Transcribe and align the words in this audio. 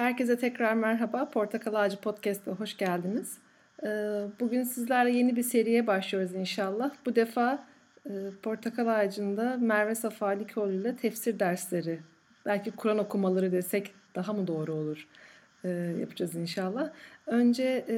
Herkese 0.00 0.38
tekrar 0.38 0.74
merhaba. 0.74 1.30
Portakal 1.30 1.74
Ağacı 1.74 2.00
Podcast'a 2.00 2.50
hoş 2.50 2.76
geldiniz. 2.76 3.38
Ee, 3.82 3.86
bugün 4.40 4.62
sizlerle 4.62 5.10
yeni 5.10 5.36
bir 5.36 5.42
seriye 5.42 5.86
başlıyoruz 5.86 6.34
inşallah. 6.34 6.90
Bu 7.06 7.16
defa 7.16 7.66
e, 8.06 8.10
Portakal 8.42 8.86
Ağacı'nda 8.86 9.56
Merve 9.60 9.94
Safa 9.94 10.28
Likoğlu 10.28 10.72
ile 10.72 10.96
tefsir 10.96 11.38
dersleri, 11.38 12.00
belki 12.46 12.70
Kur'an 12.70 12.98
okumaları 12.98 13.52
desek 13.52 13.94
daha 14.14 14.32
mı 14.32 14.46
doğru 14.46 14.74
olur 14.74 15.08
ee, 15.64 15.68
yapacağız 16.00 16.34
inşallah. 16.34 16.90
Önce 17.26 17.84
e, 17.88 17.96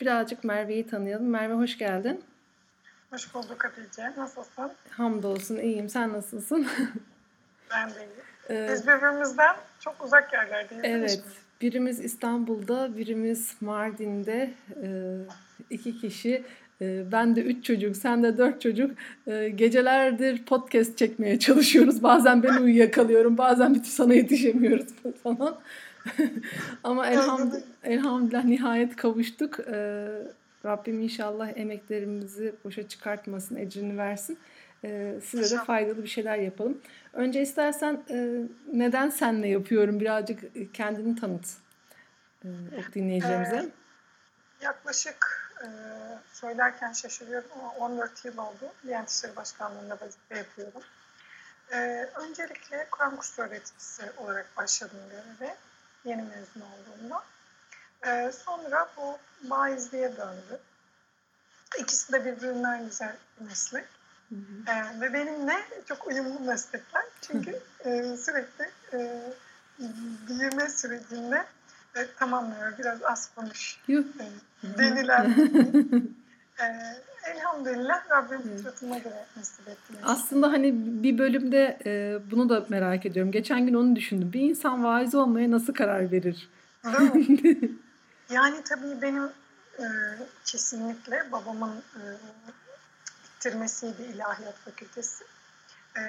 birazcık 0.00 0.44
Merve'yi 0.44 0.86
tanıyalım. 0.86 1.28
Merve 1.28 1.54
hoş 1.54 1.78
geldin. 1.78 2.24
Hoş 3.10 3.34
bulduk 3.34 3.64
Hatice. 3.64 4.12
Nasılsın? 4.16 4.70
Hamdolsun 4.90 5.56
iyiyim. 5.56 5.88
Sen 5.88 6.12
nasılsın? 6.12 6.66
ben 7.70 7.90
de 7.90 7.94
iyiyim. 7.94 8.27
Ee, 8.50 8.68
Biz 8.72 8.86
birbirimizden 8.86 9.56
çok 9.80 10.04
uzak 10.04 10.32
yerlerdeyiz. 10.32 10.84
Evet. 10.84 11.22
Birimiz 11.60 12.00
İstanbul'da, 12.04 12.96
birimiz 12.96 13.54
Mardin'de. 13.60 14.50
E, 14.82 14.88
iki 15.70 16.00
kişi. 16.00 16.42
E, 16.80 17.12
ben 17.12 17.36
de 17.36 17.42
üç 17.42 17.64
çocuk, 17.64 17.96
sen 17.96 18.22
de 18.22 18.38
dört 18.38 18.60
çocuk. 18.60 18.90
E, 19.26 19.48
gecelerdir 19.48 20.44
podcast 20.44 20.98
çekmeye 20.98 21.38
çalışıyoruz. 21.38 22.02
Bazen 22.02 22.42
ben 22.42 22.56
uyuyakalıyorum, 22.56 23.38
bazen 23.38 23.74
bir 23.74 23.84
sana 23.84 24.14
yetişemiyoruz 24.14 24.86
falan. 25.22 25.56
Ama 26.84 27.06
elhamdülillah, 27.06 27.62
elhamdülillah 27.84 28.44
nihayet 28.44 28.96
kavuştuk. 28.96 29.58
Rabbim 30.64 31.00
inşallah 31.00 31.48
emeklerimizi 31.56 32.54
boşa 32.64 32.88
çıkartmasın, 32.88 33.56
ecrini 33.56 33.98
versin. 33.98 34.38
Size 35.24 35.58
de 35.58 35.64
faydalı 35.64 36.02
bir 36.02 36.08
şeyler 36.08 36.38
yapalım. 36.38 36.80
Önce 37.12 37.42
istersen 37.42 38.02
neden 38.72 39.10
senle 39.10 39.48
yapıyorum 39.48 40.00
birazcık 40.00 40.74
kendini 40.74 41.16
tanıt 41.16 41.46
e, 42.44 42.48
dinleyicilerimize. 42.94 43.56
Ee, 43.56 43.70
yaklaşık 44.64 45.50
e, 45.62 45.68
söylerken 46.32 46.92
şaşırıyorum 46.92 47.50
ama 47.58 47.72
14 47.72 48.24
yıl 48.24 48.38
oldu. 48.38 48.72
Diyanet 48.86 49.10
İşleri 49.10 49.36
Başkanlığı'nda 49.36 49.98
vazife 50.00 50.36
yapıyorum. 50.36 50.82
E, 51.72 51.78
öncelikle 52.14 52.86
Kur'an 52.90 53.16
kursu 53.16 53.42
öğreticisi 53.42 54.02
olarak 54.16 54.56
başladım 54.56 54.98
göreve. 55.10 55.56
Yeni 56.04 56.22
mezun 56.22 56.60
olduğumda. 56.60 57.24
E, 58.06 58.32
sonra 58.32 58.88
bu 58.96 59.18
baizliğe 59.50 60.16
döndü. 60.16 60.60
İkisi 61.78 62.12
de 62.12 62.24
birbirinden 62.24 62.84
güzel 62.84 63.16
bir 63.40 63.46
meslek. 63.46 63.84
Hı 64.28 64.34
hı. 64.34 64.72
E, 64.72 65.00
ve 65.00 65.12
benimle 65.12 65.56
çok 65.86 66.06
uyumlu 66.06 66.40
meslekler. 66.40 67.02
Çünkü 67.20 67.60
e, 67.84 68.16
sürekli 68.16 68.64
e, 68.92 69.22
büyüme 70.28 70.68
sürecinde 70.68 71.44
e, 71.96 72.06
tamamlıyor. 72.18 72.78
Biraz 72.78 73.02
az 73.02 73.34
konuş. 73.34 73.80
E, 73.88 73.94
denilen. 74.78 75.30
e, 76.60 76.64
elhamdülillah 77.30 78.10
Rabbim 78.10 78.42
fıtratıma 78.42 78.98
göre 78.98 79.24
nasip 79.36 79.68
etti. 79.68 79.92
Aslında 80.02 80.52
hani 80.52 80.72
bir 81.02 81.18
bölümde 81.18 81.78
e, 81.86 82.18
bunu 82.30 82.48
da 82.48 82.66
merak 82.68 83.06
ediyorum. 83.06 83.32
Geçen 83.32 83.66
gün 83.66 83.74
onu 83.74 83.96
düşündüm. 83.96 84.32
Bir 84.32 84.40
insan 84.40 84.84
vaiz 84.84 85.14
olmaya 85.14 85.50
nasıl 85.50 85.74
karar 85.74 86.12
verir? 86.12 86.48
Yani 88.30 88.56
tabii 88.64 89.02
benim 89.02 89.24
e, 89.78 89.86
kesinlikle 90.44 91.32
babamın 91.32 91.70
e, 91.70 92.02
bitirmesiydi 93.38 94.02
ilahiyat 94.02 94.54
fakültesi. 94.54 95.24
E, 95.96 96.00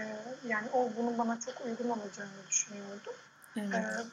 yani 0.48 0.70
o 0.74 0.90
bunun 0.98 1.18
bana 1.18 1.40
çok 1.40 1.62
uygun 1.66 1.90
olacağını 1.90 2.48
düşünüyordum. 2.50 3.14
Evet. 3.58 3.74
E, 3.76 4.06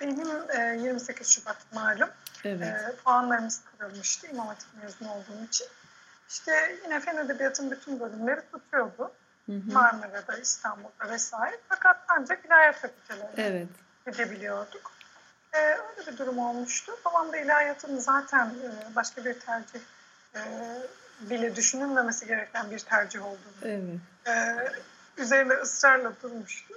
benim 0.00 0.28
e, 0.50 0.82
28 0.82 1.28
Şubat 1.28 1.56
malum 1.72 2.08
evet. 2.44 2.62
e, 2.62 2.96
puanlarımız 3.04 3.62
kırılmıştı 3.64 4.26
İmam 4.26 4.46
Hatip 4.46 4.68
mezunu 4.82 5.12
olduğum 5.12 5.44
için. 5.48 5.66
İşte 6.28 6.78
yine 6.84 7.00
Fen 7.00 7.16
Edebiyatı'nın 7.16 7.70
bütün 7.70 8.00
bölümleri 8.00 8.40
tutuyordu. 8.52 9.12
Hı 9.46 9.52
hı. 9.52 9.72
Marmara'da, 9.72 10.36
İstanbul'da 10.36 11.10
vesaire. 11.10 11.60
Fakat 11.68 11.96
ancak 12.08 12.44
ilahiyat 12.44 12.76
fakültelerine 12.76 13.30
evet. 13.36 13.68
gidebiliyorduk. 14.06 14.92
Ee, 15.52 15.58
öyle 15.58 16.12
bir 16.12 16.18
durum 16.18 16.38
olmuştu. 16.38 16.92
Babam 17.04 17.32
da 17.32 17.36
ilahiyatın 17.36 17.98
zaten 17.98 18.46
e, 18.46 18.94
başka 18.96 19.24
bir 19.24 19.40
tercih 19.40 19.80
e, 20.34 20.40
bile 21.20 21.56
düşünülmemesi 21.56 22.26
gereken 22.26 22.70
bir 22.70 22.78
tercih 22.78 23.26
olduğunu 23.26 23.54
evet. 23.62 24.00
e, 24.26 25.22
üzerinde 25.22 25.54
ısrarla 25.54 26.12
durmuştu. 26.22 26.74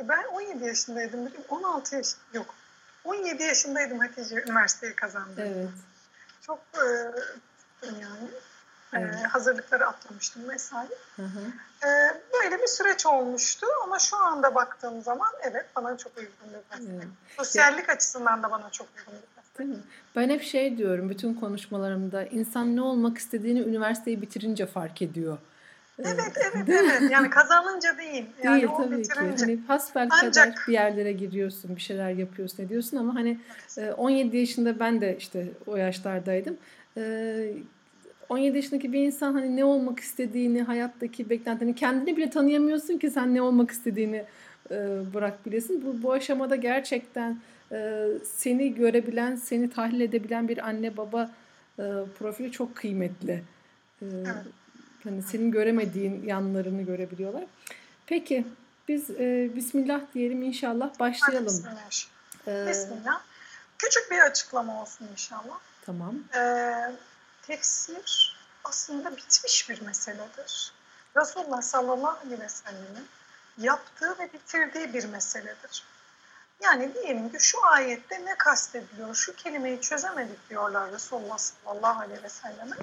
E 0.00 0.08
ben 0.08 0.24
17 0.24 0.64
yaşındaydım. 0.64 1.32
16 1.48 1.96
yaş 1.96 2.06
yok. 2.32 2.54
17 3.04 3.42
yaşındaydım 3.42 3.98
Hatice 3.98 4.42
üniversiteyi 4.42 4.94
kazandım. 4.94 5.34
Evet. 5.38 5.68
Çok 6.42 6.58
e, 6.74 6.86
yani 7.82 8.30
evet. 8.92 9.14
e, 9.14 9.26
hazırlıkları 9.26 9.86
atlamıştım 9.86 10.48
vesaire. 10.48 10.94
Hı 11.16 11.22
hı. 11.22 11.40
E, 11.88 12.20
böyle 12.32 12.62
bir 12.62 12.66
süreç 12.66 13.06
olmuştu 13.06 13.66
ama 13.84 13.98
şu 13.98 14.16
anda 14.16 14.54
baktığım 14.54 15.02
zaman 15.02 15.32
evet 15.42 15.66
bana 15.76 15.96
çok 15.96 16.18
uygun 16.18 16.34
bir 16.50 16.78
meslek. 16.78 17.08
Sosyallik 17.36 17.88
ya. 17.88 17.94
açısından 17.94 18.42
da 18.42 18.50
bana 18.50 18.70
çok 18.70 18.88
uygun 18.98 19.14
bir. 19.14 19.37
Değil 19.58 19.70
mi? 19.70 19.76
Ben 20.16 20.28
hep 20.28 20.42
şey 20.42 20.78
diyorum 20.78 21.10
bütün 21.10 21.34
konuşmalarımda 21.34 22.26
insan 22.26 22.76
ne 22.76 22.82
olmak 22.82 23.18
istediğini 23.18 23.60
üniversiteyi 23.60 24.22
bitirince 24.22 24.66
fark 24.66 25.02
ediyor. 25.02 25.38
Evet 25.98 26.32
evet 26.42 26.68
evet 26.68 27.10
yani 27.10 27.30
kazanınca 27.30 27.98
değil. 27.98 28.26
Yani 28.42 28.62
değil 28.62 28.72
tabii 28.76 28.98
bitirince. 28.98 29.36
ki. 29.36 29.40
Hani 29.40 29.58
hasbel 29.66 30.08
Ancak... 30.10 30.34
kadar 30.34 30.54
bir 30.68 30.72
yerlere 30.72 31.12
giriyorsun, 31.12 31.76
bir 31.76 31.80
şeyler 31.80 32.10
yapıyorsun, 32.10 32.64
ediyorsun 32.64 32.96
ama 32.96 33.14
hani 33.14 33.38
17 33.96 34.36
e, 34.36 34.40
yaşında 34.40 34.80
ben 34.80 35.00
de 35.00 35.16
işte 35.18 35.48
o 35.66 35.76
yaşlardaydım. 35.76 36.56
17 36.96 38.56
e, 38.56 38.56
yaşındaki 38.56 38.92
bir 38.92 39.00
insan 39.00 39.32
hani 39.32 39.56
ne 39.56 39.64
olmak 39.64 40.00
istediğini, 40.00 40.62
hayattaki 40.62 41.30
beklentilerini 41.30 41.74
kendini 41.74 42.16
bile 42.16 42.30
tanıyamıyorsun 42.30 42.98
ki 42.98 43.10
sen 43.10 43.34
ne 43.34 43.42
olmak 43.42 43.70
istediğini 43.70 44.24
e, 44.70 44.76
bırak 45.14 45.46
bilesin. 45.46 45.84
Bu, 45.86 46.02
bu 46.02 46.12
aşamada 46.12 46.56
gerçekten 46.56 47.38
seni 48.24 48.74
görebilen, 48.74 49.36
seni 49.36 49.70
tahlil 49.70 50.00
edebilen 50.00 50.48
bir 50.48 50.66
anne 50.68 50.96
baba 50.96 51.30
profili 52.18 52.52
çok 52.52 52.76
kıymetli. 52.76 53.44
Evet. 54.02 54.26
Hani 55.04 55.22
senin 55.22 55.50
göremediğin 55.50 56.26
yanlarını 56.26 56.82
görebiliyorlar. 56.82 57.44
Peki 58.06 58.44
biz 58.88 59.10
e, 59.10 59.50
Bismillah 59.56 60.00
diyelim 60.14 60.42
inşallah 60.42 60.98
başlayalım. 60.98 61.46
Bismillah. 61.46 61.90
Ee, 62.48 62.66
Bismillah. 62.68 63.22
Küçük 63.78 64.10
bir 64.10 64.18
açıklama 64.18 64.82
olsun 64.82 65.08
inşallah. 65.12 65.58
Tamam. 65.86 66.14
Ee, 66.36 66.92
tefsir 67.42 68.36
aslında 68.64 69.16
bitmiş 69.16 69.70
bir 69.70 69.80
meseledir. 69.80 70.72
Resulullah 71.16 71.62
sallallahu 71.62 72.18
aleyhi 72.26 72.42
ve 72.42 72.48
sellem'in 72.48 73.06
yaptığı 73.58 74.18
ve 74.18 74.32
bitirdiği 74.32 74.94
bir 74.94 75.04
meseledir. 75.04 75.84
Yani 76.60 76.94
diyelim 76.94 77.32
ki 77.32 77.38
şu 77.40 77.66
ayette 77.66 78.24
ne 78.24 78.34
kastediliyor, 78.34 79.14
şu 79.14 79.36
kelimeyi 79.36 79.80
çözemedik 79.80 80.50
diyorlar 80.50 80.92
Resulullah 80.92 81.38
sallallahu 81.38 82.00
aleyhi 82.00 82.22
ve 82.22 82.28
selleme. 82.28 82.76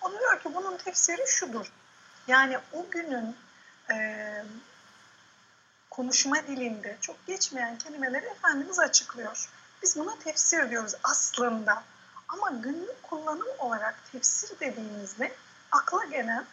O 0.00 0.10
diyor 0.10 0.40
ki 0.40 0.54
bunun 0.54 0.76
tefsiri 0.76 1.26
şudur. 1.26 1.72
Yani 2.26 2.58
o 2.72 2.86
günün 2.90 3.36
e, 3.90 3.96
konuşma 5.90 6.36
dilinde 6.46 6.96
çok 7.00 7.26
geçmeyen 7.26 7.78
kelimeleri 7.78 8.26
Efendimiz 8.26 8.78
açıklıyor. 8.78 9.50
Biz 9.82 9.98
buna 9.98 10.18
tefsir 10.18 10.70
diyoruz 10.70 10.94
aslında. 11.02 11.82
Ama 12.28 12.50
günlük 12.50 13.02
kullanım 13.02 13.48
olarak 13.58 13.94
tefsir 14.12 14.60
dediğimizde 14.60 15.32
akla 15.70 16.04
gelen 16.04 16.44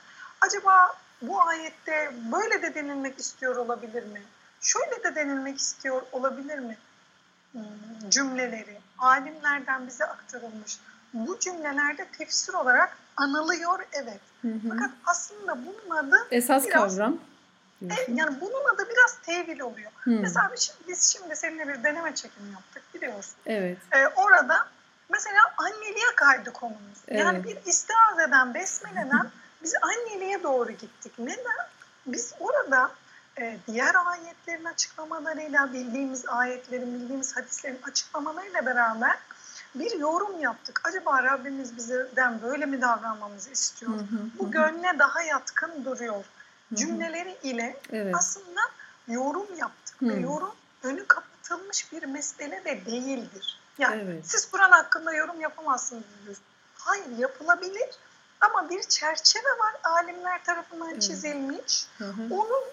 acaba 0.42 0.98
bu 1.22 1.42
ayette 1.42 2.12
böyle 2.32 2.62
de 2.62 2.76
denilmek 2.76 3.20
istiyor 3.20 3.56
olabilir 3.56 4.04
mi? 4.04 4.24
Şöyle 4.62 5.04
de 5.04 5.16
denilmek 5.16 5.60
istiyor 5.60 6.02
olabilir 6.12 6.60
mi? 6.60 6.78
Cümleleri 8.10 8.78
alimlerden 8.98 9.88
bize 9.88 10.06
aktarılmış. 10.06 10.80
Bu 11.14 11.40
cümlelerde 11.40 12.08
tefsir 12.18 12.54
olarak 12.54 12.98
anılıyor 13.18 13.80
evet. 13.92 14.20
Hı 14.42 14.48
hı. 14.48 14.70
Fakat 14.70 14.92
aslında 15.06 15.58
bunun 15.66 15.96
adı 15.96 16.28
esas 16.32 16.68
biraz, 16.68 16.98
kavram. 16.98 17.18
E, 17.82 18.12
yani 18.14 18.42
bunun 18.42 18.74
adı 18.74 18.90
biraz 18.90 19.18
tevil 19.24 19.60
oluyor. 19.60 19.92
Hı. 20.00 20.10
Mesela 20.10 20.52
biz, 20.56 20.74
biz 20.88 21.14
şimdi 21.14 21.36
seninle 21.36 21.68
bir 21.68 21.84
deneme 21.84 22.16
çekimi 22.16 22.52
yaptık 22.52 22.84
biliyorsun. 22.94 23.36
Evet. 23.46 23.78
E, 23.92 24.08
orada 24.08 24.68
mesela 25.10 25.40
anneliğe 25.58 26.16
kaydı 26.16 26.54
konumuz. 26.54 26.98
Evet. 27.08 27.22
Yani 27.22 27.44
bir 27.44 27.58
istihaz 27.66 28.20
eden, 28.20 28.54
besmeleden 28.54 29.30
biz 29.64 29.74
anneliğe 29.82 30.44
doğru 30.44 30.72
gittik. 30.72 31.14
Neden? 31.20 31.68
Biz 32.06 32.34
orada 32.40 32.92
diğer 33.68 33.96
ayetlerin 34.06 34.66
açıklamalarıyla, 34.66 35.74
bildiğimiz 35.74 36.26
ayetlerin, 36.28 36.94
bildiğimiz 36.94 37.38
hadislerin 37.38 37.80
açıklamalarıyla 37.84 38.66
beraber 38.66 39.18
bir 39.76 40.00
yorum 40.00 40.40
yaptık. 40.40 40.82
Acaba 40.84 41.24
Rabbimiz 41.24 41.78
bizden 41.78 42.42
böyle 42.42 42.66
mi 42.66 42.82
davranmamızı 42.82 43.50
istiyor? 43.50 43.92
Hı 43.92 43.96
hı, 43.98 44.20
Bu 44.40 44.48
hı. 44.48 44.52
gönle 44.52 45.00
daha 45.00 45.22
yatkın 45.22 45.86
duruyor. 45.86 46.16
Hı 46.16 46.22
hı. 46.72 46.76
Cümleleri 46.76 47.38
ile 47.44 47.78
evet. 47.92 48.16
aslında 48.16 48.62
yorum 49.08 49.56
yaptık. 49.58 49.96
Hı. 50.02 50.10
Ve 50.10 50.20
yorum 50.20 50.56
önü 50.84 51.08
kapatılmış 51.08 51.92
bir 51.92 52.04
mesele 52.04 52.66
de 52.66 52.86
değildir. 52.86 53.60
Yani 53.78 54.02
Evet. 54.06 54.26
siz 54.28 54.52
Kur'an 54.52 54.72
hakkında 54.72 55.14
yorum 55.14 55.42
yapamazsınız 55.42 56.04
diyorsun. 56.26 56.44
Hayır 56.78 57.18
yapılabilir 57.18 57.90
ama 58.42 58.70
bir 58.70 58.84
çerçeve 58.84 59.50
var 59.60 59.74
alimler 59.84 60.44
tarafından 60.44 61.00
çizilmiş. 61.00 61.88
Hı 61.98 62.06
hı. 62.06 62.34
Onun 62.34 62.64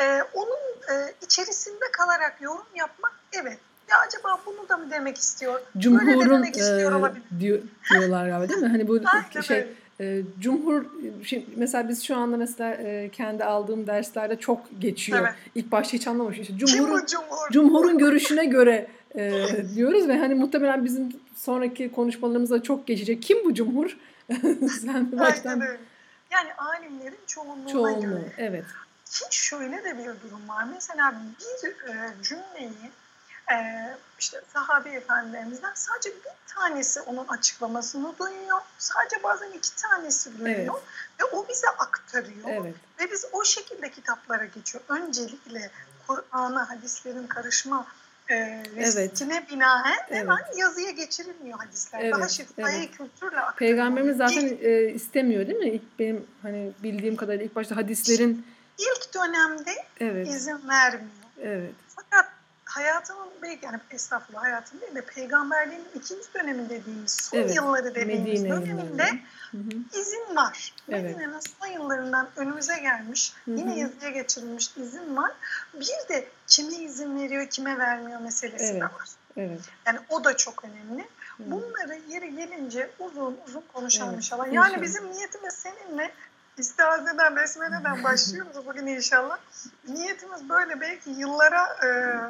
e, 0.00 0.22
onun 0.34 0.96
e, 0.96 1.14
içerisinde 1.22 1.84
kalarak 1.92 2.36
yorum 2.40 2.66
yapmak 2.74 3.12
evet. 3.32 3.58
Ya 3.90 3.96
acaba 4.06 4.40
bunu 4.46 4.68
da 4.68 4.76
mı 4.76 4.90
demek 4.90 5.16
istiyor? 5.16 5.52
Böyle 5.54 5.66
de 5.78 5.80
Cumhurun 5.80 6.30
demek 6.30 6.56
istiyor 6.56 7.10
e, 7.16 7.40
diyor, 7.40 7.58
diyorlar 7.90 8.28
galiba 8.28 8.48
değil 8.48 8.60
mi? 8.60 8.68
Hani 8.68 8.88
bu 8.88 9.00
Aynen 9.04 9.40
şey 9.40 9.56
öyle. 10.00 10.18
e, 10.18 10.22
Cumhur 10.40 10.84
şimdi 11.22 11.46
mesela 11.56 11.88
biz 11.88 12.02
şu 12.04 12.16
anda 12.16 12.36
mesela 12.36 12.74
e, 12.74 13.10
kendi 13.12 13.44
aldığım 13.44 13.86
derslerde 13.86 14.36
çok 14.38 14.60
geçiyor. 14.80 15.18
Evet. 15.20 15.32
İlk 15.54 15.72
başta 15.72 15.92
hiç 15.92 16.06
anlamamışım. 16.06 16.42
İşte 16.42 16.56
Cumhur'un 16.58 17.06
cumhur? 17.06 17.50
Cumhur'un 17.52 17.98
görüşüne 17.98 18.44
göre 18.44 18.86
e, 19.14 19.46
diyoruz 19.74 20.08
ve 20.08 20.18
hani 20.18 20.34
muhtemelen 20.34 20.84
bizim 20.84 21.12
sonraki 21.36 21.92
konuşmalarımızda 21.92 22.62
çok 22.62 22.86
geçecek. 22.86 23.22
Kim 23.22 23.44
bu 23.44 23.54
Cumhur? 23.54 23.96
Sen 24.82 25.18
baştan 25.18 25.50
Aynen 25.50 25.68
öyle. 25.68 25.80
Yani 26.30 26.48
alimlerin 26.54 27.18
çoğunluğuna 27.26 27.68
çoğunluğu. 27.68 28.00
göre. 28.00 28.32
Evet. 28.38 28.64
Ki 29.10 29.24
şöyle 29.30 29.84
de 29.84 29.98
bir 29.98 30.04
durum 30.04 30.48
var. 30.48 30.64
Mesela 30.74 31.14
bir 31.40 31.68
e, 31.88 32.14
cümleyi 32.22 32.90
e, 33.52 33.56
işte 34.18 34.40
sahabe 34.52 34.90
efendilerimizden 34.90 35.72
sadece 35.74 36.10
bir 36.10 36.54
tanesi 36.54 37.00
onun 37.00 37.28
açıklamasını 37.28 38.18
duyuyor. 38.18 38.60
Sadece 38.78 39.22
bazen 39.22 39.50
iki 39.50 39.74
tanesi 39.76 40.38
duyuyor. 40.38 40.58
Evet. 40.58 41.20
Ve 41.20 41.24
o 41.24 41.48
bize 41.48 41.68
aktarıyor. 41.68 42.48
Evet. 42.48 42.74
Ve 43.00 43.10
biz 43.12 43.26
o 43.32 43.44
şekilde 43.44 43.90
kitaplara 43.90 44.44
geçiyor. 44.44 44.84
Öncelikle 44.88 45.70
Kur'an'a, 46.06 46.70
hadislerin 46.70 47.26
karışma 47.26 47.86
e, 48.30 48.62
riskine 48.76 49.46
binaen 49.50 49.98
hemen 50.08 50.38
yazıya 50.56 50.90
geçirilmiyor 50.90 51.58
hadisler. 51.58 52.00
Evet, 52.00 52.14
Daha 52.14 52.28
şifayı 52.28 52.76
evet. 52.78 52.90
kültürle 52.90 53.40
aktarılıyor. 53.40 53.56
Peygamberimiz 53.56 54.16
zaten 54.16 54.58
e, 54.62 54.92
istemiyor 54.92 55.46
değil 55.46 55.58
mi? 55.58 55.68
İlk 55.68 55.98
benim 55.98 56.26
hani 56.42 56.72
bildiğim 56.82 57.16
kadarıyla 57.16 57.44
ilk 57.44 57.54
başta 57.54 57.76
hadislerin 57.76 58.46
ilk 58.78 59.14
dönemde 59.14 59.84
evet 60.00 60.28
izin 60.28 60.68
vermiyor. 60.68 61.10
evet 61.42 61.74
Fakat 61.96 62.30
hayatının 62.64 63.28
belki 63.42 63.64
yani 63.66 63.78
estağfurullah 63.90 64.42
hayatın 64.42 64.80
değil 64.80 64.94
de 64.94 65.00
peygamberliğin 65.00 65.84
ikinci 65.94 66.34
dönemi 66.34 66.68
dediğimiz 66.68 67.12
son 67.12 67.38
Evet, 67.38 67.56
yılları 67.56 67.94
dediğimiz 67.94 68.42
Medine 68.42 68.50
döneminde. 68.50 69.04
Hı 69.50 69.56
hı. 69.58 70.00
izin 70.00 70.36
var. 70.36 70.74
Evet. 70.88 71.02
Medine'nin 71.04 71.40
son 71.40 71.66
yıllarından 71.66 72.28
önümüze 72.36 72.78
gelmiş, 72.78 73.32
Hı 73.44 73.50
hı. 73.50 73.56
yine 73.56 73.78
yazıya 73.78 74.10
geçirilmiş 74.10 74.76
izin 74.76 75.16
var. 75.16 75.32
Bir 75.74 76.08
de 76.08 76.28
kime 76.46 76.74
izin 76.76 77.20
veriyor, 77.20 77.46
kime 77.50 77.78
vermiyor 77.78 78.20
meselesi 78.20 78.64
Evet. 78.64 78.80
de 78.82 78.84
var. 78.84 79.08
Evet. 79.36 79.60
Yani 79.86 79.98
o 80.08 80.24
da 80.24 80.36
çok 80.36 80.64
önemli. 80.64 81.08
Bunları 81.38 81.98
yeri 82.08 82.36
gelince 82.36 82.90
uzun 82.98 83.38
uzun 83.48 83.64
konuşalım 83.72 84.08
Evet, 84.10 84.18
inşallah. 84.24 84.46
inşallah. 84.48 84.70
Yani 84.72 84.82
bizim 84.82 85.10
niyetimiz 85.12 85.54
seninle 85.54 86.12
istihazeden, 86.58 87.36
besmeleden 87.36 88.04
başlıyoruz 88.04 88.66
bugün 88.66 88.86
inşallah. 88.86 89.38
Niyetimiz 89.88 90.48
böyle 90.48 90.80
belki 90.80 91.10
yıllara 91.10 91.62
e, 91.82 91.88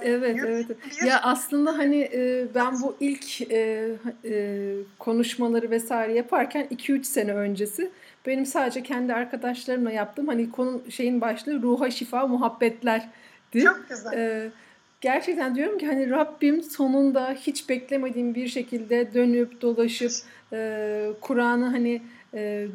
Evet, 0.08 0.37
evet. 0.44 0.67
bir 0.69 1.06
Ya 1.06 1.20
aslında 1.23 1.78
hani 1.78 2.00
e, 2.14 2.46
ben 2.55 2.82
bu 2.82 2.96
ilk 3.00 3.43
e, 3.52 3.90
e, 4.25 4.73
konuşmaları 4.99 5.70
vesaire 5.70 6.12
yaparken 6.12 6.67
2-3 6.70 7.05
sene 7.05 7.34
öncesi 7.34 7.90
benim 8.26 8.46
sadece 8.46 8.82
kendi 8.82 9.14
arkadaşlarımla 9.14 9.90
yaptığım 9.90 10.28
hani 10.28 10.50
konu 10.50 10.82
şeyin 10.90 11.20
başlığı 11.20 11.62
ruha 11.62 11.90
şifa 11.90 12.26
muhabbetlerdi. 12.26 13.06
çok 13.64 13.88
güzel. 13.88 14.12
E, 14.12 14.50
gerçekten 15.00 15.55
diyorum 15.55 15.78
ki 15.78 15.87
hani 15.87 16.11
Rabbim 16.11 16.62
sonunda 16.62 17.32
hiç 17.32 17.69
beklemediğim 17.69 18.34
bir 18.34 18.49
şekilde 18.49 19.14
dönüp 19.14 19.62
dolaşıp 19.62 20.12
e, 20.52 21.08
Kur'an'ı 21.20 21.67
hani 21.67 22.02
e, 22.37 22.67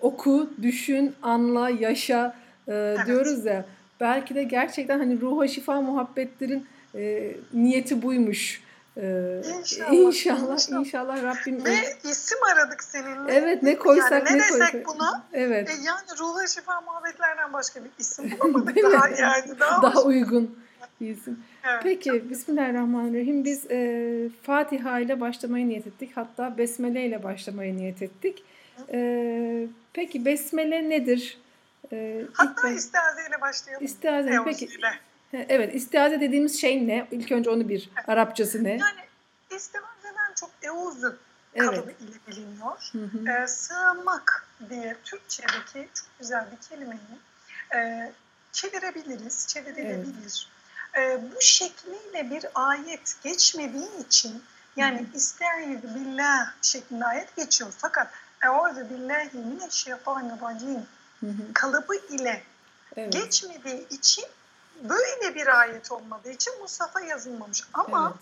oku, 0.00 0.50
düşün, 0.62 1.14
anla, 1.22 1.70
yaşa 1.70 2.36
e, 2.68 2.96
diyoruz 3.06 3.44
ya. 3.44 3.64
Belki 4.00 4.34
de 4.34 4.42
gerçekten 4.44 4.98
hani 4.98 5.20
ruha 5.20 5.48
şifa 5.48 5.80
muhabbetlerin 5.80 6.66
e, 6.94 7.32
niyeti 7.54 8.02
buymuş. 8.02 8.62
E, 8.96 9.02
İnşallah, 9.58 9.92
inşallah, 9.92 10.52
inşallah. 10.52 10.80
inşallah 10.80 11.22
Rabbim. 11.22 11.64
Ve 11.64 11.74
isim 12.10 12.38
aradık 12.52 12.82
seninle. 12.82 13.32
Evet 13.34 13.62
ne 13.62 13.76
koysak 13.78 14.12
yani 14.12 14.24
ne, 14.24 14.32
ne 14.34 14.38
desek 14.48 14.58
koysak. 14.58 14.86
buna? 14.86 15.24
Evet. 15.32 15.68
E, 15.70 15.72
yani 15.72 16.00
ruha 16.20 16.46
şifa 16.46 16.80
muhabbetlerden 16.80 17.52
başka 17.52 17.84
bir 17.84 17.90
isim 17.98 18.30
bulamadık 18.40 18.76
daha 18.92 19.08
yani. 19.08 19.58
Daha, 19.60 19.82
Daha 19.82 20.02
uygun 20.02 20.58
bir 21.00 21.08
isim. 21.08 21.38
Evet. 21.64 21.80
Peki 21.82 22.30
Bismillahirrahmanirrahim. 22.30 23.44
Biz 23.44 23.70
e, 23.70 24.28
Fatiha 24.42 25.00
ile 25.00 25.20
başlamayı 25.20 25.68
niyet 25.68 25.86
ettik. 25.86 26.10
Hatta 26.14 26.58
Besmele 26.58 27.06
ile 27.06 27.22
başlamayı 27.22 27.76
niyet 27.76 28.02
ettik. 28.02 28.44
E, 28.92 29.66
peki 29.92 30.24
Besmele 30.24 30.88
nedir? 30.90 31.38
E, 31.92 32.20
ilk 32.20 32.38
Hatta 32.38 32.62
ben- 32.64 32.72
istiazeyle 32.76 33.40
başlayalım. 33.40 33.84
İstiaze. 33.86 34.38
Peki 34.44 34.68
he, 35.30 35.46
evet 35.48 35.74
istiaze 35.74 36.20
dediğimiz 36.20 36.60
şey 36.60 36.88
ne? 36.88 37.06
İlk 37.10 37.32
önce 37.32 37.50
onu 37.50 37.68
bir 37.68 37.90
Arapçası 38.06 38.64
ne? 38.64 38.70
Yani 38.70 39.00
istivazeden 39.56 40.34
çok 40.40 40.50
euzu 40.62 41.16
Evet. 41.54 41.70
kalıbı 41.70 41.90
ile 41.90 42.16
biliniyor. 42.28 42.90
Hı 42.92 42.98
hı. 42.98 43.42
Ee, 43.42 43.46
sığınmak 43.46 44.46
diye 44.70 44.96
Türkçedeki 45.04 45.88
çok 45.94 46.08
güzel 46.18 46.44
bir 46.52 46.68
kelimeyi 46.68 47.00
e, 47.74 48.12
çevirebiliriz, 48.52 49.46
çevirilebilir. 49.48 50.48
Ee, 50.98 51.18
bu 51.36 51.40
şekliyle 51.40 52.30
bir 52.30 52.46
ayet 52.54 53.16
geçmediği 53.24 54.06
için 54.06 54.42
yani 54.76 55.04
istaiz 55.14 55.82
billah 55.94 56.52
şeklinde 56.62 57.04
ayet 57.04 57.36
geçiyor. 57.36 57.70
Fakat 57.78 58.08
Euzu 58.44 58.90
billahi 58.90 59.36
mineşşeytanirracim 59.38 60.86
kalıbı 61.54 61.96
ile 61.96 62.42
Evet. 62.96 63.12
geçmediği 63.12 63.88
için 63.88 64.24
böyle 64.82 65.34
bir 65.34 65.60
ayet 65.60 65.92
olmadığı 65.92 66.30
için 66.30 66.60
Mustafa 66.60 67.00
yazılmamış. 67.00 67.64
Ama 67.74 68.12
Evet. 68.12 68.20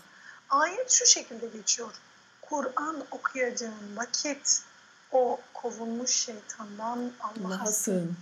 ayet 0.51 0.91
şu 0.91 1.07
şekilde 1.07 1.47
geçiyor. 1.47 1.91
Kur'an 2.43 3.05
okuyacağın 3.11 3.97
vakit 3.97 4.63
o 5.13 5.41
kovulmuş 5.55 6.11
şeytandan 6.11 7.13
Allah'a 7.21 7.67
sığın. 7.67 8.17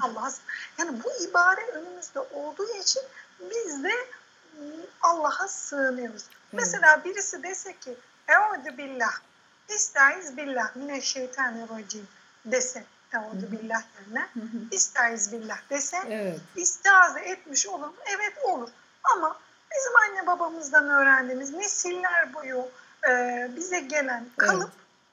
Allah'a. 0.00 0.32
Yani 0.78 1.02
bu 1.04 1.24
ibare 1.28 1.66
önümüzde 1.70 2.20
olduğu 2.20 2.68
için 2.80 3.02
biz 3.40 3.84
de 3.84 3.92
Allah'a 5.02 5.48
sığınıyoruz. 5.48 6.24
Mesela 6.52 7.04
birisi 7.04 7.42
dese 7.42 7.78
ki 7.78 7.96
Eûzü 8.28 8.78
billah, 8.78 9.12
istaiz 9.68 10.36
billah, 10.36 10.76
mineşşeytanirracim 10.76 12.08
dese 12.44 12.84
Eûzü 13.12 13.52
billah 13.52 13.82
yerine 14.00 14.28
istaiz 14.70 15.32
billah 15.32 15.58
dese 15.70 15.96
Evet. 16.08 16.40
istiaze 16.56 17.20
etmiş 17.20 17.66
olur 17.66 17.86
mu? 17.86 17.94
Evet 18.16 18.32
olur. 18.44 18.68
Ama 19.14 19.38
bizim 19.74 19.92
anne 19.96 20.26
babamızdan 20.26 20.88
öğrendiğimiz 20.88 21.50
nesiller 21.52 22.34
boyu 22.34 22.68
e, 23.08 23.10
bize 23.56 23.80
gelen 23.80 24.26
kalıp 24.36 24.70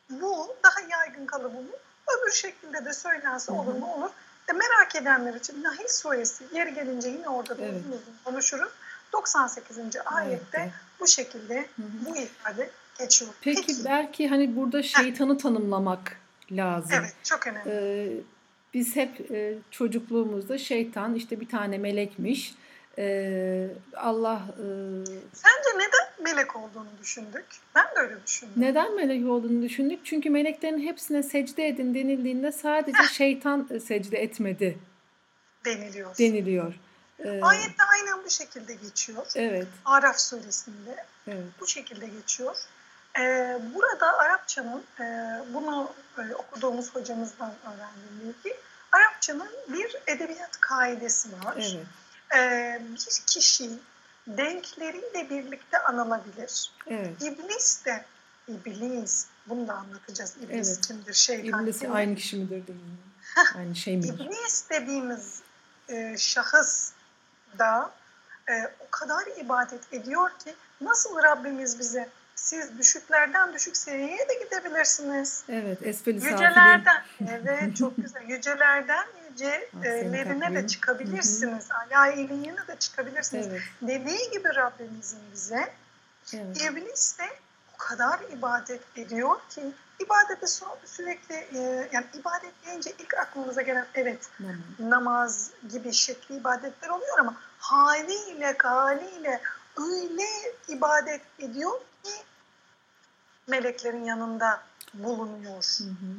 bu 0.10 0.56
daha 0.64 0.80
yaygın 0.90 1.26
kalıbı 1.26 1.58
bu. 1.58 1.78
Öbür 2.18 2.32
şekilde 2.32 2.86
de 2.86 2.94
söylense 2.94 3.52
olur 3.52 3.74
mu? 3.74 3.94
Olur. 3.94 4.10
E, 4.50 4.54
merak 4.54 4.96
edenler 4.96 5.34
için 5.34 5.64
Nahil 5.64 5.88
suresi 5.88 6.44
yeri 6.54 6.74
gelince 6.74 7.10
yine 7.10 7.30
orada 7.30 7.58
da 7.58 7.64
Evet. 7.64 7.76
uzun 7.82 7.92
uzun 7.92 8.16
konuşuruz. 8.26 8.72
98. 9.14 9.78
ayette 9.80 10.00
Ayette. 10.06 10.72
bu 11.00 11.08
şekilde 11.08 11.70
bu 11.78 12.16
ifade 12.18 12.70
geçiyor. 13.04 13.32
Peki, 13.42 13.74
belki 13.86 14.28
hani 14.28 14.56
burada 14.56 14.84
şeytanı 14.84 15.38
tanımlamak 15.38 16.18
lazım. 16.52 16.92
Evet 16.94 17.16
çok 17.24 17.48
önemli. 17.48 17.70
Ee, 17.72 18.14
biz 18.74 18.96
hep 18.96 19.32
e, 19.32 19.56
çocukluğumuzda 19.72 20.58
şeytan 20.58 21.16
işte 21.16 21.40
bir 21.40 21.50
tane 21.50 21.78
melekmiş. 21.78 22.56
Ee, 22.98 23.68
Allah 23.96 24.42
e, 24.50 24.66
Sence 25.34 25.70
neden 25.76 26.24
melek 26.24 26.56
olduğunu 26.56 26.90
düşündük? 27.02 27.46
Ben 27.76 27.84
de 27.86 28.00
öyle 28.00 28.16
düşündüm. 28.28 28.54
neden 28.58 28.96
melek 28.96 29.28
olduğunu 29.30 29.62
düşündük? 29.64 30.00
Çünkü 30.04 30.30
meleklerin 30.30 30.80
hepsine 30.80 31.24
secde 31.24 31.68
edin 31.68 31.94
denildiğinde 31.96 32.52
sadece 32.52 33.04
şeytan 33.12 33.68
e, 33.72 33.80
secde 33.80 34.18
etmedi 34.18 34.78
Deniliyor. 35.66 36.18
deniliyor. 36.18 36.74
Ee, 37.20 37.42
Ayette 37.42 37.84
aynen 37.94 38.26
bu 38.26 38.30
şekilde 38.30 38.74
geçiyor. 38.74 39.26
evet, 39.36 39.68
Araf 39.86 40.20
suresinde 40.20 41.06
evet. 41.28 41.44
bu 41.60 41.68
şekilde 41.68 42.08
geçiyor. 42.08 42.56
Ee, 43.20 43.60
burada 43.76 44.18
Arapçanın, 44.18 44.84
e, 45.00 45.04
bunu 45.54 45.92
e, 46.18 46.36
okuduğumuz 46.36 46.96
hocamızdan 46.96 47.52
öğrendiğim 47.64 48.36
bilgi, 48.44 48.58
Arapçanın 48.92 49.50
bir 49.68 49.96
edebiyat 50.08 50.60
kaidesi 50.60 51.30
var. 51.32 51.56
Evet. 51.58 51.86
Ee, 52.36 52.82
bir 52.92 53.26
kişi 53.28 53.70
denkleriyle 54.28 55.30
birlikte 55.30 55.80
anılabilir. 55.84 56.72
Evet. 56.88 57.22
İblis 57.22 57.86
de, 57.86 58.06
iblis, 58.48 59.26
bunu 59.48 59.68
da 59.68 59.74
anlatacağız. 59.74 60.36
İblis 60.38 60.68
Evet. 60.70 60.88
kimdir, 60.88 61.14
şeytan 61.14 61.64
İblis 61.64 61.80
kimdir? 61.80 61.96
aynı 61.96 62.16
kişi 62.16 62.36
midir 62.36 62.68
değil 62.68 62.80
mi? 62.80 62.98
Aynı 63.58 63.76
şey 63.76 63.98
midir? 63.98 64.14
İblis 64.26 64.70
dediğimiz 64.70 65.42
e, 65.90 66.18
şahıs 66.18 66.92
da 67.60 67.92
e, 68.50 68.54
o 68.80 68.90
kadar 68.92 69.24
ibadet 69.38 69.94
ediyor 69.94 70.30
ki 70.30 70.56
Nasıl 70.82 71.24
Rabbimiz 71.24 71.80
bize 71.80 72.10
siz 72.42 72.78
düşüklerden 72.78 73.54
düşük 73.54 73.78
seviyeye 73.78 74.30
de 74.30 74.34
gidebilirsiniz. 74.44 75.44
Evet, 75.50 75.78
esfeli 75.84 76.16
Yücelerden, 76.16 77.04
evet 77.30 77.78
çok 77.78 77.98
güzel. 77.98 78.24
Yücelerden 78.30 79.06
yücelerine 79.30 80.56
de 80.56 80.68
çıkabilirsiniz. 80.68 81.70
Ala 81.72 82.12
iyiliğine 82.12 82.68
de 82.68 82.76
çıkabilirsiniz. 82.80 83.48
Evet. 83.48 83.62
Dediği 83.82 84.32
gibi 84.32 84.50
Rabbimizin 84.56 85.20
bize 85.34 85.74
evet. 86.34 86.62
iblis 86.62 87.20
de 87.20 87.24
o 87.74 87.78
kadar 87.78 88.20
ibadet 88.38 88.82
ediyor 88.96 89.36
ki 89.50 89.62
ibadete 90.00 90.48
sürekli 90.86 91.36
e, 91.36 91.90
yani 91.92 92.06
ibadet 92.20 92.66
deyince 92.66 92.92
ilk 93.00 93.14
aklımıza 93.14 93.62
gelen 93.62 93.88
evet 93.94 94.30
namaz, 94.40 94.60
namaz 94.80 95.52
gibi 95.72 95.94
şekli 95.94 96.36
ibadetler 96.36 96.90
oluyor 96.90 97.20
ama 97.20 97.36
haliyle 97.60 98.56
haliyle 98.58 99.42
öyle 99.78 100.28
ibadet 100.68 101.22
ediyor 101.40 101.72
ki 102.04 102.12
meleklerin 103.52 104.04
yanında 104.04 104.64
bulunuyor. 104.94 105.64
Hı 105.78 105.84
hı. 105.84 106.12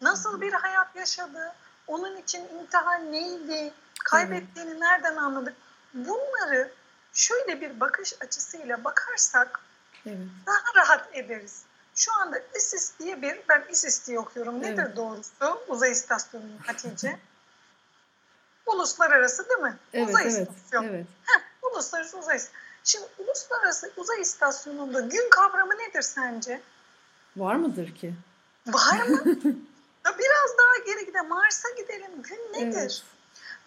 Nasıl 0.00 0.40
bir 0.40 0.52
hayat 0.52 0.96
yaşadı? 0.96 1.54
Onun 1.86 2.16
için 2.16 2.48
imtihan 2.48 3.12
neydi? 3.12 3.72
Kaybettiğini 4.04 4.70
evet. 4.70 4.80
nereden 4.80 5.16
anladık? 5.16 5.56
Bunları 5.94 6.72
şöyle 7.12 7.60
bir 7.60 7.80
bakış 7.80 8.14
açısıyla 8.20 8.84
bakarsak 8.84 9.60
evet. 10.06 10.18
daha 10.46 10.82
rahat 10.82 11.08
ederiz. 11.12 11.62
Şu 11.94 12.12
anda 12.14 12.38
ISIS 12.56 12.98
diye 12.98 13.22
bir, 13.22 13.40
ben 13.48 13.64
ISIS 13.70 14.06
diye 14.06 14.18
okuyorum. 14.18 14.62
Nedir 14.62 14.82
evet. 14.86 14.96
doğrusu? 14.96 15.64
Uzay 15.68 15.92
istasyonu 15.92 16.44
Hatice. 16.66 17.18
Uluslararası 18.66 19.48
değil 19.48 19.60
mi? 19.60 19.76
Evet, 19.92 20.08
uzay 20.08 20.22
evet, 20.22 20.32
istasyonu. 20.32 20.86
Evet. 20.86 21.06
Heh, 21.24 21.40
uluslararası 21.62 22.18
uzay 22.18 22.36
istasyonu. 22.36 22.67
Şimdi 22.88 23.06
uluslararası 23.18 23.92
uzay 23.96 24.20
istasyonunda 24.20 25.00
gün 25.00 25.30
kavramı 25.30 25.72
nedir 25.72 26.02
sence? 26.02 26.60
Var 27.36 27.54
mıdır 27.54 27.94
ki? 27.94 28.14
Var 28.66 29.02
mı? 29.02 29.24
Biraz 30.04 30.58
daha 30.58 30.84
geri 30.86 31.06
gidelim. 31.06 31.28
Mars'a 31.28 31.68
gidelim. 31.78 32.22
Gün 32.22 32.52
nedir? 32.52 32.78
Evet. 32.80 33.02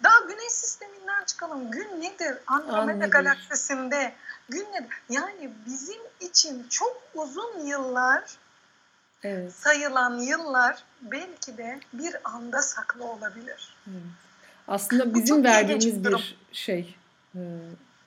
Daha 0.03 0.19
güneş 0.19 0.51
sisteminden 0.51 1.23
çıkalım. 1.25 1.71
Gün 1.71 2.01
nedir? 2.01 2.37
Andromeda 2.47 3.05
galaksisinde 3.05 4.13
gün 4.49 4.65
nedir? 4.73 5.01
Yani 5.09 5.51
bizim 5.65 6.01
için 6.19 6.67
çok 6.69 7.01
uzun 7.13 7.65
yıllar 7.65 8.23
evet. 9.23 9.53
sayılan 9.55 10.17
yıllar 10.17 10.83
belki 11.01 11.57
de 11.57 11.79
bir 11.93 12.15
anda 12.23 12.61
saklı 12.61 13.05
olabilir. 13.05 13.77
Evet. 13.87 14.01
Aslında 14.67 15.13
bizim 15.13 15.43
verdiğimiz 15.43 16.03
bir 16.03 16.37
şey 16.51 16.95
e, 17.35 17.39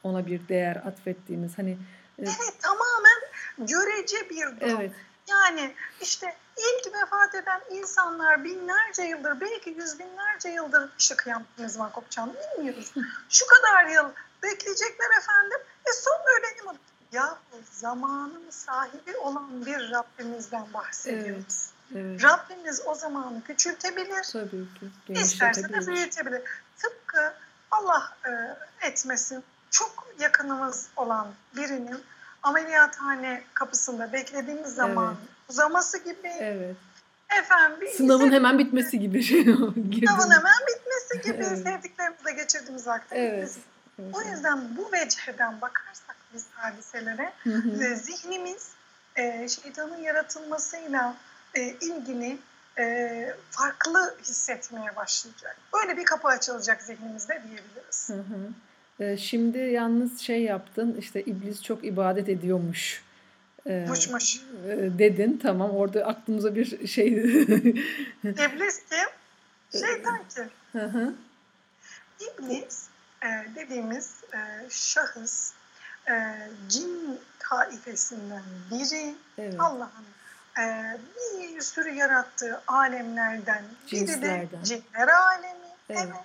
ona 0.04 0.26
bir 0.26 0.48
değer 0.48 0.76
atfettiğimiz 0.76 1.58
hani 1.58 1.70
e, 2.18 2.22
Evet 2.22 2.54
tamamen 2.62 3.20
görece 3.58 4.30
bir 4.30 4.60
durum. 4.60 4.80
Evet. 4.80 4.92
Yani 5.28 5.74
işte 6.00 6.36
ilk 6.56 6.94
vefat 6.94 7.34
eden 7.34 7.60
insanlar 7.70 8.44
binlerce 8.44 9.02
yıldır 9.02 9.40
belki 9.40 9.70
yüz 9.70 9.98
binlerce 9.98 10.48
yıldır 10.48 10.90
işte 10.98 11.16
kıyamet 11.16 11.46
zaman 11.66 11.92
kopacağını 11.92 12.34
bilmiyoruz. 12.34 12.94
Şu 13.28 13.44
kadar 13.46 13.86
yıl 13.86 14.08
bekleyecekler 14.42 15.18
efendim 15.18 15.58
e 15.86 15.92
sonra 15.92 16.38
ölelim. 16.38 16.80
Ya 17.12 17.38
zamanın 17.70 18.50
sahibi 18.50 19.16
olan 19.16 19.66
bir 19.66 19.90
Rabbimizden 19.90 20.72
bahsediyoruz. 20.74 21.70
Evet, 21.92 22.04
evet. 22.04 22.24
Rabbimiz 22.24 22.82
o 22.86 22.94
zamanı 22.94 23.44
küçültebilir. 23.44 24.22
Tabii 24.32 24.50
ki. 24.74 24.90
İsterse 25.08 25.68
de 25.68 25.86
büyütebilir. 25.86 26.42
Tıpkı 26.78 27.34
Allah 27.70 28.16
e, 28.26 28.30
etmesin 28.86 29.44
çok 29.74 30.06
yakınımız 30.18 30.86
olan 30.96 31.26
birinin 31.56 32.00
ameliyathane 32.42 33.42
kapısında 33.54 34.12
beklediğimiz 34.12 34.74
zaman 34.74 35.16
evet. 35.18 35.28
uzaması 35.48 35.98
gibi. 35.98 36.32
Evet. 36.38 36.76
Efendim 37.38 37.80
bir 37.80 37.88
sınavın 37.88 38.32
hemen 38.32 38.58
bitmesi 38.58 38.98
gibi 38.98 39.22
şey. 39.22 39.44
sınavın 39.44 40.30
hemen 40.30 40.60
bitmesi 40.68 41.22
gibi 41.24 41.44
evet. 41.46 41.62
sevdiklerimizle 41.62 42.32
geçirdiğimiz 42.32 42.86
vakti 42.86 43.14
evet. 43.14 43.58
Evet. 43.98 44.14
O 44.14 44.22
yüzden 44.22 44.76
bu 44.76 44.92
vecheden 44.92 45.60
bakarsak 45.60 46.16
biz 46.34 46.46
hadiselere 46.50 47.32
hı 47.44 47.50
hı. 47.50 47.96
zihnimiz 47.96 48.70
e, 49.16 49.48
şeytanın 49.48 49.98
yaratılmasıyla 49.98 51.16
e, 51.54 51.62
ilgili 51.62 52.38
e, 52.78 53.34
farklı 53.50 54.16
hissetmeye 54.22 54.96
başlayacak. 54.96 55.56
Böyle 55.74 55.96
bir 55.96 56.04
kapı 56.04 56.28
açılacak 56.28 56.82
zihnimizde 56.82 57.42
diyebiliriz. 57.48 58.08
Hı 58.08 58.14
hı. 58.14 58.52
Ee, 59.00 59.16
şimdi 59.16 59.58
yalnız 59.58 60.20
şey 60.20 60.42
yaptın 60.42 60.96
işte 60.98 61.22
iblis 61.22 61.62
çok 61.62 61.84
ibadet 61.84 62.28
ediyormuş. 62.28 63.02
Ee, 63.66 63.86
Muşmuş. 63.88 64.36
E, 64.68 64.98
dedin 64.98 65.40
tamam 65.42 65.70
orada 65.70 66.06
aklımıza 66.06 66.54
bir 66.54 66.86
şey. 66.88 67.06
iblis 68.24 68.82
kim? 68.90 69.08
Şeytan 69.80 70.20
kim? 70.34 70.50
Hı 70.72 70.86
hı. 70.86 71.14
İblis 72.20 72.86
e, 73.22 73.28
dediğimiz 73.54 74.14
e, 74.32 74.70
şahıs 74.70 75.52
e, 76.08 76.14
cin 76.68 77.20
taifesinden 77.38 78.42
biri 78.70 79.14
evet. 79.38 79.60
Allah'ın 79.60 80.04
e, 80.58 80.96
bir 81.38 81.60
sürü 81.60 81.90
yarattığı 81.90 82.62
alemlerden 82.66 83.64
biri 83.92 84.22
de 84.22 84.48
cinler 84.64 85.08
alemi. 85.08 85.58
Evet. 85.90 86.00
evet. 86.04 86.16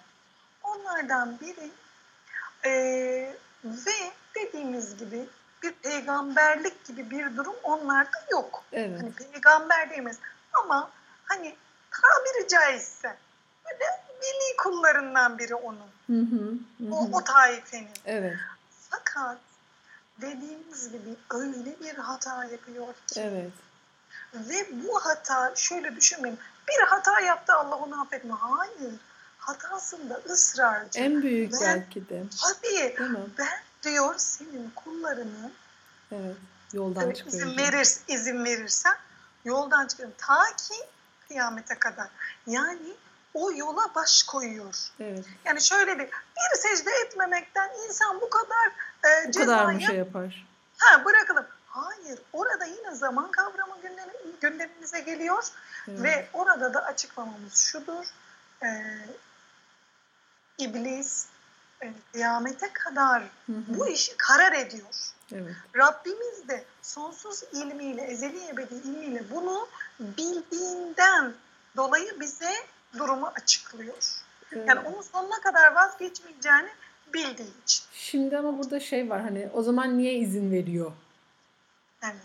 Onlardan 0.63 1.39
biri 1.41 1.71
e, 2.65 2.71
ve 3.63 4.11
dediğimiz 4.35 4.97
gibi 4.97 5.29
bir 5.63 5.71
peygamberlik 5.71 6.85
gibi 6.85 7.11
bir 7.11 7.37
durum 7.37 7.55
onlarda 7.63 8.25
yok. 8.31 8.63
Evet. 8.71 9.01
Hani 9.01 9.13
peygamber 9.13 9.89
değiliz 9.89 10.17
ama 10.63 10.89
hani 11.23 11.55
tabiri 11.91 12.47
caizse 12.47 13.17
böyle 13.65 13.85
veli 14.21 14.57
kullarından 14.57 15.37
biri 15.37 15.55
onun. 15.55 15.89
Hı 16.07 16.13
hı, 16.13 16.53
hı. 16.85 16.93
O, 16.93 17.17
o 17.17 17.23
taifenin. 17.23 17.89
Evet. 18.05 18.37
Fakat 18.89 19.37
dediğimiz 20.21 20.91
gibi 20.91 21.15
öyle 21.29 21.79
bir 21.79 21.95
hata 21.95 22.45
yapıyor 22.45 22.93
ki. 23.07 23.21
Evet. 23.21 23.51
Ve 24.33 24.67
bu 24.71 25.05
hata 25.05 25.55
şöyle 25.55 25.95
düşünmeyin. 25.95 26.39
Bir 26.67 26.87
hata 26.87 27.19
yaptı 27.19 27.53
Allah 27.53 27.75
onu 27.75 28.01
affetme. 28.01 28.33
Hayır 28.33 28.93
hatasında 29.49 30.21
ısrarcı. 30.29 30.99
En 30.99 31.21
büyük 31.21 31.53
ben, 31.53 31.59
belki 31.61 32.09
de. 32.09 32.23
Tabii. 32.43 32.95
Ben 33.37 33.59
diyor 33.83 34.13
senin 34.17 34.71
kullarını 34.75 35.51
evet, 36.11 36.35
yoldan 36.73 37.03
evet, 37.05 37.27
izin, 37.27 37.57
verir, 37.57 37.87
izin 38.07 38.45
verirsen 38.45 38.95
yoldan 39.45 39.87
çıkarım. 39.87 40.13
Ta 40.17 40.43
ki 40.45 40.73
kıyamete 41.27 41.79
kadar. 41.79 42.07
Yani 42.47 42.93
o 43.33 43.51
yola 43.51 43.95
baş 43.95 44.23
koyuyor. 44.23 44.75
Evet. 44.99 45.25
Yani 45.45 45.61
şöyle 45.61 45.99
bir, 45.99 46.05
bir 46.05 46.57
secde 46.57 46.91
etmemekten 47.05 47.69
insan 47.87 48.21
bu 48.21 48.29
kadar 48.29 48.67
e, 49.05 49.27
bu 49.27 49.31
cezaya... 49.31 49.57
kadar 49.57 49.73
mı 49.73 49.81
şey 49.81 49.95
yapar? 49.95 50.47
Ha 50.77 51.05
bırakalım. 51.05 51.45
Hayır. 51.67 52.19
Orada 52.33 52.65
yine 52.65 52.95
zaman 52.95 53.31
kavramı 53.31 53.75
gündemimize 54.41 54.99
geliyor. 54.99 55.43
Evet. 55.87 56.03
Ve 56.03 56.27
orada 56.33 56.73
da 56.73 56.85
açıklamamız 56.85 57.57
şudur. 57.57 58.05
E, 58.63 58.67
iblis 60.59 61.25
e, 61.83 61.93
kıyamete 62.11 62.73
kadar 62.73 63.23
hı 63.23 63.53
hı. 63.53 63.63
bu 63.67 63.87
işi 63.87 64.17
karar 64.17 64.53
ediyor. 64.53 65.13
Evet. 65.31 65.55
Rabbimiz 65.75 66.47
de 66.47 66.63
sonsuz 66.81 67.43
ilmiyle, 67.53 68.01
ezeli 68.01 68.47
ebedi 68.47 68.73
ilmiyle 68.73 69.23
bunu 69.35 69.67
bildiğinden 69.99 71.33
dolayı 71.77 72.19
bize 72.19 72.53
durumu 72.97 73.27
açıklıyor. 73.35 74.21
Evet. 74.51 74.67
Yani 74.67 74.79
onun 74.79 75.01
sonuna 75.01 75.41
kadar 75.41 75.75
vazgeçmeyeceğini 75.75 76.69
bildiği 77.13 77.63
için. 77.63 77.83
Şimdi 77.93 78.37
ama 78.37 78.57
burada 78.57 78.79
şey 78.79 79.09
var 79.09 79.21
hani 79.21 79.49
o 79.53 79.63
zaman 79.63 79.97
niye 79.97 80.13
izin 80.13 80.51
veriyor? 80.51 80.91
Evet. 82.03 82.15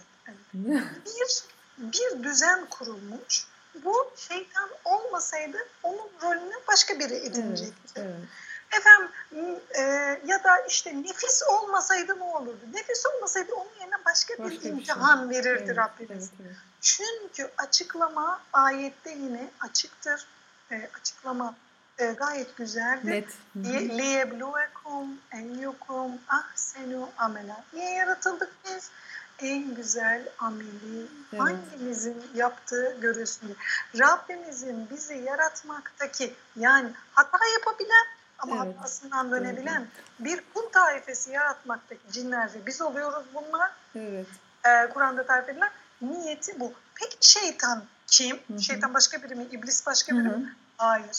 evet. 0.69 0.83
bir, 1.07 1.45
bir 1.93 2.25
düzen 2.25 2.67
kurulmuş 2.67 3.47
bu 3.85 4.11
şeytan 4.17 4.71
olmasaydı 4.85 5.59
onun 5.83 6.11
rolünü 6.23 6.55
başka 6.69 6.99
biri 6.99 7.15
edinecekti. 7.15 7.93
Evet, 7.97 8.09
evet. 8.09 8.29
Efendim 8.79 9.11
e, 9.75 9.83
ya 10.27 10.45
da 10.45 10.59
işte 10.69 11.03
nefis 11.03 11.43
olmasaydı 11.43 12.19
ne 12.19 12.23
olurdu? 12.23 12.61
Nefis 12.75 13.07
olmasaydı 13.07 13.55
onun 13.55 13.81
yerine 13.81 14.05
başka, 14.07 14.35
başka 14.39 14.45
bir, 14.45 14.65
bir 14.65 14.71
imtihan 14.71 15.19
şey. 15.19 15.29
verirdi 15.29 15.63
evet, 15.67 15.77
Rabbimiz. 15.77 16.31
Evet, 16.41 16.47
evet. 16.47 16.57
Çünkü 16.81 17.51
açıklama 17.59 18.41
ayette 18.53 19.11
yine 19.11 19.51
açıktır. 19.61 20.27
E, 20.71 20.91
açıklama 21.01 21.55
e, 21.99 22.07
gayet 22.07 22.57
güzeldi. 22.57 23.11
Net. 23.11 23.29
Liyebluvekum 23.99 25.19
eyyukum 25.33 26.13
ahsenu 26.29 27.09
amela. 27.19 27.65
Niye 27.73 27.91
yaratıldık 27.91 28.53
biz? 28.65 28.91
En 29.39 29.75
güzel 29.75 30.29
ameli 30.39 31.07
evet. 31.33 31.41
hangimizin 31.41 32.25
yaptığı 32.35 32.97
görülsün. 33.01 33.57
Rabbimizin 33.99 34.91
bizi 34.91 35.15
yaratmaktaki 35.15 36.35
yani 36.57 36.91
hata 37.13 37.39
yapabilen 37.59 38.07
ama 38.39 38.65
Evet. 38.65 38.77
hatasından 38.79 39.31
dönebilen 39.31 39.87
bir 40.19 40.45
kul 40.55 40.69
taifesi 40.73 41.31
yaratmaktaki 41.31 42.13
cinlerce 42.13 42.67
biz 42.67 42.83
oluyoruz 42.83 43.25
bunlar. 43.35 43.71
Evet. 43.95 44.27
Ee, 44.67 44.91
Kur'an'da 44.95 45.27
tarif 45.27 45.49
edilen 45.49 45.71
niyeti 46.03 46.61
bu. 46.61 46.73
Peki 46.95 47.17
şeytan 47.21 47.85
kim? 48.07 48.37
Hı 48.37 48.55
hı. 48.55 48.63
Şeytan 48.63 48.95
başka 48.95 49.23
biri 49.23 49.35
mi? 49.35 49.47
İblis 49.51 49.87
başka 49.87 50.13
biri 50.13 50.29
hı. 50.29 50.39
mi? 50.39 50.57
Hayır. 50.77 51.17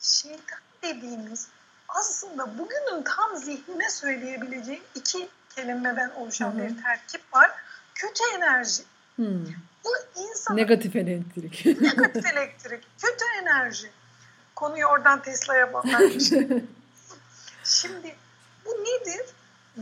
Şeytan 0.00 0.58
dediğimiz 0.82 1.48
aslında 1.88 2.58
bugünün 2.58 3.02
tam 3.02 3.36
zihnine 3.36 3.90
söyleyebileceği 3.90 4.82
iki 4.94 5.28
kelimeden 5.56 6.10
oluşan 6.10 6.52
Hı 6.52 6.56
hı. 6.58 6.68
bir 6.68 6.82
terkip 6.82 7.34
var. 7.34 7.50
Kötü 7.94 8.22
enerji. 8.36 8.82
Hmm. 9.16 9.44
Bu 9.84 9.90
insan 10.16 10.56
Negatif 10.56 10.96
elektrik. 10.96 11.66
negatif 11.80 12.26
elektrik, 12.32 12.86
kötü 13.02 13.24
enerji. 13.42 13.90
Konuyu 14.54 14.86
oradan 14.86 15.22
Tesla'ya 15.22 15.72
bağlamış. 15.72 16.30
Şimdi 17.64 18.16
bu 18.64 18.70
nedir? 18.70 19.26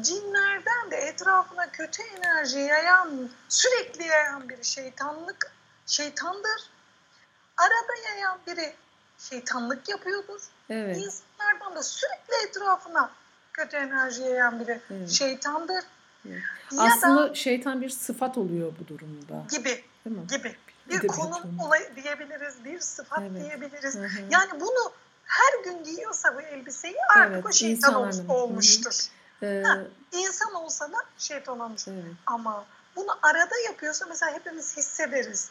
Cinlerden 0.00 0.90
de 0.90 0.96
etrafına 0.96 1.70
kötü 1.70 2.02
enerji 2.02 2.58
yayan, 2.58 3.30
sürekli 3.48 4.04
yayan 4.06 4.48
biri 4.48 4.64
şeytanlık, 4.64 5.52
şeytandır. 5.86 6.70
Arada 7.56 8.08
yayan 8.08 8.38
biri 8.46 8.74
şeytanlık 9.18 9.88
yapıyordur. 9.88 10.40
evet. 10.70 10.96
İnsanlardan 10.96 11.74
da 11.76 11.82
sürekli 11.82 12.48
etrafına 12.48 13.10
kötü 13.58 13.76
enerji 13.76 14.22
yayan 14.22 14.60
biri 14.60 14.80
Evet. 14.90 15.10
şeytandır. 15.10 15.84
Evet. 16.28 16.38
Aslında 16.78 17.30
da 17.30 17.34
şeytan 17.34 17.80
bir 17.80 17.90
sıfat 17.90 18.38
oluyor 18.38 18.72
bu 18.80 18.88
durumda. 18.88 19.42
gibi, 19.50 19.84
Değil 20.04 20.16
mi? 20.16 20.26
gibi. 20.30 20.56
Bir 20.88 21.06
konum 21.08 21.58
olayı 21.60 21.96
diyebiliriz, 21.96 22.64
bir 22.64 22.80
sıfat 22.80 23.18
Evet. 23.22 23.42
diyebiliriz. 23.44 23.94
Hı 23.94 23.98
hı. 24.04 24.08
Yani 24.30 24.60
bunu 24.60 24.92
her 25.24 25.64
gün 25.64 25.84
giyiyorsa 25.84 26.36
bu 26.36 26.40
elbiseyi 26.40 26.96
artık 27.16 27.32
Evet, 27.34 27.46
o 27.46 27.52
şeytan 27.52 27.94
ol- 27.94 28.06
insanların. 28.06 28.28
Hı 28.28 28.32
hı. 28.32 28.36
olmuştur. 28.36 29.04
Ee, 29.42 29.62
Ha. 29.66 29.78
İnsan 30.12 30.54
olsa 30.54 30.92
da 30.92 30.96
şeytan 31.18 31.60
olmuştur. 31.60 31.92
evet. 31.92 32.14
Ama 32.26 32.64
bunu 32.96 33.10
arada 33.22 33.54
yapıyorsa 33.66 34.06
mesela 34.08 34.32
hepimiz 34.32 34.76
hissederiz. 34.76 35.50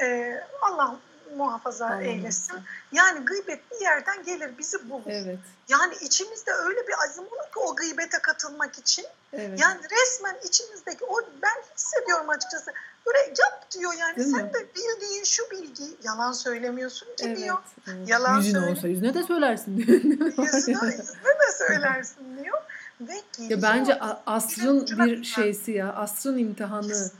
Ee, 0.00 0.40
Allah 0.62 0.96
muhafaza 1.36 1.86
Allah 1.86 2.02
eylesin. 2.02 2.56
Yani 2.92 3.24
gıybet 3.24 3.70
bir 3.70 3.80
yerden 3.80 4.22
gelir 4.24 4.50
bizi 4.58 4.90
bulur. 4.90 5.02
Evet. 5.06 5.38
Yani 5.68 5.94
içimizde 6.00 6.50
öyle 6.52 6.86
bir 6.88 6.94
azim 7.04 7.24
olur 7.24 7.44
ki 7.54 7.58
o 7.58 7.76
gıybete 7.76 8.18
katılmak 8.18 8.78
için. 8.78 9.04
Evet. 9.32 9.60
Yani 9.62 9.80
resmen 9.90 10.36
içimizdeki 10.44 11.04
o 11.04 11.16
ben 11.42 11.62
hissediyorum 11.76 12.28
açıkçası. 12.30 12.72
Böyle 13.06 13.18
yap 13.18 13.70
diyor 13.74 13.92
yani 13.98 14.16
Değil 14.16 14.30
sen 14.30 14.44
mi? 14.44 14.54
de 14.54 14.58
bildiğin 14.74 15.24
şu 15.24 15.50
bilgi 15.50 15.84
yalan 16.04 16.32
söylemiyorsun 16.32 17.06
ki 17.06 17.24
evet. 17.26 17.38
diyor. 17.38 17.58
evet. 17.88 18.08
Yalan 18.08 18.36
Yüzüne 18.38 18.60
söyle- 18.60 18.70
olsa 18.72 18.88
yüzüne 18.88 19.14
de 19.14 19.22
söylersin 19.22 19.76
diyor. 19.76 19.88
Yüzüne, 20.02 20.86
yüzüne 20.86 21.34
de 21.40 21.52
söylersin 21.58 22.44
diyor. 22.44 22.58
Ve 23.00 23.14
Ya 23.48 23.62
bence 23.62 23.98
asrın 24.26 24.86
bir 25.06 25.24
şeysi 25.24 25.72
ya, 25.72 25.92
asrın 25.92 26.38
imtihanı, 26.38 27.10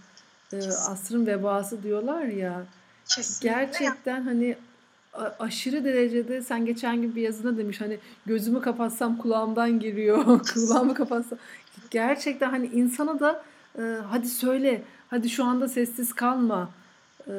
e, 0.52 0.58
Kesin. 0.60 0.92
asrın 0.92 1.26
vebası 1.26 1.82
diyorlar 1.82 2.22
ya. 2.22 2.62
Kesinlikle 3.08 3.48
Gerçekten 3.48 4.22
hani 4.22 4.56
aşırı 5.38 5.84
derecede 5.84 6.42
sen 6.42 6.66
geçen 6.66 7.02
gün 7.02 7.16
bir 7.16 7.22
yazına 7.22 7.56
demiş 7.58 7.80
hani 7.80 7.98
gözümü 8.26 8.60
kapatsam 8.60 9.18
kulağımdan 9.18 9.80
giriyor, 9.80 10.24
kulağımı 10.54 10.94
kapatsam. 10.94 11.38
Gerçekten 11.90 12.50
hani 12.50 12.66
insana 12.66 13.20
da 13.20 13.42
e, 13.78 13.82
hadi 14.10 14.28
söyle, 14.28 14.82
hadi 15.10 15.30
şu 15.30 15.44
anda 15.44 15.68
sessiz 15.68 16.12
kalma 16.12 16.70
e, 17.26 17.32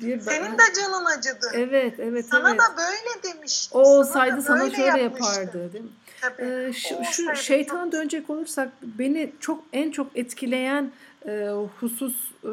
diye. 0.00 0.16
ben- 0.16 0.20
Senin 0.22 0.52
de 0.58 0.62
canın 0.80 1.04
acıdı. 1.18 1.46
Evet, 1.52 1.94
evet, 1.98 2.26
Sana 2.26 2.50
evet. 2.50 2.60
da 2.60 2.64
böyle 2.76 3.34
demiş. 3.36 3.68
O 3.72 3.78
olsaydı 3.78 4.42
sana 4.42 4.60
böyle 4.60 4.76
şöyle 4.76 5.00
yapmıştı. 5.02 5.40
yapardı 5.40 5.72
değil 5.72 5.84
mi? 5.84 5.90
Tabii. 6.20 6.42
Ee, 6.42 6.72
şu, 6.72 6.94
O 6.96 7.04
şu 7.04 7.36
şeytana 7.36 7.92
dönecek 7.92 8.30
olursak 8.30 8.68
beni 8.82 9.32
çok 9.40 9.64
en 9.72 9.90
çok 9.90 10.18
etkileyen 10.18 10.90
e, 11.26 11.48
husus 11.80 12.14
e, 12.44 12.50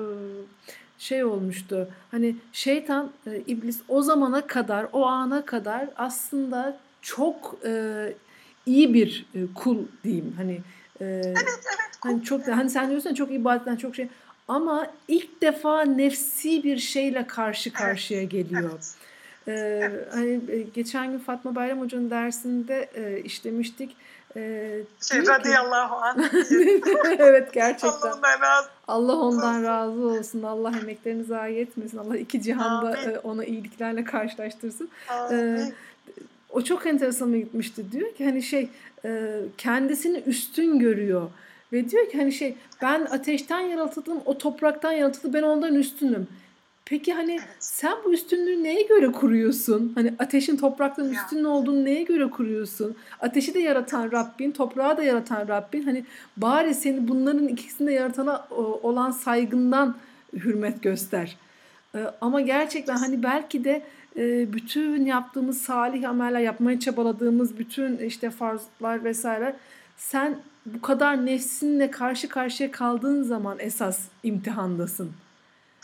şey 1.00 1.24
olmuştu. 1.24 1.88
Hani 2.12 2.36
şeytan, 2.54 3.12
e, 3.28 3.42
iblis 3.48 3.80
o 3.88 4.02
zamana 4.02 4.48
kadar, 4.48 4.88
o 4.94 5.06
ana 5.06 5.46
kadar 5.46 5.90
aslında 5.98 6.78
çok 7.02 7.56
e, 7.66 8.14
iyi 8.66 8.94
bir 8.94 9.26
e, 9.36 9.40
kul 9.56 9.78
diyeyim. 10.04 10.34
Hani 10.38 10.54
e, 11.02 11.06
Evet 11.06 11.38
evet. 11.38 11.98
hani 12.00 12.24
çok 12.24 12.48
hani 12.48 12.70
sen 12.70 12.90
diyorsun 12.90 13.14
çok 13.14 13.32
ibadetten 13.32 13.76
çok 13.76 13.96
şey 13.96 14.08
ama 14.48 14.88
ilk 15.08 15.42
defa 15.42 15.82
nefsi 15.82 16.64
bir 16.64 16.78
şeyle 16.78 17.28
karşı 17.28 17.70
Evet, 17.70 17.80
karşıya 17.80 18.24
geliyor. 18.24 18.72
Evet. 18.74 18.96
Ee, 19.48 19.52
Evet. 19.52 20.08
hani 20.14 20.40
e, 20.50 20.62
geçen 20.74 21.12
gün 21.12 21.20
Fatma 21.20 21.56
Bayram 21.56 21.80
Hoca'nın 21.80 22.10
dersinde 22.10 22.90
e, 22.96 23.22
işlemiştik. 23.22 23.96
Ee, 24.36 24.80
Şey 25.02 25.22
ki- 25.22 25.28
radıyallahu 25.28 25.96
anh. 25.96 26.18
evet 27.20 27.54
gerçekten. 27.54 27.88
Allah 27.88 28.16
ondan 28.16 28.42
razı 28.42 28.70
Allah 28.88 29.16
ondan 29.18 29.56
olsun. 29.56 29.64
razı 29.64 30.08
olsun. 30.20 30.44
Allah 30.44 30.72
emeklerini 30.82 31.24
zayi 31.24 31.58
etmesin. 31.60 31.98
Allah 31.98 32.18
iki 32.18 32.42
cihanda 32.42 32.88
Amin. 32.88 33.16
e, 33.16 33.20
ona 33.20 33.46
iyiliklerle 33.46 34.04
karşılaştırsın. 34.04 34.90
Amin. 35.10 35.74
O 36.50 36.62
çok 36.62 36.86
enteresanıma 36.86 37.38
gitmişti. 37.38 37.92
Diyor 37.92 38.14
ki 38.16 38.26
hani 38.26 38.44
şey 38.44 38.70
e, 39.06 39.40
kendisini 39.58 40.18
üstün 40.26 40.80
görüyor. 40.80 41.30
Ve 41.74 41.90
diyor 41.90 42.10
ki 42.10 42.18
hani 42.18 42.32
şey 42.32 42.56
ben 42.82 43.02
ateşten 43.06 43.60
yaratıldım, 43.60 44.22
o 44.26 44.38
topraktan 44.38 44.92
yaratıldı, 44.92 45.34
ben 45.34 45.44
ondan 45.44 45.76
üstünüm. 45.76 46.28
Peki 46.90 47.14
hani 47.14 47.32
Evet. 47.32 47.44
sen 47.60 47.94
bu 48.06 48.14
üstünlüğü 48.14 48.64
neye 48.64 48.82
göre 48.82 49.12
kuruyorsun? 49.12 49.92
Hani 49.96 50.14
ateşin 50.20 50.58
topraktan 50.58 51.10
üstün 51.10 51.44
olduğunu 51.44 51.86
neye 51.86 52.04
göre 52.04 52.30
kuruyorsun? 52.30 52.96
Ateşi 53.20 53.54
de 53.54 53.60
yaratan 53.60 54.12
Rabbin, 54.12 54.52
toprağı 54.52 54.98
da 54.98 55.04
yaratan 55.04 55.48
Rabbin. 55.48 55.84
Hani 55.84 56.06
bari 56.38 56.74
seni 56.74 57.08
bunların 57.08 57.48
ikisini 57.48 57.88
de 57.88 57.92
yaratana 57.92 58.48
olan 58.84 59.12
saygından 59.12 59.96
hürmet 60.34 60.84
göster. 60.84 61.38
Ee, 61.96 62.00
ama 62.22 62.42
gerçekten 62.42 62.98
hani 62.98 63.24
belki 63.24 63.64
de 63.64 63.82
e, 64.18 64.54
bütün 64.54 65.06
yaptığımız 65.06 65.62
salih 65.62 66.10
ameller, 66.10 66.40
yapmaya 66.40 66.80
çabaladığımız 66.80 67.60
bütün 67.60 67.98
işte 67.98 68.30
farzlar 68.30 69.04
vesaire 69.04 69.56
sen 69.98 70.38
bu 70.66 70.82
kadar 70.82 71.26
nefsinle 71.26 71.92
karşı 71.92 72.30
karşıya 72.30 72.72
kaldığın 72.72 73.24
zaman 73.24 73.58
esas 73.60 74.00
imtihandasın. 74.24 75.12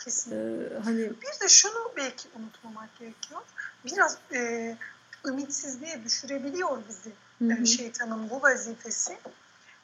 Kesin. 0.04 0.32
Ee, 0.32 0.78
hani 0.84 0.98
Bir 0.98 1.40
de 1.44 1.48
şunu 1.48 1.92
belki 1.96 2.28
unutmamak 2.38 2.98
gerekiyor. 2.98 3.40
Biraz 3.84 4.18
e, 4.34 4.76
ümitsizliğe 5.26 6.04
düşürebiliyor 6.04 6.78
bizi 6.88 7.10
Hı 7.54 7.62
e, 7.62 7.66
şeytanın 7.66 8.30
bu 8.30 8.42
vazifesi. 8.42 9.18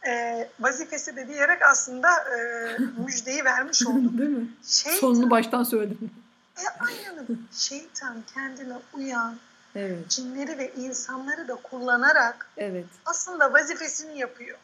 E, 0.06 0.48
vazifesi 0.60 1.16
de 1.16 1.28
diyerek 1.28 1.62
aslında 1.62 2.08
e, 2.10 2.38
müjdeyi 3.06 3.44
vermiş 3.44 3.86
olduk. 3.86 4.18
değil 4.18 4.30
mi? 4.30 4.48
Şey, 4.66 4.92
Sonunu 4.92 5.30
baştan 5.30 5.62
söyledim. 5.64 6.10
e, 6.58 6.62
aynen. 6.84 7.26
Şeytan 7.52 8.16
kendine 8.34 8.76
uyan 8.92 9.36
Evet, 9.74 10.08
cinleri 10.10 10.58
ve 10.58 10.72
insanları 10.74 11.48
da 11.48 11.54
kullanarak 11.54 12.46
evet. 12.56 12.86
aslında 13.06 13.52
vazifesini 13.52 14.18
yapıyor. 14.18 14.58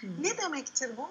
Hı. 0.00 0.06
Ne 0.20 0.38
demektir 0.38 0.90
bu? 0.96 1.10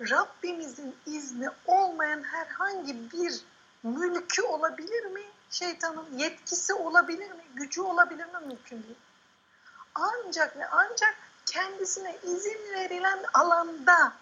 Rabbimizin 0.00 0.96
izni 1.06 1.48
olmayan 1.66 2.22
herhangi 2.22 3.12
bir 3.12 3.40
mülkü 3.82 4.42
olabilir 4.42 5.04
mi? 5.04 5.22
Şeytanın 5.50 6.18
yetkisi 6.18 6.74
olabilir 6.74 7.30
mi? 7.30 7.44
Gücü 7.54 7.80
olabilir 7.80 8.24
mi? 8.24 8.46
Mümkün 8.46 8.82
değil. 8.82 8.98
Ancak 9.94 10.56
ve 10.56 10.66
ancak 10.66 11.16
kendisine 11.46 12.16
izin 12.22 12.72
verilen 12.74 13.18
alanda 13.34 14.12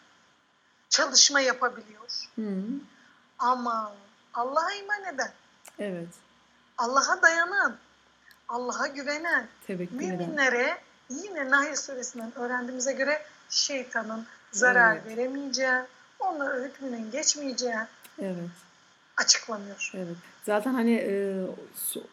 çalışma 0.88 1.40
yapabiliyor. 1.40 2.28
Hı. 2.34 2.62
Ama 3.38 3.92
Allah'a 4.34 4.72
iman 4.72 5.04
eden, 5.04 5.32
Evet. 5.78 6.08
Allah'a 6.78 7.22
dayanan, 7.22 7.76
Allah'a 8.48 8.86
güvenen, 8.86 9.48
Tevekkül 9.66 9.96
müminlere 9.96 10.78
yine 11.10 11.50
Nahl 11.50 11.74
suresinden 11.74 12.38
öğrendiğimize 12.38 12.92
göre 12.92 13.26
şeytanın 13.48 14.26
zarar 14.52 14.96
Evet. 14.96 15.06
veremeyeceği, 15.18 15.70
onlara 16.20 16.64
hükmünün 16.64 17.11
geçmeyeceği 17.11 17.74
Evet. 18.22 18.37
açıklanıyor. 19.16 19.90
Evet. 19.94 20.16
Zaten 20.46 20.72
hani 20.74 20.94
e, 20.94 21.34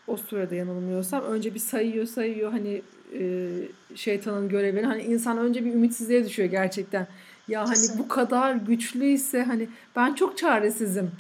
o- 0.08 0.18
sırada 0.18 0.56
yanılmıyorsam 0.56 1.24
önce 1.24 1.54
bir 1.56 1.60
sayıyor 1.60 2.06
sayıyor 2.08 2.52
hani 2.52 2.82
e, 3.20 3.50
şeytanın 3.96 4.50
görevini. 4.50 4.86
Hani 4.86 5.02
insan 5.02 5.38
önce 5.38 5.66
bir 5.66 5.74
ümitsizliğe 5.74 6.26
düşüyor 6.26 6.50
gerçekten. 6.50 7.08
Ya 7.48 7.62
hani 7.70 7.88
bu 7.98 8.08
kadar 8.08 8.54
güçlüyse 8.54 9.44
hani 9.44 9.70
ben 9.96 10.14
çok 10.14 10.38
çaresizim 10.38 11.12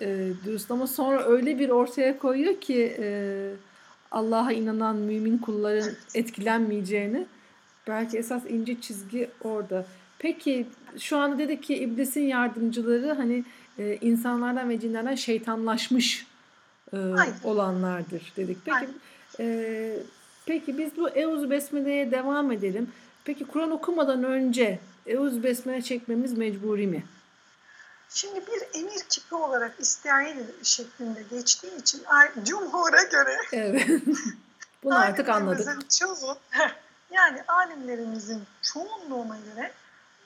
e, 0.00 0.28
diyorsun 0.44 0.74
ama 0.74 0.86
sonra 0.86 1.24
öyle 1.24 1.58
bir 1.58 1.68
ortaya 1.68 2.18
koyuyor 2.18 2.60
ki 2.60 2.96
e, 2.98 3.50
Allah'a 4.10 4.52
inanan 4.52 4.96
mümin 4.96 5.38
kulların 5.38 5.90
etkilenmeyeceğini. 6.14 7.26
Belki 7.88 8.18
esas 8.18 8.42
ince 8.48 8.80
çizgi 8.80 9.30
orada. 9.44 9.86
Peki 10.18 10.66
şu 10.98 11.16
anda 11.16 11.38
dedik 11.38 11.62
ki 11.62 11.76
iblisin 11.76 12.20
yardımcıları 12.22 13.12
hani 13.12 13.44
e, 13.78 13.96
insanlardan 13.96 14.68
ve 14.68 14.80
cinlerden 14.80 15.14
şeytanlaşmış 15.14 16.26
e, 16.92 16.96
Aynen. 16.96 17.34
olanlardır 17.44 18.32
dedik. 18.36 18.58
Peki 18.64 18.76
Aynen. 18.76 18.94
e, 19.40 19.96
Peki 20.48 20.78
biz 20.78 20.96
bu 20.96 21.08
Eûzü 21.08 21.50
Besmele'ye 21.50 22.10
devam 22.10 22.52
edelim. 22.52 22.92
Peki 23.24 23.46
Kur'an 23.46 23.70
okumadan 23.70 24.24
önce 24.24 24.78
Eûzü 25.06 25.42
Besmele 25.42 25.82
çekmemiz 25.82 26.38
mecburi 26.38 26.86
mi? 26.86 27.04
Şimdi 28.08 28.40
bir 28.40 28.80
emir 28.80 29.00
kipi 29.08 29.34
olarak 29.34 29.74
İsrail 29.78 30.36
şeklinde 30.62 31.22
geçtiği 31.30 31.76
için 31.76 32.02
Cumhur'a 32.44 33.02
göre 33.02 33.36
evet. 33.52 33.86
Bunu 34.84 34.98
artık 34.98 35.28
anladık. 35.28 35.90
Çoğu, 35.90 36.38
yani 37.10 37.42
alimlerimizin 37.48 38.42
çoğunluğuna 38.62 39.36
göre 39.54 39.72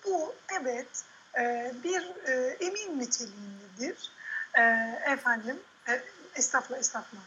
bu 0.06 0.34
evet 0.60 1.04
e, 1.38 1.72
bir 1.84 2.02
e, 2.26 2.56
emin 2.60 3.00
niteliğindedir. 3.00 4.10
E, 4.54 4.62
efendim, 5.12 5.60
estağfurullah 6.34 6.80
estağfurullah. 6.80 7.24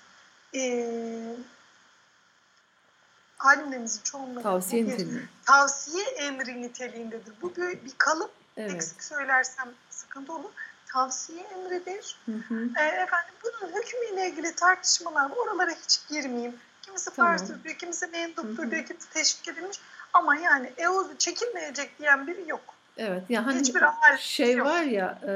Alimlerimizin 3.40 4.02
çoğunluğu 4.02 4.44
tavsiye, 4.44 4.88
bir, 4.88 5.08
tavsiye 5.46 6.06
emri 6.06 6.62
niteliğindedir. 6.62 7.34
Bu 7.42 7.56
bir, 7.56 7.86
bir 7.86 7.94
kalıp. 7.98 8.32
Evet. 8.58 8.72
Eksik 8.72 9.04
söylersem 9.04 9.70
sıkıntı 9.90 10.34
olur 10.34 10.52
tavsiye 10.96 11.44
emridir. 11.44 12.18
Hı 12.26 12.32
hı. 12.32 12.70
E, 12.80 12.84
efendim 12.84 13.36
bunun 13.44 13.72
hükmüyle 13.74 14.30
ilgili 14.30 14.56
tartışmalar 14.56 15.30
oralara 15.30 15.72
hiç 15.72 16.00
girmeyeyim. 16.10 16.56
Kimisi 16.82 17.10
tamam. 17.16 17.38
farz 17.38 17.64
diyor, 17.64 17.76
kimisi 17.76 18.08
menduptur 18.08 18.72
diyor, 18.72 18.86
kimisi 18.86 19.10
teşvik 19.10 19.48
edilmiş. 19.48 19.80
Ama 20.16 20.36
yani 20.36 20.70
EOZ'u 20.78 21.18
çekilmeyecek 21.18 22.00
diyen 22.00 22.28
biri 22.28 22.50
yok. 22.50 22.62
Evet. 22.98 23.24
Ya 23.30 23.46
hani 23.46 23.60
Hiçbir 23.60 23.82
şey 24.20 24.54
yok. 24.54 24.68
var 24.68 24.84
ya 24.84 25.20
e, 25.28 25.32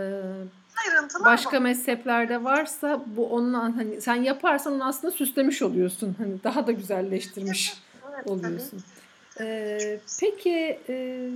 başka 1.26 1.58
ama. 1.58 1.60
mezheplerde 1.60 2.44
varsa 2.44 3.02
bu 3.06 3.28
onun 3.28 3.72
hani 3.72 4.02
sen 4.02 4.16
yaparsan 4.16 4.74
onu 4.74 4.88
aslında 4.88 5.12
süslemiş 5.12 5.62
oluyorsun. 5.62 6.16
Hani 6.18 6.44
daha 6.44 6.68
da 6.68 6.72
güzelleştirmiş 6.72 7.78
evet, 8.14 8.28
oluyorsun. 8.28 8.84
Ee, 9.40 10.00
peki 10.20 10.80
e, 10.90 11.30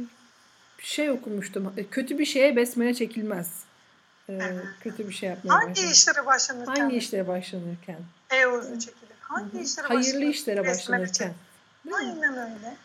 şey 0.80 1.12
okumuştum. 1.12 1.74
Kötü 1.92 2.20
bir 2.20 2.26
şeye 2.26 2.56
besmele 2.56 2.94
çekilmez 2.94 3.64
e, 4.30 4.40
kötü 4.82 5.08
bir 5.08 5.14
şey 5.14 5.30
yapmaya 5.30 5.54
Hangi 5.56 5.70
başlanır. 5.70 5.92
işlere 5.92 6.26
başlanırken? 6.26 6.82
Hangi 6.82 6.98
işlere 6.98 7.28
başlanırken? 7.28 8.00
Eozu 8.32 8.80
çekilir. 8.80 9.14
Hangi 9.20 9.62
işlere 9.62 9.88
Hayırlı 9.88 10.26
işlere 10.26 10.68
başlanırken. 10.68 11.34
Aynen 11.94 12.34
öyle. 12.34 12.76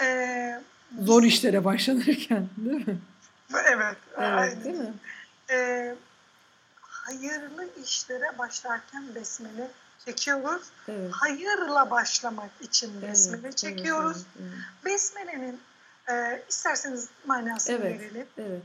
Ee, 0.00 0.60
Zor 1.02 1.22
işlere 1.22 1.64
başlanırken 1.64 2.48
değil 2.56 2.88
mi? 2.88 2.98
Evet. 3.54 3.96
Evet 4.16 4.18
aynen. 4.18 4.64
değil 4.64 4.76
mi? 4.76 4.94
Ee, 5.50 5.94
hayırlı 6.80 7.68
işlere 7.84 8.38
başlarken 8.38 9.14
besmele 9.14 9.70
çekiyoruz. 10.04 10.62
Evet. 10.88 11.12
Hayırla 11.12 11.90
başlamak 11.90 12.50
için 12.60 13.02
besmele 13.02 13.40
evet, 13.44 13.56
çekiyoruz. 13.56 14.16
Evet, 14.16 14.26
evet. 14.40 14.52
Besmelenin 14.84 15.60
e, 16.10 16.42
isterseniz 16.48 17.08
manasını 17.26 17.76
evet, 17.76 18.00
verelim. 18.00 18.26
Evet. 18.38 18.62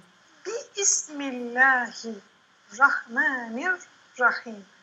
Bismillahirrahmanirrahim. 0.78 3.78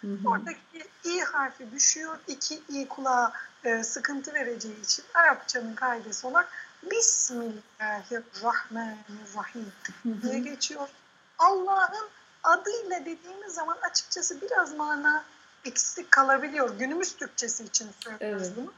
Hı 0.00 0.06
hı. 0.06 0.28
Oradaki 0.28 0.88
i 1.04 1.20
harfi 1.20 1.72
düşüyor. 1.72 2.18
İki 2.26 2.62
i 2.68 2.88
kulağa 2.88 3.32
e, 3.64 3.84
sıkıntı 3.84 4.34
vereceği 4.34 4.80
için 4.80 5.04
Arapçanın 5.14 5.74
kaidesi 5.74 6.26
olarak 6.26 6.48
Bismillahirrahmanirrahim 6.82 9.72
diye 10.22 10.38
geçiyor. 10.38 10.88
Allah'ın 11.38 12.08
adıyla 12.42 13.00
dediğimiz 13.00 13.54
zaman 13.54 13.78
açıkçası 13.82 14.40
biraz 14.40 14.74
mana 14.74 15.24
eksik 15.64 16.10
kalabiliyor. 16.10 16.78
Günümüz 16.78 17.16
Türkçesi 17.16 17.64
için 17.64 17.90
söylüyoruz 18.00 18.46
evet. 18.46 18.56
bunu. 18.56 18.72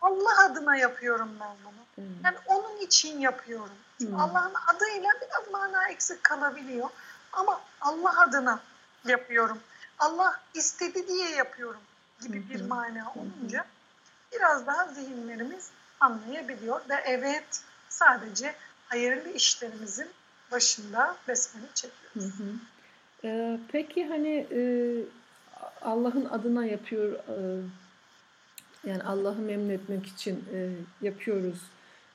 Allah 0.00 0.44
adına 0.44 0.76
yapıyorum 0.76 1.36
ben 1.40 1.56
bunu. 1.64 1.72
Hmm. 1.94 2.04
Yani 2.24 2.36
onun 2.46 2.78
için 2.78 3.20
yapıyorum. 3.20 3.76
Hmm. 3.98 4.20
Allah'ın 4.20 4.54
adıyla 4.74 5.10
biraz 5.22 5.50
mana 5.52 5.88
eksik 5.88 6.24
kalabiliyor. 6.24 6.90
Ama 7.32 7.60
Allah 7.80 8.20
adına 8.20 8.60
yapıyorum. 9.04 9.58
Allah 10.00 10.40
istedi 10.54 11.08
diye 11.08 11.30
yapıyorum 11.30 11.80
gibi 12.22 12.48
bir 12.50 12.60
mana 12.60 13.12
olunca 13.16 13.64
biraz 14.32 14.66
daha 14.66 14.86
zihinlerimiz 14.92 15.70
anlayabiliyor 16.00 16.80
ve 16.88 16.94
evet 17.06 17.62
sadece 17.88 18.54
hayırlı 18.86 19.30
işlerimizin 19.30 20.08
başında 20.52 21.16
besmele 21.28 21.66
çekiyoruz. 21.74 22.38
Hı 22.38 22.42
hı. 22.42 22.52
Ee, 23.24 23.58
peki 23.72 24.06
hani 24.06 24.46
e, 24.52 24.60
Allah'ın 25.82 26.24
adına 26.24 26.66
yapıyor 26.66 27.12
e, 27.12 27.62
yani 28.84 29.02
Allah'ı 29.02 29.38
memnun 29.38 29.68
etmek 29.68 30.06
için 30.06 30.44
e, 30.54 30.70
yapıyoruz 31.02 31.58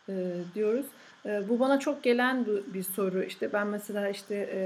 e, 0.09 0.35
diyoruz. 0.55 0.85
E, 1.25 1.49
bu 1.49 1.59
bana 1.59 1.79
çok 1.79 2.03
gelen 2.03 2.45
bir, 2.45 2.73
bir 2.73 2.83
soru. 2.83 3.23
İşte 3.23 3.53
ben 3.53 3.67
mesela 3.67 4.09
işte 4.09 4.49
e, 4.53 4.61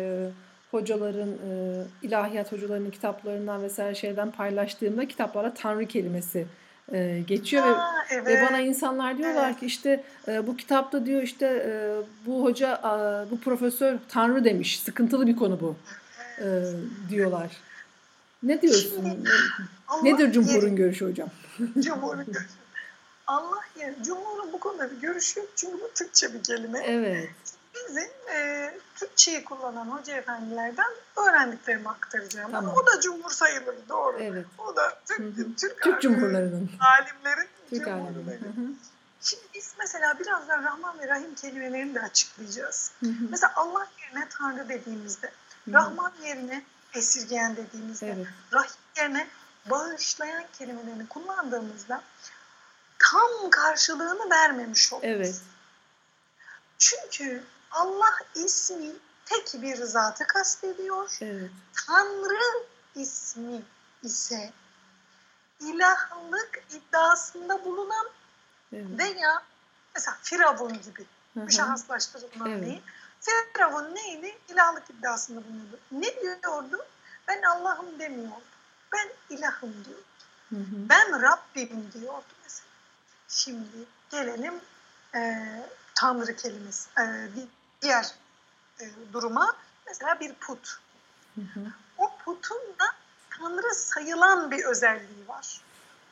hocaların, 0.71 1.29
e, 1.29 1.83
ilahiyat 2.01 2.51
hocalarının 2.51 2.91
kitaplarından 2.91 3.63
vesaire 3.63 3.95
şeyden 3.95 4.31
paylaştığımda 4.31 5.07
kitaplara 5.07 5.53
Tanrı 5.53 5.85
kelimesi 5.85 6.47
e, 6.91 7.23
geçiyor 7.27 7.63
Aa, 7.63 7.93
ve, 8.11 8.15
evet. 8.15 8.27
ve 8.27 8.45
bana 8.49 8.59
insanlar 8.59 9.17
diyorlar 9.17 9.49
evet. 9.49 9.59
ki 9.59 9.65
işte 9.65 10.03
e, 10.27 10.47
bu 10.47 10.57
kitapta 10.57 11.05
diyor 11.05 11.21
işte 11.21 11.45
e, 11.45 11.71
bu 12.25 12.43
hoca 12.43 12.75
e, 12.75 13.31
bu 13.31 13.39
profesör 13.39 13.97
Tanrı 14.09 14.43
demiş 14.43 14.79
sıkıntılı 14.79 15.27
bir 15.27 15.35
konu 15.35 15.59
bu 15.59 15.75
e, 16.39 16.47
diyorlar. 17.09 17.57
Ne 18.43 18.61
diyorsun? 18.61 18.89
Şimdi, 18.95 19.29
Nedir 20.03 20.31
Cumhur'un 20.31 20.67
yeri, 20.67 20.75
görüşü 20.75 21.09
hocam? 21.09 21.29
Cumhur'un 21.79 22.25
görüşü. 22.25 22.49
Allah 23.27 23.61
yeri. 23.79 23.95
Cumhur'un 24.03 24.53
bu 24.53 24.59
konuda 24.59 24.91
bir 24.91 25.01
görüşü 25.01 25.39
yok. 25.39 25.49
Çünkü 25.55 25.73
bu 25.73 25.91
Türkçe 25.95 26.33
bir 26.33 26.43
kelime. 26.43 26.79
Evet. 26.85 27.29
Bizim 27.89 28.09
e, 28.33 28.71
Türkçeyi 28.95 29.43
kullanan 29.43 29.85
hoca 29.85 30.15
efendilerden 30.15 30.91
öğrendiklerimi 31.17 31.89
aktaracağım. 31.89 32.51
Tamam. 32.51 32.73
o 32.75 32.85
da 32.85 33.01
Cumhur 33.01 33.29
sayılır 33.29 33.75
doğru. 33.89 34.17
Evet. 34.19 34.45
O 34.57 34.75
da 34.75 34.99
Türk. 35.05 35.57
Türk, 35.59 35.81
Türk 35.81 36.01
Cumhurlarının. 36.01 36.69
Alimlerin 36.79 37.49
Türk 37.69 37.87
alimleri. 37.87 38.39
Şimdi 39.21 39.43
biz 39.55 39.73
mesela 39.79 40.19
birazdan 40.19 40.63
Rahman 40.63 40.99
ve 40.99 41.07
Rahim 41.07 41.35
kelimelerini 41.35 41.95
de 41.95 42.01
açıklayacağız. 42.01 42.91
Hı 42.99 43.05
hı. 43.05 43.27
Mesela 43.29 43.53
Allah 43.55 43.87
yerine 44.01 44.27
Tanrı 44.29 44.69
dediğimizde, 44.69 45.31
hı 45.65 45.71
hı. 45.71 45.73
Rahman 45.73 46.13
yerine 46.23 46.63
esirgeyen 46.93 47.55
dediğimizde, 47.55 48.07
evet. 48.07 48.27
rahim 48.53 48.71
yerine 48.97 49.27
bağışlayan 49.69 50.43
kelimelerini 50.57 51.07
kullandığımızda 51.07 52.01
tam 52.99 53.49
karşılığını 53.49 54.29
vermemiş 54.29 54.93
oluruz. 54.93 55.07
Evet. 55.07 55.41
Çünkü 56.77 57.43
Allah 57.71 58.17
ismi 58.35 58.91
tek 59.25 59.61
bir 59.61 59.75
zatı 59.75 60.27
kastediyor. 60.27 61.17
Evet. 61.21 61.51
Tanrı 61.87 62.65
ismi 62.95 63.61
ise 64.03 64.51
ilahlık 65.59 66.63
iddiasında 66.71 67.65
bulunan 67.65 68.07
evet. 68.73 68.85
veya 68.97 69.43
mesela 69.95 70.17
Firavun 70.21 70.73
gibi 70.73 71.05
müşahhaslaştırılan 71.35 72.51
evet. 72.51 72.65
değil. 72.65 72.81
Firavun 73.53 73.95
neydi? 73.95 74.37
İlahlık 74.49 74.89
iddiasında 74.89 75.43
bulunuyordu. 75.43 75.79
Ne 75.91 76.21
diyordu? 76.21 76.85
Ben 77.27 77.41
Allah'ım 77.41 77.99
demiyordu. 77.99 78.41
Ben 78.93 79.35
ilahım 79.35 79.85
diyordu. 79.85 80.03
Hı 80.49 80.55
hı. 80.55 80.89
Ben 80.89 81.21
Rabbim 81.21 81.91
diyordu 81.93 82.33
mesela. 82.43 82.69
Şimdi 83.27 83.85
gelelim 84.11 84.53
e, 85.15 85.45
Tanrı 85.95 86.35
kelimesi. 86.35 86.89
E, 86.99 87.03
diğer 87.81 88.13
e, 88.81 88.85
duruma 89.13 89.55
mesela 89.87 90.19
bir 90.19 90.33
put. 90.33 90.79
Hı 91.35 91.41
hı. 91.41 91.59
O 91.97 92.11
putun 92.25 92.57
da 92.57 92.85
Tanrı 93.29 93.75
sayılan 93.75 94.51
bir 94.51 94.65
özelliği 94.65 95.27
var. 95.27 95.61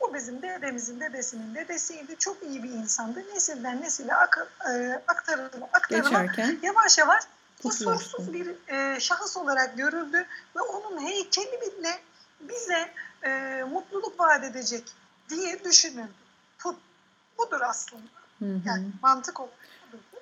O 0.00 0.14
bizim 0.14 0.42
dedemizin 0.42 1.00
dedesinin 1.00 1.54
dedesiydi. 1.54 2.16
Çok 2.18 2.42
iyi 2.42 2.62
bir 2.62 2.70
insandı. 2.70 3.24
Nesilden 3.34 3.82
nesile 3.82 4.14
ak 4.14 4.48
e, 4.70 5.02
aktarıla 5.08 5.68
aktarıla 5.72 6.22
Geçerken, 6.22 6.58
yavaş 6.62 6.98
yavaş 6.98 7.24
kusursuz 7.62 8.32
bir 8.32 8.54
e, 8.68 9.00
şahıs 9.00 9.36
olarak 9.36 9.76
görüldü 9.76 10.26
ve 10.56 10.60
onun 10.60 11.06
heykeli 11.06 11.60
bile 11.60 12.00
bize 12.40 12.94
e, 13.22 13.62
mutluluk 13.70 14.20
vaat 14.20 14.44
edecek 14.44 14.84
diye 15.28 15.64
düşünüldü. 15.64 16.12
Put 16.58 16.76
budur 17.38 17.60
aslında. 17.60 18.02
Hı 18.38 18.44
hı. 18.44 18.60
Yani 18.64 18.86
mantık 19.02 19.40
olarak. 19.40 19.58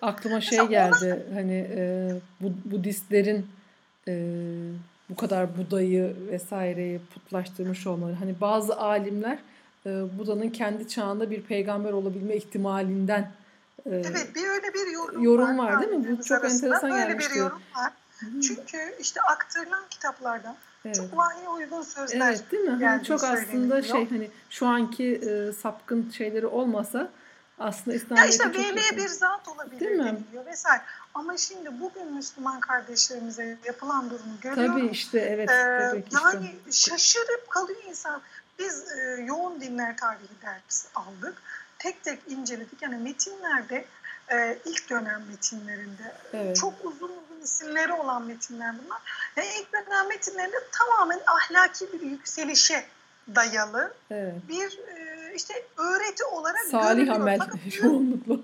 Aklıma 0.03 0.41
şey 0.41 0.67
geldi 0.67 1.27
hani 1.35 1.69
e, 1.77 2.11
bu, 2.41 2.53
Budistlerin 2.65 3.47
e, 4.09 4.15
bu 5.11 5.17
kadar 5.17 5.59
Buda'yı 5.59 6.17
vesaireyi 6.31 7.01
putlaştırmış 7.15 7.87
olmaları. 7.87 8.15
Hani 8.15 8.41
bazı 8.41 8.77
alimler 8.77 9.39
e, 9.87 10.19
Buda'nın 10.19 10.51
kendi 10.51 10.89
çağında 10.89 11.31
bir 11.31 11.43
peygamber 11.43 11.93
olabilme 11.93 12.37
ihtimalinden 12.37 13.33
e, 13.87 13.91
Evet 13.91 14.31
bir 14.35 14.49
öyle 14.49 14.75
bir 14.75 14.93
yorum, 14.93 15.23
yorum 15.23 15.59
var, 15.59 15.73
var 15.73 15.83
değil 15.83 15.93
mi? 15.93 16.19
Bu 16.19 16.25
çok 16.25 16.45
enteresan 16.45 16.91
öyle 16.91 17.07
gelmişti. 17.07 17.35
bir 17.35 17.39
yorum 17.39 17.63
var. 17.77 17.93
Hı. 18.19 18.41
Çünkü 18.41 18.79
işte 19.01 19.21
aktarılan 19.21 19.85
kitaplardan 19.91 20.57
evet. 20.85 20.97
çok 20.97 21.17
vahiy 21.17 21.47
uygun 21.57 21.83
sözler 21.83 22.29
Evet 22.29 22.53
değil 22.53 22.63
mi? 22.63 22.85
Hani 22.85 23.05
çok 23.05 23.25
aslında 23.25 23.83
şey 23.83 24.09
hani 24.09 24.31
şu 24.51 24.67
anki 24.67 25.15
e, 25.15 25.53
sapkın 25.53 26.11
şeyleri 26.11 26.47
olmasa 26.47 27.11
aslında 27.59 27.97
İslamiyet'e 27.97 28.43
ya 28.43 28.51
işte 28.51 28.61
veliye 28.61 28.97
bir 28.97 29.09
zat 29.09 29.49
olabilir 29.49 29.81
değil 29.81 29.91
mi? 29.91 30.05
deniliyor 30.05 30.47
vesaire. 30.47 30.83
Ama 31.15 31.37
şimdi 31.37 31.81
bugün 31.81 32.13
Müslüman 32.13 32.61
kardeşlerimize 32.61 33.59
yapılan 33.65 34.11
durumu 34.11 34.41
görüyorum. 34.41 34.81
Tabii 34.81 34.91
işte 34.91 35.19
evet. 35.19 35.51
Ee, 35.51 35.55
tabii 35.55 36.05
yani 36.13 36.55
işte. 36.69 36.91
şaşırıp 36.91 37.51
kalıyor 37.51 37.83
insan. 37.89 38.23
Biz 38.59 38.93
e, 38.93 39.23
yoğun 39.27 39.61
dinler 39.61 39.97
tarihi 39.97 40.43
dersi 40.43 40.89
aldık. 40.95 41.43
Tek 41.79 42.05
tek 42.05 42.19
inceledik. 42.29 42.83
Yani 42.83 42.97
metinlerde 42.97 43.85
e, 44.33 44.59
ilk 44.65 44.91
dönem 44.91 45.25
metinlerinde 45.29 46.13
evet. 46.33 46.57
çok 46.57 46.85
uzun 46.85 47.09
uzun 47.09 47.43
isimleri 47.45 47.93
olan 47.93 48.23
metinler 48.23 48.75
bunlar. 48.85 49.01
Yani 49.37 49.49
ilk 49.61 49.73
dönem 49.73 50.09
metinlerinde 50.09 50.57
tamamen 50.73 51.21
ahlaki 51.27 51.93
bir 51.93 52.01
yükselişe 52.01 52.85
dayalı 53.35 53.95
evet. 54.11 54.35
bir 54.49 54.79
e, 54.79 55.06
işte 55.37 55.67
öğreti 55.77 56.25
olarak 56.25 56.65
Salih 56.71 56.97
görülüyor. 56.97 57.17
amel 57.17 57.39
çoğunlukla. 57.81 58.35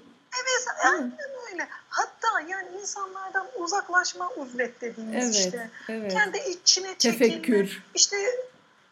Evet, 0.42 0.66
aynen 0.84 1.12
öyle. 1.52 1.68
Hatta 1.88 2.40
yani 2.48 2.68
insanlardan 2.80 3.46
uzaklaşma 3.56 4.30
uzlet 4.30 4.80
dediğimiz 4.80 5.24
evet, 5.24 5.34
işte. 5.34 5.70
Evet. 5.88 6.12
Kendi 6.12 6.38
içine 6.38 6.98
çekilme. 6.98 7.28
Tefekkür. 7.28 7.82
İşte 7.94 8.16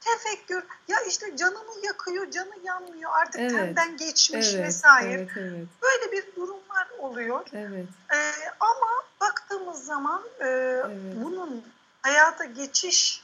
tefekkür. 0.01 0.65
Ya 0.89 0.97
işte 1.09 1.37
canını 1.37 1.87
yakıyor, 1.87 2.31
canı 2.31 2.55
yanmıyor. 2.65 3.11
Artık 3.15 3.41
evet. 3.41 3.51
tenden 3.51 3.97
geçmiş 3.97 4.55
evet, 4.55 4.67
vesaire. 4.67 5.13
Evet, 5.13 5.31
evet. 5.37 5.67
Böyle 5.83 6.13
bir 6.13 6.37
durumlar 6.37 6.89
oluyor. 6.99 7.47
Evet. 7.53 7.87
Ee, 8.15 8.33
ama 8.61 9.05
baktığımız 9.21 9.85
zaman 9.85 10.23
e, 10.41 10.47
evet. 10.47 10.91
bunun 11.25 11.65
hayata 12.03 12.45
geçiş 12.45 13.23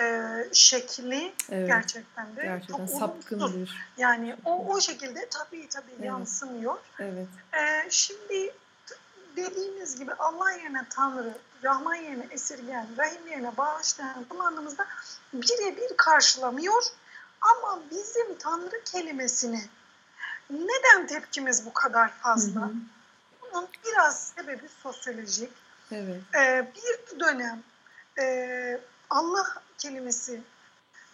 e, 0.00 0.44
şekli 0.52 1.32
evet. 1.50 1.66
gerçekten 1.68 2.36
de 2.36 2.42
gerçekten 2.42 2.86
çok 2.86 2.98
sapkındır. 2.98 3.76
Yani 3.96 4.36
o 4.44 4.74
o 4.74 4.80
şekilde 4.80 5.28
tabii 5.28 5.68
tabii 5.68 5.92
evet. 5.98 6.04
yansımıyor. 6.04 6.76
Evet. 6.98 7.28
E, 7.52 7.90
şimdi 7.90 8.54
dediğimiz 9.36 9.98
gibi 9.98 10.14
Allah 10.14 10.52
yerine 10.52 10.86
Tanrı, 10.90 11.38
Rahman 11.64 11.94
yerine 11.94 12.26
esirgen, 12.30 12.86
Rahim 12.98 13.26
yerine 13.28 13.56
bağışlayan 13.56 14.24
kullandığımızda 14.24 14.86
birebir 15.32 15.96
karşılamıyor. 15.96 16.82
Ama 17.40 17.82
bizim 17.90 18.38
Tanrı 18.38 18.84
kelimesini 18.84 19.60
neden 20.50 21.06
tepkimiz 21.06 21.66
bu 21.66 21.72
kadar 21.72 22.10
fazla? 22.12 22.60
Hı 22.60 22.64
hı. 22.64 22.72
Bunun 23.42 23.68
biraz 23.84 24.32
sebebi 24.36 24.68
sosyolojik. 24.82 25.52
Evet. 25.92 26.20
Ee, 26.34 26.72
bir 26.74 27.20
dönem 27.20 27.62
e, 28.20 28.80
Allah 29.10 29.46
kelimesi 29.78 30.40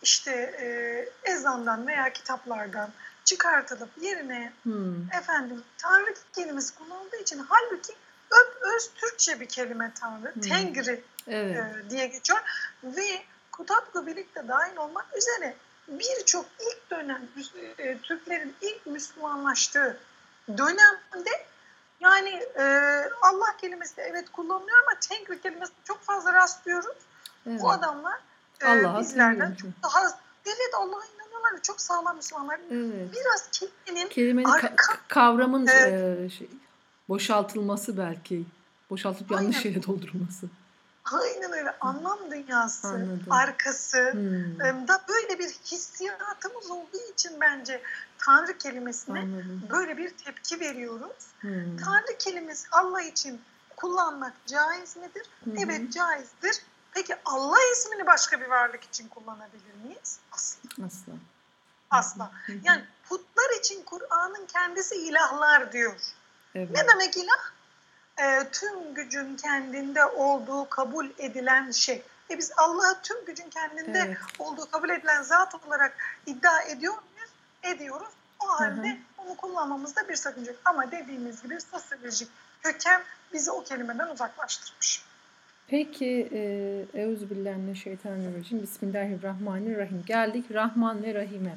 işte 0.02 0.30
e, 0.32 1.30
ezandan 1.32 1.86
veya 1.86 2.12
kitaplardan 2.12 2.90
çıkartılıp 3.24 3.90
yerine 4.00 4.52
hmm. 4.62 5.12
efendim 5.12 5.64
Tanrı 5.78 6.14
kelimesi 6.32 6.74
kullanıldığı 6.74 7.16
için 7.16 7.38
halbuki 7.48 7.92
öp 8.30 8.62
öz 8.62 8.90
Türkçe 8.94 9.40
bir 9.40 9.46
kelime 9.46 9.92
Tanrı, 10.00 10.34
hmm. 10.34 10.42
Tengri 10.42 11.04
evet. 11.26 11.56
e, 11.56 11.90
diye 11.90 12.06
geçiyor 12.06 12.40
ve 12.84 13.22
Kutap'la 13.52 14.06
birlikte 14.06 14.48
dahil 14.48 14.76
olmak 14.76 15.06
üzere 15.16 15.54
birçok 15.88 16.46
ilk 16.60 16.90
dönem 16.90 17.28
e, 17.78 17.98
Türklerin 17.98 18.56
ilk 18.60 18.86
Müslümanlaştığı 18.86 20.00
dönemde 20.48 21.46
yani 22.00 22.30
e, 22.58 22.64
Allah 23.22 23.56
kelimesi 23.60 24.00
evet 24.00 24.32
kullanılıyor 24.32 24.78
ama 24.78 25.00
Tengri 25.00 25.40
kelimesine 25.40 25.76
çok 25.84 26.02
fazla 26.02 26.32
rastlıyoruz. 26.32 26.96
Evet. 27.46 27.60
Bu 27.62 27.70
adamlar 27.70 28.20
e, 28.64 28.68
Allah'a 28.68 29.00
bizlerden 29.00 29.54
çok 29.54 29.70
daha 29.82 30.00
evet 30.46 30.74
Allah'a 30.78 31.04
inanıyorlar 31.14 31.54
ve 31.56 31.62
çok 31.62 31.80
sağlam 31.80 32.16
Müslümanlar. 32.16 32.60
Evet. 32.70 33.08
Biraz 33.12 33.48
kelimenin, 33.52 34.08
kelimenin 34.08 34.48
arka, 34.48 34.66
ka- 34.66 34.98
kavramın 35.08 35.66
evet. 35.66 36.20
e, 36.20 36.30
şey, 36.30 36.48
boşaltılması 37.08 37.98
belki. 37.98 38.44
Boşaltıp 38.90 39.30
yanlış 39.30 39.64
yere 39.64 39.82
doldurulması. 39.82 40.46
Aynen 41.12 41.52
öyle. 41.52 41.76
Anlam 41.80 42.18
dünyası, 42.30 42.88
Anladım. 42.88 43.26
arkası 43.30 44.12
hmm. 44.12 44.88
da 44.88 45.02
böyle 45.08 45.38
bir 45.38 45.48
hissiyatımız 45.48 46.70
olduğu 46.70 47.12
için 47.12 47.32
bence 47.40 47.82
Tanrı 48.18 48.58
kelimesine 48.58 49.18
Anladım. 49.18 49.62
böyle 49.70 49.96
bir 49.96 50.10
tepki 50.10 50.60
veriyoruz. 50.60 51.26
Hmm. 51.40 51.76
Tanrı 51.84 52.18
kelimesi 52.18 52.68
Allah 52.72 53.02
için 53.02 53.40
kullanmak 53.76 54.32
caiz 54.46 54.96
midir? 54.96 55.26
Hmm. 55.44 55.58
Evet 55.58 55.92
caizdir. 55.92 56.62
Peki 56.94 57.16
Allah 57.24 57.58
ismini 57.72 58.06
başka 58.06 58.40
bir 58.40 58.46
varlık 58.46 58.84
için 58.84 59.08
kullanabilir 59.08 59.74
miyiz? 59.84 60.18
Asla. 60.32 60.60
Asla. 60.86 61.12
Asla. 61.90 62.30
Yani 62.64 62.84
putlar 63.08 63.58
için 63.60 63.82
Kur'an'ın 63.82 64.46
kendisi 64.46 64.94
ilahlar 64.94 65.72
diyor. 65.72 66.00
Evet. 66.54 66.70
Ne 66.70 66.88
demek 66.88 67.16
ilah? 67.16 67.54
e, 68.18 68.48
tüm 68.52 68.94
gücün 68.94 69.36
kendinde 69.36 70.04
olduğu 70.04 70.68
kabul 70.68 71.06
edilen 71.18 71.70
şey. 71.70 72.02
E 72.30 72.38
biz 72.38 72.52
Allah'ı 72.56 73.02
tüm 73.02 73.24
gücün 73.24 73.50
kendinde 73.50 73.98
evet. 73.98 74.18
olduğu 74.38 74.70
kabul 74.70 74.90
edilen 74.90 75.22
zat 75.22 75.54
olarak 75.66 75.96
iddia 76.26 76.62
ediyor 76.62 76.94
muyuz? 76.94 77.30
Ediyoruz. 77.62 78.12
O 78.40 78.48
halde 78.48 78.88
hı 78.88 78.92
hı. 78.92 79.26
onu 79.26 79.36
kullanmamızda 79.36 80.08
bir 80.08 80.16
sakınca 80.16 80.52
yok. 80.52 80.60
Ama 80.64 80.90
dediğimiz 80.90 81.42
gibi 81.42 81.60
sosyolojik 81.60 82.28
köken 82.62 83.02
bizi 83.32 83.50
o 83.50 83.64
kelimeden 83.64 84.08
uzaklaştırmış. 84.08 85.04
Peki 85.68 86.28
e, 86.32 87.00
Euzubillahimineşşeytanirracim 87.00 88.62
Bismillahirrahmanirrahim. 88.62 90.02
Geldik 90.06 90.44
Rahman 90.50 91.02
ve 91.02 91.14
Rahim'e 91.14 91.56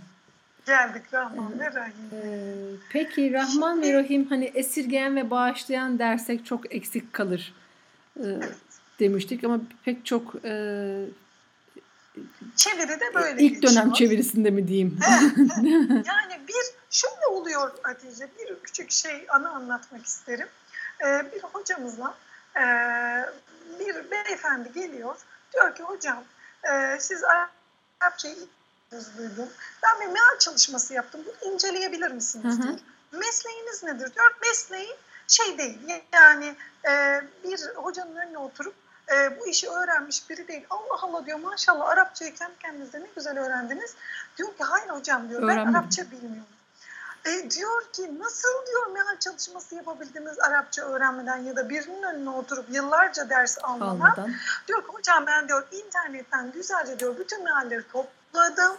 geldik 0.68 1.04
Rahman 1.14 1.60
ve 1.60 1.74
Rahim. 1.74 1.94
Ee, 2.14 2.54
peki 2.92 3.34
Rahman 3.34 3.74
Şimdi, 3.74 3.88
ve 3.88 3.94
Rahim 3.94 4.26
hani 4.30 4.46
esirgeyen 4.46 5.16
ve 5.16 5.30
bağışlayan 5.30 6.00
dersek 6.00 6.46
çok 6.46 6.76
eksik 6.76 7.14
kalır 7.14 7.54
evet. 8.20 8.56
demiştik 9.00 9.44
ama 9.44 9.60
pek 9.86 10.06
çok 10.06 10.36
e, 10.46 10.52
çeviride 12.56 13.14
böyle 13.14 13.44
ilk 13.44 13.54
geçiyor. 13.54 13.74
dönem 13.74 13.94
çevirisinde 13.94 14.50
mi 14.50 14.68
diyeyim? 14.68 15.00
yani 15.90 16.42
bir 16.48 16.56
şöyle 16.90 17.28
oluyor 17.32 17.72
Hatice 17.82 18.28
bir 18.40 18.56
küçük 18.64 18.92
şey 18.92 19.26
anı 19.30 19.50
anlatmak 19.50 20.06
isterim. 20.06 20.48
Ee, 21.02 21.06
bir 21.06 21.42
hocamızla 21.42 22.16
e, 22.56 22.64
bir 23.80 24.12
beyefendi 24.12 24.74
geliyor 24.74 25.16
diyor 25.54 25.76
ki 25.76 25.84
hocam 25.84 26.24
e, 26.72 26.98
siz 27.00 27.24
Arapçayı 28.02 28.36
duydum. 29.18 29.50
Ben 29.84 30.02
bir 30.02 30.14
meal 30.14 30.40
çalışması 30.40 30.94
yaptım. 30.94 31.22
Bunu 31.26 31.54
inceleyebilir 31.54 32.12
misiniz 32.12 32.62
diyor. 32.64 32.80
Mesleğiniz 33.12 33.84
nedir 33.84 34.16
diyor. 34.16 34.36
Mesleği 34.42 34.96
şey 35.28 35.58
değil 35.58 35.80
yani 36.14 36.56
e, 36.88 37.22
bir 37.44 37.60
hocanın 37.76 38.16
önüne 38.16 38.38
oturup 38.38 38.76
e, 39.16 39.40
bu 39.40 39.48
işi 39.48 39.70
öğrenmiş 39.70 40.30
biri 40.30 40.48
değil. 40.48 40.66
Allah 40.70 41.00
Allah 41.02 41.26
diyor 41.26 41.40
maşallah 41.40 41.90
Arapçayı 41.90 42.36
kendi 42.36 42.60
kendinize 42.60 43.00
ne 43.00 43.08
güzel 43.16 43.40
öğrendiniz. 43.40 43.96
Diyor 44.38 44.58
ki 44.58 44.64
hayır 44.64 44.90
hocam 44.90 45.30
diyor 45.30 45.44
Öğrenmedim. 45.44 45.74
ben 45.74 45.80
Arapça 45.80 46.12
bilmiyorum. 46.12 46.46
E, 47.28 47.52
diyor 47.52 47.92
ki 47.94 48.20
nasıl 48.20 48.66
diyor 48.68 48.88
meal 48.88 49.20
çalışması 49.20 49.76
yapabildiniz 49.76 50.40
Arapça 50.40 50.82
öğrenmeden 50.82 51.38
ya 51.38 51.56
da 51.56 51.70
birinin 51.70 52.04
önüne 52.04 52.30
oturup 52.30 52.66
yıllarca 52.70 53.30
ders 53.30 53.58
almadan. 53.64 53.88
Almadan. 53.88 54.34
Diyor 54.68 54.82
ki 54.82 54.88
hocam 54.88 55.26
ben 55.26 55.48
diyor 55.48 55.68
internetten 55.72 56.52
güzelce 56.52 57.00
diyor 57.00 57.18
bütün 57.18 57.44
mealleri 57.44 57.88
topladım. 57.88 58.78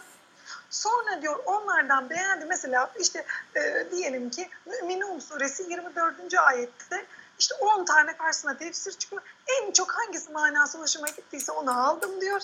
Sonra 0.69 1.21
diyor 1.21 1.39
onlardan 1.45 2.09
beğendi. 2.09 2.45
Mesela 2.45 2.91
işte 2.99 3.25
e, 3.55 3.87
diyelim 3.91 4.29
ki 4.29 4.49
Müminun 4.65 5.19
suresi 5.19 5.63
24. 5.63 6.33
ayette 6.33 7.05
işte 7.39 7.55
10 7.55 7.85
tane 7.85 8.17
karşısına 8.17 8.57
tefsir 8.57 8.91
çıkıyor. 8.91 9.21
En 9.47 9.71
çok 9.71 9.91
hangisi 9.91 10.31
manası 10.31 10.77
hoşuma 10.77 11.07
gittiyse 11.07 11.51
onu 11.51 11.87
aldım 11.87 12.21
diyor. 12.21 12.41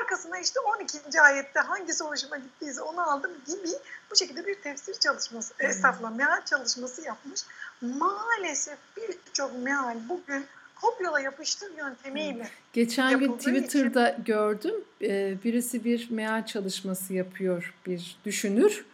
Arkasına 0.00 0.38
işte 0.38 0.60
12. 0.60 1.20
ayette 1.20 1.60
hangisi 1.60 2.04
hoşuma 2.04 2.36
gittiyse 2.36 2.82
onu 2.82 3.10
aldım 3.10 3.30
gibi 3.46 3.68
bu 4.10 4.16
şekilde 4.16 4.46
bir 4.46 4.54
tefsir 4.54 4.94
çalışması, 4.94 5.54
hmm. 5.58 5.66
estağfurullah 5.66 6.14
meal 6.14 6.44
çalışması 6.44 7.02
yapmış. 7.02 7.40
Maalesef 7.80 8.78
birçok 8.96 9.62
meal 9.62 9.96
bugün 10.08 10.46
kopyala 10.80 11.20
yapıştır 11.20 11.76
yöntemiyle 11.76 12.48
Geçen 12.72 13.18
gün 13.18 13.32
Twitter'da 13.32 14.10
için... 14.10 14.24
gördüm. 14.24 14.74
Ee, 15.02 15.34
birisi 15.44 15.84
bir 15.84 16.10
meal 16.10 16.46
çalışması 16.46 17.14
yapıyor 17.14 17.74
bir 17.86 18.16
düşünür. 18.24 18.84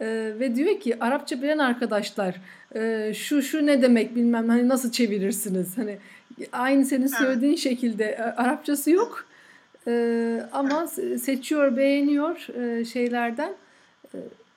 Ee, 0.00 0.32
ve 0.40 0.54
diyor 0.54 0.80
ki 0.80 0.96
Arapça 1.00 1.42
bilen 1.42 1.58
arkadaşlar 1.58 2.40
e, 2.74 3.12
şu 3.14 3.42
şu 3.42 3.66
ne 3.66 3.82
demek 3.82 4.16
bilmem 4.16 4.48
hani 4.48 4.68
nasıl 4.68 4.92
çevirirsiniz 4.92 5.78
hani 5.78 5.98
aynı 6.52 6.84
senin 6.84 7.06
söylediğin 7.06 7.52
evet. 7.52 7.62
şekilde 7.62 8.04
e, 8.04 8.22
Arapçası 8.22 8.90
yok 8.90 9.26
ee, 9.86 10.48
ama 10.52 10.86
seçiyor 11.24 11.76
beğeniyor 11.76 12.48
e, 12.48 12.84
şeylerden. 12.84 13.54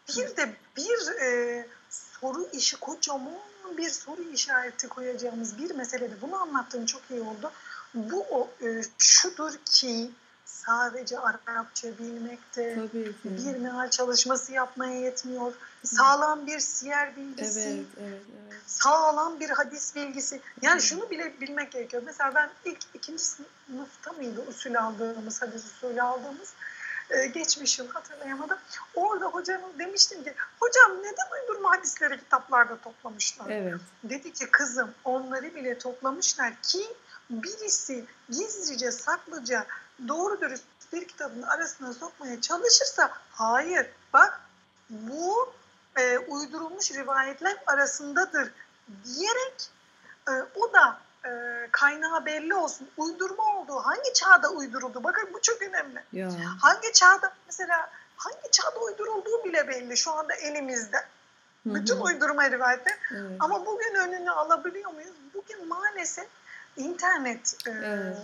Bir 0.09 0.37
de 0.37 0.49
bir 0.77 1.21
e, 1.21 1.65
soru 1.89 2.47
işi 2.53 2.79
kocaman 2.79 3.33
bir 3.77 3.89
soru 3.89 4.21
işareti 4.33 4.87
koyacağımız 4.87 5.57
bir 5.57 5.75
meselede 5.75 6.21
bunu 6.21 6.35
anlattığın 6.35 6.85
çok 6.85 7.01
iyi 7.11 7.21
oldu. 7.21 7.51
bu 7.93 8.25
o, 8.31 8.49
e, 8.61 8.81
şudur 8.97 9.51
ki 9.65 10.09
sadece 10.45 11.19
Arapça 11.19 11.87
Tabii 12.75 12.89
ki. 12.89 13.13
bir 13.23 13.57
meal 13.57 13.89
çalışması 13.89 14.53
yapmaya 14.53 14.99
yetmiyor. 14.99 15.53
Sağlam 15.87 16.47
bir 16.47 16.59
siyer 16.59 17.15
bilgisi, 17.15 17.59
Evet, 17.59 17.85
evet, 17.99 18.21
evet. 18.51 18.61
sağlam 18.65 19.39
bir 19.39 19.49
hadis 19.49 19.95
bilgisi. 19.95 20.41
Yani 20.61 20.81
şunu 20.81 21.09
bile 21.09 21.41
bilmek 21.41 21.71
gerekiyor. 21.71 22.03
Mesela 22.05 22.35
ben 22.35 22.49
ilk 22.65 22.79
ikinci 22.93 23.23
sınıfta 23.23 24.11
mıydı 24.11 24.43
usul 24.49 24.75
aldığımız, 24.75 25.41
hadis 25.41 25.65
usulü 25.65 26.01
aldığımız 26.01 26.53
e, 27.09 27.27
geçmiş 27.27 27.79
yıl 27.79 27.89
hatırlayamadım. 27.89 28.57
Orada 28.95 29.25
hocanın 29.25 29.79
demiştim 29.79 30.23
ki 30.23 30.33
hocam 30.59 30.97
neden 31.03 31.41
uydurma 31.41 31.71
hadisleri 31.71 32.19
kitaplarda 32.19 32.77
toplamışlar? 32.77 33.49
Evet. 33.49 33.81
Dedi 34.03 34.33
ki 34.33 34.51
kızım 34.51 34.93
onları 35.03 35.55
bile 35.55 35.77
toplamışlar 35.77 36.53
ki 36.61 36.87
birisi 37.29 38.05
gizlice 38.29 38.91
saklıca 38.91 39.65
doğru 40.07 40.41
dürüst 40.41 40.63
bir 40.93 41.07
kitabın 41.07 41.41
arasına 41.41 41.93
sokmaya 41.93 42.41
çalışırsa 42.41 43.11
hayır 43.31 43.87
bak 44.13 44.41
bu 44.89 45.53
e, 45.97 46.17
uydurulmuş 46.17 46.91
rivayetler 46.91 47.57
arasındadır 47.67 48.51
diyerek 49.05 49.69
e, 50.29 50.31
o 50.55 50.73
da 50.73 50.99
e, 51.25 51.31
kaynağı 51.71 52.25
belli 52.25 52.55
olsun. 52.55 52.89
Uydurma 52.97 53.43
olduğu 53.55 53.79
hangi 53.79 54.13
çağda 54.13 54.49
uyduruldu? 54.49 55.03
Bakın 55.03 55.29
bu 55.33 55.41
çok 55.41 55.61
önemli. 55.61 56.03
Ya. 56.13 56.29
Hangi 56.61 56.93
çağda 56.93 57.33
mesela 57.45 57.89
hangi 58.15 58.51
çağda 58.51 58.79
uydurulduğu 58.79 59.43
bile 59.43 59.67
belli 59.67 59.97
şu 59.97 60.11
anda 60.11 60.33
elimizde. 60.33 61.05
Bütün 61.65 61.99
uydurma 62.01 62.51
rivayetler. 62.51 62.97
Evet. 63.11 63.31
Ama 63.39 63.65
bugün 63.65 63.95
önünü 63.95 64.31
alabiliyor 64.31 64.91
muyuz? 64.93 65.11
Bugün 65.33 65.67
maalesef 65.67 66.27
internet 66.77 67.55
e, 67.67 67.71
Evet. 67.71 68.17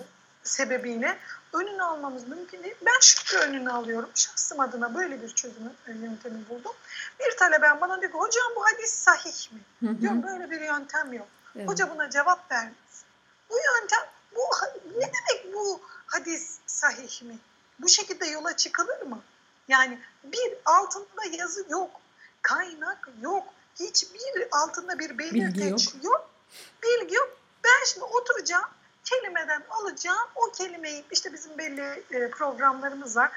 Sebebiyle 0.43 1.17
önünü 1.53 1.83
almamız 1.83 2.27
mümkün 2.27 2.63
değil. 2.63 2.75
Ben 2.85 2.99
şükür 3.01 3.37
önünü 3.37 3.71
alıyorum. 3.71 4.09
Şahsım 4.15 4.59
adına 4.59 4.95
böyle 4.95 5.21
bir 5.21 5.29
çözüm 5.29 5.71
e, 5.87 5.91
yöntemi 5.91 6.49
buldum. 6.49 6.71
Bir 7.19 7.37
talebem 7.37 7.81
bana 7.81 8.01
diyor 8.01 8.11
ki 8.11 8.17
hocam 8.17 8.51
bu 8.55 8.65
hadis 8.65 8.93
sahih 8.93 9.51
mi? 9.51 9.59
Hı 9.79 9.85
hı. 9.93 10.01
Diyorum 10.01 10.23
böyle 10.23 10.51
bir 10.51 10.61
yöntem 10.61 11.13
yok. 11.13 11.27
Evet. 11.55 11.69
Hoca 11.69 11.89
buna 11.89 12.09
cevap 12.09 12.51
vermez. 12.51 13.03
Bu 13.49 13.55
yöntem, 13.57 13.99
bu 14.35 14.41
ne 14.99 15.11
demek 15.13 15.53
bu 15.53 15.81
hadis 16.05 16.57
sahih 16.65 17.21
mi? 17.21 17.37
Bu 17.79 17.89
şekilde 17.89 18.25
yola 18.25 18.55
çıkılır 18.57 19.01
mı? 19.01 19.21
Yani 19.67 19.99
bir 20.23 20.53
altında 20.65 21.25
yazı 21.31 21.65
yok, 21.69 21.91
kaynak 22.41 23.09
yok, 23.21 23.43
hiçbir 23.79 24.47
altında 24.51 24.99
bir 24.99 25.17
belirteç 25.17 25.93
Bilgi 25.93 26.07
yok. 26.07 26.29
bilgi 26.83 27.15
yok. 27.15 27.37
Ben 27.63 27.85
şimdi 27.85 28.05
oturacağım, 28.05 28.65
kelimeden 29.03 29.63
alacağım, 29.69 30.27
o 30.35 30.51
kelimeyi 30.51 31.05
işte 31.11 31.33
bizim 31.33 31.57
belli 31.57 32.03
e, 32.11 32.29
programlarımız 32.29 33.15
var. 33.15 33.31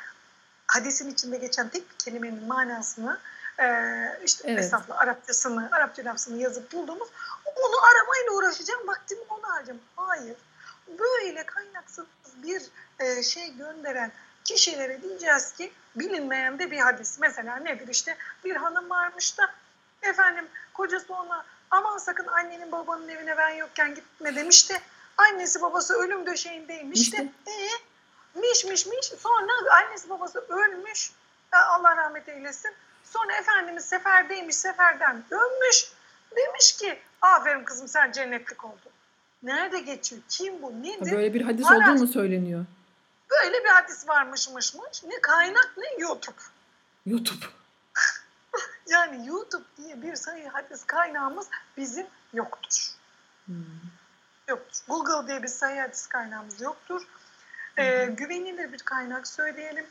Hadisin 0.66 1.10
içinde 1.10 1.36
geçen 1.36 1.68
tek 1.68 1.90
bir 1.90 1.98
kelimenin 1.98 2.46
manasını 2.46 3.18
e, 3.58 3.66
işte 4.24 4.50
Evet. 4.50 4.64
estağfurullah 4.64 5.00
Arapçasını, 5.00 5.68
Arapça 5.72 6.04
lafzını 6.04 6.42
yazıp 6.42 6.72
bulduğumuz 6.72 7.08
onu 7.56 7.76
aramayla 7.90 8.32
uğraşacağım, 8.32 8.88
vaktimi 8.88 9.20
ona 9.28 9.48
harcayacağım. 9.48 9.80
Hayır. 9.96 10.36
Böyle 10.98 11.46
kaynaksız 11.46 12.06
bir 12.42 12.62
e, 12.98 13.22
şey 13.22 13.56
gönderen 13.56 14.12
kişilere 14.44 15.02
diyeceğiz 15.02 15.52
ki 15.52 15.72
bilinmeyen 15.96 16.58
de 16.58 16.70
bir 16.70 16.78
hadis. 16.78 17.18
Mesela 17.18 17.56
nedir 17.56 17.88
işte 17.88 18.16
bir 18.44 18.56
hanım 18.56 18.90
varmış 18.90 19.38
da 19.38 19.50
efendim 20.02 20.48
kocası 20.74 21.14
ona 21.14 21.44
aman 21.70 21.98
sakın 21.98 22.26
annenin 22.26 22.72
babanın 22.72 23.08
evine 23.08 23.36
ben 23.36 23.50
yokken 23.50 23.94
gitme 23.94 24.36
demiş 24.36 24.70
de 24.70 24.80
annesi 25.16 25.62
babası 25.62 25.94
ölüm 25.94 26.26
döşeğindeymiş 26.26 27.00
İşte. 27.00 27.18
de 27.18 27.30
ee, 27.50 27.68
miş 28.40 28.64
miş 28.64 28.86
miş 28.86 29.06
sonra 29.18 29.52
annesi 29.82 30.10
babası 30.10 30.44
ölmüş 30.48 31.10
E, 31.52 31.56
Allah 31.56 31.96
rahmet 31.96 32.28
eylesin 32.28 32.74
sonra 33.04 33.36
Efendimiz 33.36 33.84
seferdeymiş 33.84 34.56
seferden 34.56 35.22
dönmüş 35.30 35.92
demiş 36.36 36.72
ki 36.76 36.98
aferin 37.22 37.64
kızım 37.64 37.88
sen 37.88 38.12
cennetlik 38.12 38.64
oldun. 38.64 38.92
Nerede 39.42 39.80
geçiyor? 39.80 40.22
Kim 40.28 40.62
bu? 40.62 40.82
Nedir? 40.82 41.12
Böyle 41.12 41.34
bir 41.34 41.40
hadis 41.40 41.66
Araç. 41.66 41.88
olduğu 41.88 41.98
mu 41.98 42.06
söyleniyor? 42.06 42.64
Böyle 43.30 43.64
bir 43.64 43.68
hadis 43.68 44.08
varmışmışmış. 44.08 45.04
Ne 45.04 45.20
kaynak 45.20 45.74
ne 45.76 46.02
YouTube. 46.02 46.40
YouTube. 47.06 47.44
Yani 48.88 49.26
YouTube 49.26 49.64
diye 49.76 50.02
bir 50.02 50.16
sayı 50.16 50.48
hadis 50.48 50.84
kaynağımız 50.84 51.46
bizim 51.76 52.06
yoktur. 52.34 52.88
Hmm. 53.46 53.54
Yoktur. 54.48 54.80
Google 54.88 55.28
diye 55.28 55.42
bir 55.42 55.48
sayı 55.48 55.80
hadis 55.80 56.06
kaynağımız 56.06 56.60
yoktur. 56.60 57.02
Ee, 57.78 58.04
güvenilir 58.06 58.72
bir 58.72 58.78
kaynak 58.78 59.28
söyleyelim. 59.28 59.86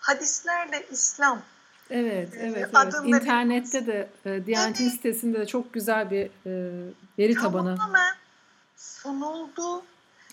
Hadislerle 0.00 0.86
İslam. 0.90 1.42
Evet, 1.90 2.34
Ee, 2.34 2.38
evet, 2.38 2.68
evet. 2.74 2.94
İnternette 3.04 3.86
de, 3.86 4.08
e, 4.24 4.46
Diyanet'in 4.46 4.84
Evet. 4.84 4.92
sitesinde 4.94 5.38
de 5.40 5.46
çok 5.46 5.72
güzel 5.74 6.10
bir 6.10 6.26
e, 6.26 6.50
veri 7.18 7.34
tabanı. 7.34 7.76
Tamamen 7.76 8.14
sunuldu. 8.76 9.82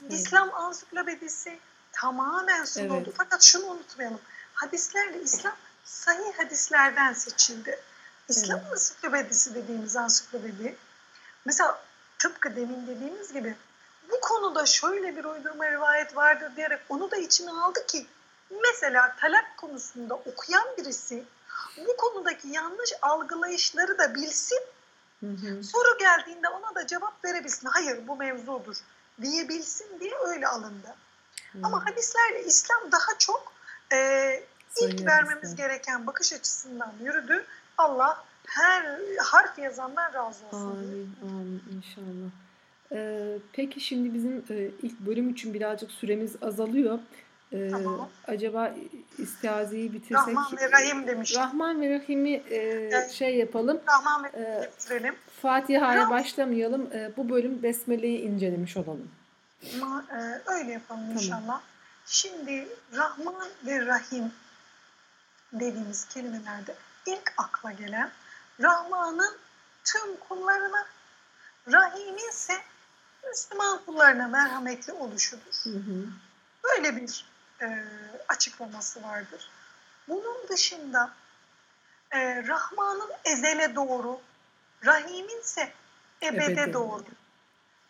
Evet. 0.02 0.14
İslam 0.14 0.54
ansiklopedisi 0.54 1.60
tamamen 1.92 2.66
sunuldu. 2.66 3.04
Evet. 3.06 3.14
Fakat 3.18 3.42
şunu 3.44 3.66
unutmayalım. 3.66 4.20
Hadislerle 4.54 5.22
İslam 5.22 5.56
sahih 5.84 6.34
hadislerden 6.38 7.14
seçildi. 7.14 7.80
İslam 8.30 8.60
Evet. 8.60 8.72
ansiklopedisi 8.72 9.56
dediğimiz 9.56 9.96
ansiklopedi 9.96 10.76
mesela 11.46 11.80
tıpkı 12.20 12.56
demin 12.56 12.88
dediğimiz 12.88 13.34
gibi 13.34 13.56
bu 14.12 14.20
konuda 14.22 14.66
şöyle 14.66 15.16
bir 15.16 15.24
uydurma 15.24 15.72
rivayet 15.72 16.16
vardır 16.16 16.52
diyerek 16.56 16.80
onu 16.90 17.12
da 17.12 17.18
içine 17.18 17.52
aldı 17.52 17.86
ki 17.88 18.06
mesela 18.52 19.16
talak 19.16 19.58
konusunda 19.58 20.16
okuyan 20.16 20.68
birisi 20.78 21.24
bu 21.78 21.98
konudaki 21.98 22.48
yanlış 22.48 22.94
algılayışları 23.02 23.98
da 23.98 24.16
bilsin 24.16 24.60
Hı 25.20 25.28
hı. 25.28 25.64
soru 25.64 25.98
geldiğinde 25.98 26.50
ona 26.50 26.76
da 26.76 26.88
cevap 26.88 27.26
verebilsin. 27.26 27.68
Hayır 27.68 28.08
bu 28.08 28.16
mevzudur 28.16 28.76
diyebilsin 29.22 30.00
diye 30.00 30.14
öyle 30.28 30.48
alındı. 30.48 30.96
Hı. 31.52 31.60
Ama 31.64 31.86
hadislerle 31.86 32.44
İslam 32.44 32.92
daha 32.92 33.18
çok 33.20 33.54
e, 33.94 34.44
ilk 34.82 35.06
vermemiz 35.06 35.56
gereken 35.56 36.08
bakış 36.08 36.34
açısından 36.34 36.94
yürüdü. 37.02 37.46
Allah 37.78 38.26
her 38.48 38.86
harf 39.24 39.60
yazandan 39.60 40.14
razı 40.14 40.46
olsun. 40.46 40.58
Amin, 40.72 41.16
amin 41.24 41.64
inşallah. 41.78 42.30
Ee, 42.92 43.38
peki 43.54 43.80
şimdi 43.80 44.14
bizim 44.14 44.46
e, 44.50 44.70
ilk 44.82 45.00
bölüm 45.00 45.30
için 45.30 45.54
birazcık 45.54 45.92
süremiz 45.92 46.36
azalıyor. 46.44 47.00
Ee, 47.54 47.70
Tamam. 47.72 48.10
Acaba 48.28 48.74
istiazeyi 49.18 49.94
bitirsek? 49.94 50.28
Rahman 50.28 50.58
ve 50.58 50.72
Rahim 50.72 51.08
demiş. 51.08 51.36
Rahman 51.36 51.82
ve 51.82 52.00
Rahim'i 52.00 52.34
e, 52.34 52.56
Evet. 52.56 53.12
şey 53.12 53.36
yapalım. 53.38 53.82
Rahman 53.88 54.24
ve 54.24 54.28
Ee, 54.34 54.56
Rahim 54.58 54.72
bitirelim. 54.80 55.16
Fatiha'ya 55.42 56.10
başlamayalım. 56.10 56.90
Ee, 56.94 57.12
bu 57.18 57.30
bölüm 57.30 57.64
Besmele'yi 57.64 58.20
incelemiş 58.20 58.78
olalım. 58.78 59.12
Ama 59.82 60.06
e, 60.12 60.42
öyle 60.54 60.72
yapalım 60.72 61.02
Tamam. 61.02 61.14
inşallah. 61.18 61.62
Şimdi 62.06 62.68
Rahman 62.94 63.48
ve 63.66 63.86
Rahim 63.86 64.32
dediğimiz 65.54 66.06
kelimelerde 66.06 66.76
ilk 67.06 67.34
akla 67.38 67.72
gelen 67.72 68.10
Rahman'ın 68.62 69.38
tüm 69.84 70.18
kullarına, 70.18 70.86
Rahim'in 71.72 72.30
ise 72.30 72.62
Müslüman 73.28 73.80
kullarına 73.86 74.28
merhametli 74.28 74.94
oluşudur. 74.94 75.64
Hı 75.64 75.70
hı. 75.70 76.08
Böyle 76.64 76.96
bir 76.96 77.26
e, 77.62 77.86
açıklaması 78.28 79.04
vardır. 79.04 79.50
Bunun 80.08 80.48
dışında 80.50 81.14
e, 82.12 82.48
Rahman'ın 82.48 83.12
ezele 83.26 83.76
doğru, 83.76 84.22
Rahim'in 84.86 85.42
ise 85.42 85.74
ebede, 86.22 86.46
Ebede. 86.46 86.74
doğru. 86.74 87.06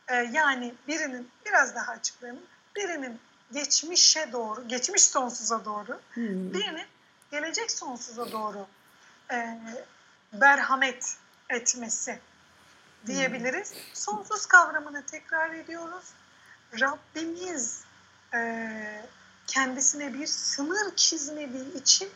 E, 0.08 0.16
yani 0.16 0.74
birinin, 0.88 1.32
biraz 1.46 1.76
daha 1.76 1.92
açıklayalım, 1.92 2.44
birinin 2.76 3.20
geçmişe 3.54 4.32
doğru, 4.32 4.68
geçmiş 4.68 5.06
sonsuza 5.06 5.66
doğru, 5.66 6.00
Hı. 6.14 6.22
birinin 6.54 6.88
gelecek 7.32 7.72
sonsuza 7.72 8.32
doğru 8.32 8.68
e, 9.32 9.60
merhamet 10.40 11.18
etmesi 11.50 12.20
diyebiliriz. 13.08 13.74
Sonsuz 13.94 14.46
kavramını 14.46 15.06
tekrar 15.06 15.54
ediyoruz. 15.54 16.06
Rabbimiz 16.80 17.84
e, 18.34 19.06
kendisine 19.48 20.14
bir 20.14 20.28
sınır 20.28 20.96
çizmediği 20.96 21.74
için 21.74 22.10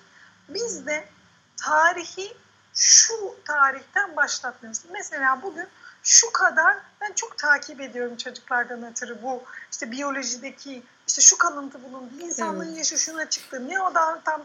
biz 0.49 0.85
de 0.85 1.09
tarihi 1.57 2.37
şu 2.75 3.35
tarihten 3.45 4.15
başlatmıyoruz. 4.15 4.81
Mesela 4.91 5.41
bugün 5.41 5.67
şu 6.03 6.31
kadar 6.31 6.77
ben 7.01 7.13
çok 7.13 7.37
takip 7.37 7.81
ediyorum 7.81 8.17
çocuklardan 8.17 8.91
ötürü 8.91 9.23
bu 9.23 9.43
işte 9.71 9.91
biyolojideki 9.91 10.83
işte 11.07 11.21
şu 11.21 11.37
kalıntı 11.37 11.83
bulundu. 11.83 12.13
İnsanlığın 12.19 12.67
Evet. 12.67 12.77
yaşı 12.77 12.97
şuna 12.97 13.29
çıktı. 13.29 13.69
Ne 13.69 13.81
o 13.81 13.95
da 13.95 14.21
tam 14.25 14.41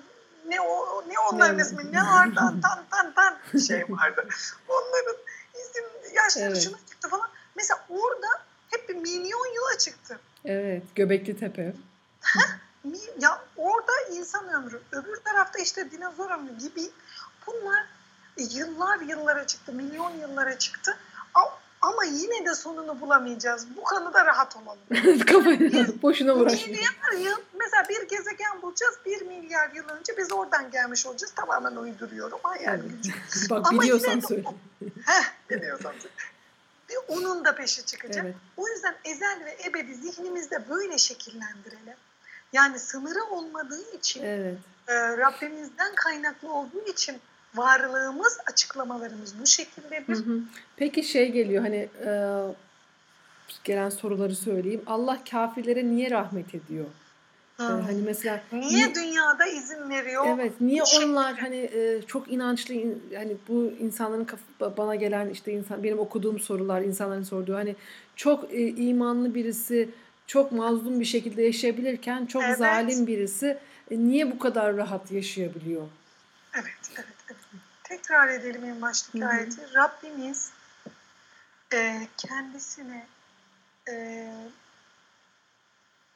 ne 0.48 0.60
o 0.60 1.04
ne 1.08 1.18
onların 1.32 1.58
ismi 1.58 1.92
ne 1.92 2.02
var 2.02 2.28
tan 2.34 2.60
tan 2.62 2.84
tan 2.90 3.14
tan 3.14 3.58
şey 3.58 3.84
vardı. 3.88 4.28
Onların 4.68 5.16
isim 5.54 5.84
yaşları 6.14 6.44
Evet. 6.44 6.62
şuna 6.62 6.76
çıktı 6.88 7.08
falan. 7.08 7.28
Mesela 7.56 7.84
orada 7.88 8.26
hep 8.70 8.88
bir 8.88 8.94
milyon 8.94 9.54
yıla 9.54 9.78
çıktı. 9.78 10.20
Evet, 10.44 10.82
Göbekli 10.94 11.38
Tepe. 11.40 11.74
ya 13.20 13.42
orada 13.56 13.92
insan 14.12 14.48
ömrü, 14.48 14.80
öbür 14.92 15.16
tarafta 15.16 15.58
işte 15.58 15.90
dinozor 15.90 16.30
ömrü 16.30 16.58
gibi 16.58 16.90
bunlar 17.46 17.86
yıllar 18.36 19.00
yıllara 19.00 19.46
çıktı, 19.46 19.72
milyon 19.72 20.10
yıllara 20.10 20.58
çıktı. 20.58 20.98
Ama 21.84 22.04
yine 22.04 22.46
de 22.46 22.54
sonunu 22.54 23.00
bulamayacağız. 23.00 23.66
Bu 23.76 23.82
konuda 23.82 24.24
rahat 24.24 24.56
olalım. 24.56 25.18
Kafayı 25.26 26.02
boşuna 26.02 26.34
uğraşmayın. 26.34 26.80
Mesela 27.54 27.88
bir 27.88 28.08
gezegen 28.08 28.62
bulacağız. 28.62 28.94
Bir 29.06 29.22
milyar 29.22 29.70
yıl 29.74 29.88
önce 29.88 30.16
biz 30.18 30.32
oradan 30.32 30.70
gelmiş 30.70 31.06
olacağız. 31.06 31.32
Tamamen 31.36 31.76
uyduruyorum. 31.76 32.38
Hayal 32.42 32.80
gücü. 32.80 33.12
Bak 33.50 33.66
Ama 33.68 33.82
biliyorsan 33.82 34.20
söyle. 34.20 34.44
Heh, 35.06 35.24
biliyorsan 35.50 35.92
söyle. 35.92 36.14
Ve 36.90 36.98
onun 37.08 37.44
da 37.44 37.54
peşi 37.54 37.86
çıkacak. 37.86 38.24
Evet. 38.24 38.34
O 38.56 38.68
yüzden 38.68 38.94
ezel 39.04 39.44
ve 39.44 39.56
ebedi 39.68 39.94
zihnimizde 39.94 40.68
böyle 40.70 40.98
şekillendirelim. 40.98 41.96
Yani 42.52 42.78
sınırı 42.78 43.24
olmadığı 43.24 43.90
için, 43.96 44.22
evet. 44.22 44.58
e, 44.88 45.16
Rabbimizden 45.16 45.94
kaynaklı 45.94 46.52
olduğu 46.52 46.84
için 46.86 47.20
varlığımız, 47.54 48.38
açıklamalarımız 48.52 49.40
bu 49.40 49.46
şekildedir. 49.46 50.14
Hı 50.14 50.30
hı. 50.30 50.40
Peki 50.76 51.02
şey 51.02 51.32
geliyor 51.32 51.62
hani 51.62 51.88
e, 52.06 52.10
gelen 53.64 53.90
soruları 53.90 54.36
söyleyeyim. 54.36 54.82
Allah 54.86 55.18
kafirlere 55.30 55.86
niye 55.86 56.10
rahmet 56.10 56.54
ediyor? 56.54 56.86
Ee, 57.60 57.62
hani 57.62 58.02
mesela 58.04 58.40
niye 58.52 58.88
ni, 58.88 58.94
dünyada 58.94 59.46
izin 59.46 59.90
veriyor? 59.90 60.24
Evet, 60.34 60.52
niye 60.60 60.82
onlar 60.82 61.34
hani 61.34 61.56
e, 61.56 62.02
çok 62.06 62.32
inançlı 62.32 62.74
hani 63.14 63.36
bu 63.48 63.72
insanların 63.80 64.26
bana 64.60 64.94
gelen 64.94 65.28
işte 65.28 65.52
insan 65.52 65.82
benim 65.82 65.98
okuduğum 65.98 66.40
sorular, 66.40 66.80
insanların 66.80 67.22
sorduğu 67.22 67.54
hani 67.54 67.76
çok 68.16 68.54
e, 68.54 68.68
imanlı 68.68 69.34
birisi 69.34 69.88
çok 70.26 70.52
mazlum 70.52 71.00
bir 71.00 71.04
şekilde 71.04 71.42
yaşayabilirken 71.42 72.26
çok 72.26 72.42
evet. 72.42 72.58
zalim 72.58 73.06
birisi 73.06 73.58
e, 73.90 73.98
niye 73.98 74.32
bu 74.32 74.38
kadar 74.38 74.76
rahat 74.76 75.12
yaşayabiliyor? 75.12 75.82
Evet, 76.54 76.90
evet. 76.94 77.13
Tekrar 77.84 78.28
edelim 78.28 78.64
en 78.64 78.82
baştaki 78.82 79.20
Hı-hı. 79.20 79.28
ayeti. 79.28 79.74
Rabbimiz 79.74 80.50
e, 81.72 82.08
kendisine 82.16 83.06
e, 83.88 84.28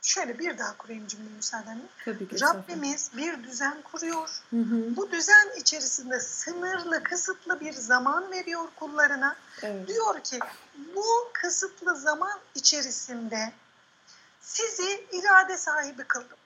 şöyle 0.03 0.39
bir 0.39 0.59
daha 0.59 0.77
kurayım 0.77 1.07
cümleyi 1.07 1.37
müsaadenle. 1.37 1.83
Tabii 2.05 2.29
ki. 2.29 2.41
Rabbimiz 2.41 3.11
bir 3.17 3.45
düzen 3.45 3.83
kuruyor. 3.83 4.43
Hı 4.51 4.57
hı. 4.57 4.97
Bu 4.97 5.13
düzen 5.13 5.49
içerisinde 5.57 6.21
sınırlı, 6.21 7.03
kısıtlı 7.03 7.61
bir 7.61 7.73
zaman 7.73 8.33
veriyor 8.33 8.69
kullarına. 8.77 9.37
Evet. 9.63 9.89
Diyor 9.89 10.21
ki 10.21 10.39
bu 10.95 11.31
kısıtlı 11.33 11.97
zaman 11.97 12.39
içerisinde 12.55 13.53
sizi 14.41 15.07
irade 15.13 15.57
sahibi 15.59 16.05
kıldım. 16.05 16.39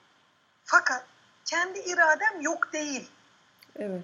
Fakat 0.65 1.05
kendi 1.45 1.79
iradem 1.79 2.41
yok 2.41 2.73
değil. 2.73 3.09
Evet. 3.75 4.03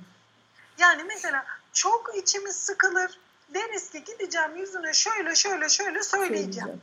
Yani 0.80 1.04
mesela 1.04 1.46
çok 1.74 2.16
içimiz 2.16 2.56
sıkılır. 2.56 3.20
Deriz 3.54 3.90
ki 3.90 4.04
gideceğim 4.04 4.56
yüzüne 4.56 4.94
şöyle 4.94 5.36
şöyle 5.36 5.70
şöyle 5.70 6.04
söyleyeceğim. 6.04 6.82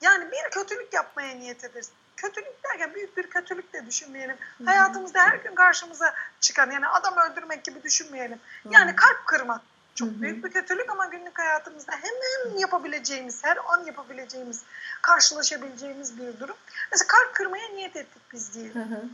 Yani 0.00 0.30
bir 0.32 0.50
kötülük 0.50 0.92
yapmaya 0.92 1.34
niyet 1.34 1.64
ederiz. 1.64 1.90
Kötülük 2.16 2.64
derken 2.64 2.94
büyük 2.94 3.16
bir 3.16 3.30
kötülük 3.30 3.72
de 3.72 3.86
düşünmeyelim. 3.86 4.36
Hı-hı. 4.58 4.66
Hayatımızda 4.66 5.20
her 5.20 5.34
gün 5.36 5.54
karşımıza 5.54 6.14
çıkan 6.40 6.70
yani 6.70 6.86
adam 6.86 7.16
öldürmek 7.16 7.64
gibi 7.64 7.82
düşünmeyelim. 7.82 8.38
Hı-hı. 8.62 8.72
Yani 8.74 8.96
kalp 8.96 9.26
kırmak 9.26 9.60
çok 9.94 10.08
Hı-hı. 10.08 10.22
büyük 10.22 10.44
bir 10.44 10.52
kötülük 10.52 10.90
ama 10.90 11.06
günlük 11.06 11.38
hayatımızda 11.38 11.92
hemen 11.92 12.58
yapabileceğimiz, 12.58 13.44
her 13.44 13.58
an 13.68 13.84
yapabileceğimiz, 13.84 14.62
karşılaşabileceğimiz 15.02 16.18
bir 16.18 16.40
durum. 16.40 16.56
Mesela 16.92 17.06
kalp 17.06 17.34
kırmaya 17.34 17.68
niyet 17.68 17.96
ettik 17.96 18.22
biz 18.32 18.54
diyelim. 18.54 18.74
Hı-hı. 18.74 19.04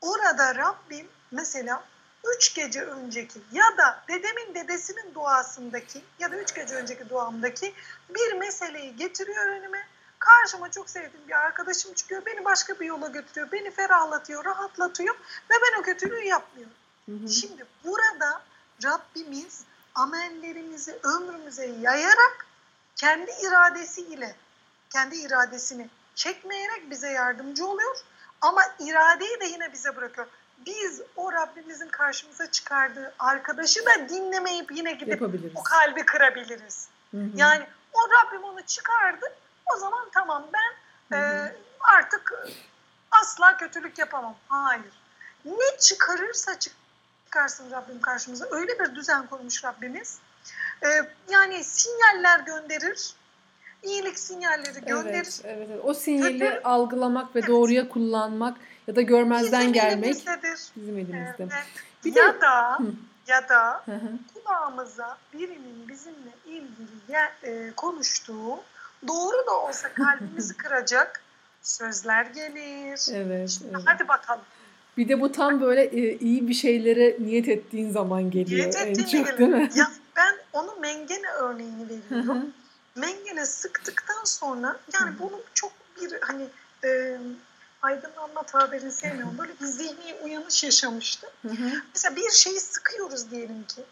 Orada 0.00 0.54
Rabbim 0.54 1.08
mesela 1.30 1.84
üç 2.24 2.54
gece 2.54 2.82
önceki 2.82 3.40
ya 3.52 3.76
da 3.78 4.02
dedemin 4.08 4.54
dedesinin 4.54 5.14
duasındaki 5.14 6.04
ya 6.18 6.32
da 6.32 6.36
üç 6.36 6.54
gece 6.54 6.74
önceki 6.74 7.08
duamdaki 7.08 7.74
bir 8.08 8.32
meseleyi 8.32 8.96
getiriyor 8.96 9.46
önüme. 9.46 9.86
Karşıma 10.18 10.70
çok 10.70 10.90
sevdiğim 10.90 11.28
bir 11.28 11.32
arkadaşım 11.32 11.94
çıkıyor. 11.94 12.26
Beni 12.26 12.44
başka 12.44 12.80
bir 12.80 12.86
yola 12.86 13.08
götürüyor. 13.08 13.52
Beni 13.52 13.70
ferahlatıyor, 13.70 14.44
rahatlatıyor 14.44 15.14
ve 15.50 15.54
ben 15.54 15.80
o 15.80 15.82
kötülüğü 15.82 16.24
yapmıyorum. 16.24 16.74
Hı 17.06 17.12
hı. 17.12 17.28
Şimdi 17.28 17.66
burada 17.84 18.42
Rabbimiz 18.84 19.64
amellerimizi 19.94 20.98
ömrümüze 21.02 21.66
yayarak 21.66 22.46
kendi 22.96 23.30
iradesiyle, 23.42 24.36
kendi 24.90 25.16
iradesini 25.16 25.88
çekmeyerek 26.14 26.90
bize 26.90 27.10
yardımcı 27.10 27.66
oluyor. 27.66 27.96
Ama 28.40 28.62
iradeyi 28.78 29.40
de 29.40 29.44
yine 29.44 29.72
bize 29.72 29.96
bırakıyor 29.96 30.26
biz 30.66 31.02
o 31.16 31.32
Rabbimizin 31.32 31.88
karşımıza 31.88 32.50
çıkardığı 32.50 33.14
arkadaşı 33.18 33.86
da 33.86 34.08
dinlemeyip 34.08 34.72
yine 34.72 34.92
gidip 34.92 35.22
o 35.54 35.62
kalbi 35.62 36.04
kırabiliriz. 36.04 36.88
Hı 37.10 37.16
hı. 37.16 37.30
Yani 37.36 37.66
o 37.92 37.98
Rabbim 37.98 38.44
onu 38.44 38.62
çıkardı. 38.62 39.26
O 39.74 39.78
zaman 39.78 40.08
tamam 40.14 40.46
ben 40.52 41.16
hı 41.16 41.22
hı. 41.22 41.46
E, 41.46 41.56
artık 41.96 42.34
asla 43.10 43.56
kötülük 43.56 43.98
yapamam. 43.98 44.34
Hayır. 44.48 45.02
Ne 45.44 45.78
çıkarırsa 45.80 46.52
çıkarsın 46.58 47.70
Rabbim 47.70 48.00
karşımıza. 48.00 48.46
Öyle 48.50 48.78
bir 48.78 48.94
düzen 48.94 49.26
kurmuş 49.26 49.64
Rabbimiz. 49.64 50.18
E, 50.82 50.88
yani 51.28 51.64
sinyaller 51.64 52.40
gönderir. 52.40 53.14
İyilik 53.82 54.18
sinyalleri 54.18 54.80
gönderir. 54.80 55.14
Evet, 55.14 55.40
evet, 55.44 55.68
evet. 55.70 55.80
O 55.84 55.94
sinyali 55.94 56.38
Kötü, 56.38 56.60
algılamak 56.64 57.36
ve 57.36 57.38
evet. 57.38 57.48
doğruya 57.48 57.88
kullanmak 57.88 58.56
ya 58.90 58.96
da 58.96 59.02
görmezden 59.02 59.60
bizim 59.60 59.72
gelmek 59.72 60.04
elimizdedir. 60.04 60.60
bizim 60.76 60.98
elimizde. 60.98 61.34
Evet. 61.38 61.52
Bir 62.04 62.16
ya 62.16 62.34
de, 62.34 62.40
da 62.40 62.78
hı. 62.78 62.92
ya 63.26 63.48
da 63.48 63.82
hı 63.84 63.92
hı. 63.92 64.08
kulağımıza 64.34 65.18
birinin 65.32 65.88
bizimle 65.88 66.32
ilgili 66.46 67.16
e, 67.42 67.72
konuştuğu 67.76 68.60
doğru 69.08 69.46
da 69.46 69.60
olsa 69.60 69.88
kalbimizi 69.94 70.56
kıracak 70.56 71.22
sözler 71.62 72.24
gelir. 72.24 73.14
Evet, 73.14 73.60
evet. 73.70 73.82
Hadi 73.84 74.08
bakalım. 74.08 74.44
Bir 74.96 75.08
de 75.08 75.20
bu 75.20 75.32
tam 75.32 75.60
böyle 75.60 75.82
e, 75.82 76.18
iyi 76.18 76.48
bir 76.48 76.54
şeylere 76.54 77.16
niyet 77.20 77.48
ettiğin 77.48 77.90
zaman 77.90 78.30
geliyor. 78.30 78.60
Niyet 78.60 78.76
en 78.76 78.94
çok 78.94 79.10
gelir. 79.10 79.38
değil 79.38 79.50
mi? 79.50 79.70
Ya 79.74 79.90
ben 80.16 80.34
onu 80.52 80.76
mengene 80.80 81.28
örneğini 81.28 81.88
veriyorum. 81.88 82.52
mengene 82.96 83.46
sıktıktan 83.46 84.24
sonra 84.24 84.76
yani 84.94 85.18
bunu 85.18 85.40
çok 85.54 85.72
bir 86.00 86.18
hani 86.20 86.46
e, 86.84 87.18
aydınlanma 87.82 88.42
tabirini 88.42 88.92
sevmiyorum. 88.92 89.38
Böyle 89.38 89.52
bir 89.60 89.66
zihni 89.66 90.14
uyanış 90.24 90.64
yaşamıştım. 90.64 91.30
Hı 91.42 91.48
hı. 91.48 91.82
Mesela 91.94 92.16
bir 92.16 92.30
şeyi 92.30 92.60
sıkıyoruz 92.60 93.30
diyelim 93.30 93.64
ki. 93.64 93.84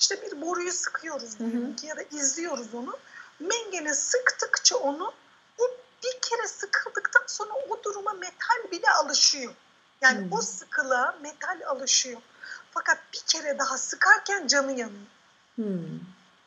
İşte 0.00 0.22
bir 0.22 0.40
boruyu 0.40 0.72
sıkıyoruz 0.72 1.38
diyelim 1.38 1.66
hı 1.66 1.72
hı. 1.72 1.76
ki 1.76 1.86
ya 1.86 1.96
da 1.96 2.02
izliyoruz 2.02 2.74
onu. 2.74 2.98
Mengene 3.40 3.94
sıktıkça 3.94 4.76
onu 4.76 5.12
o 5.58 5.62
bir 6.04 6.20
kere 6.28 6.48
sıkıldıktan 6.48 7.22
sonra 7.26 7.52
o 7.68 7.82
duruma 7.84 8.12
metal 8.12 8.70
bile 8.72 8.90
alışıyor. 8.90 9.52
Yani 10.00 10.18
hı. 10.18 10.36
o 10.36 10.40
sıkılığa 10.40 11.18
metal 11.22 11.60
alışıyor. 11.66 12.20
Fakat 12.70 12.98
bir 13.12 13.22
kere 13.26 13.58
daha 13.58 13.78
sıkarken 13.78 14.46
canı 14.46 14.70
yanıyor. 14.72 15.06
Hı. 15.56 15.62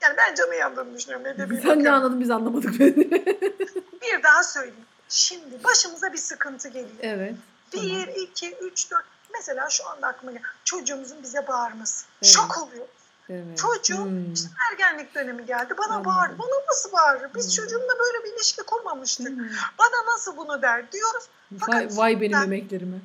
Yani 0.01 0.17
ben 0.17 0.35
canı 0.35 0.55
yandığını 0.55 0.97
düşünüyorum. 0.97 1.25
De 1.25 1.61
Sen 1.61 1.83
ne 1.83 1.91
anladın 1.91 2.19
biz 2.19 2.31
anlamadık. 2.31 2.79
bir 4.01 4.23
daha 4.23 4.43
söyleyeyim. 4.43 4.85
Şimdi 5.09 5.63
başımıza 5.63 6.13
bir 6.13 6.17
sıkıntı 6.17 6.67
geliyor. 6.67 6.97
Evet. 7.01 7.35
Bir, 7.73 8.05
tamam. 8.05 8.15
iki, 8.17 8.55
üç, 8.55 8.91
dört. 8.91 9.05
Mesela 9.33 9.69
şu 9.69 9.89
anda 9.89 10.07
aklıma 10.07 10.31
geliyor. 10.31 10.49
Çocuğumuzun 10.63 11.23
bize 11.23 11.47
bağırması. 11.47 12.05
Evet. 12.21 12.33
Şok 12.33 12.57
oluyor. 12.57 12.87
Evet. 13.29 13.57
Çocuğum 13.57 14.05
hmm. 14.05 14.33
işte 14.33 14.49
ergenlik 14.71 15.15
dönemi 15.15 15.45
geldi. 15.45 15.73
Bana 15.77 15.97
hmm. 15.97 16.05
bağırdı. 16.05 16.39
Bana 16.39 16.67
nasıl 16.69 16.91
bağırır? 16.91 17.29
Biz 17.35 17.45
hmm. 17.45 17.63
çocuğumla 17.63 17.99
böyle 17.99 18.23
bir 18.23 18.33
ilişki 18.33 18.63
kurmamıştık. 18.63 19.29
Hmm. 19.29 19.49
Bana 19.79 20.13
nasıl 20.13 20.37
bunu 20.37 20.61
der 20.61 20.91
diyoruz. 20.91 21.23
Fakat 21.59 21.75
vay, 21.75 21.97
vay 21.97 22.21
benim 22.21 22.33
ben, 22.33 22.43
emeklerime. 22.43 22.97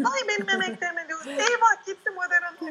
Vay 0.00 0.20
benim 0.28 0.48
emeklerime 0.48 1.08
diyoruz. 1.08 1.26
Eyvah 1.26 1.86
gitti 1.86 2.12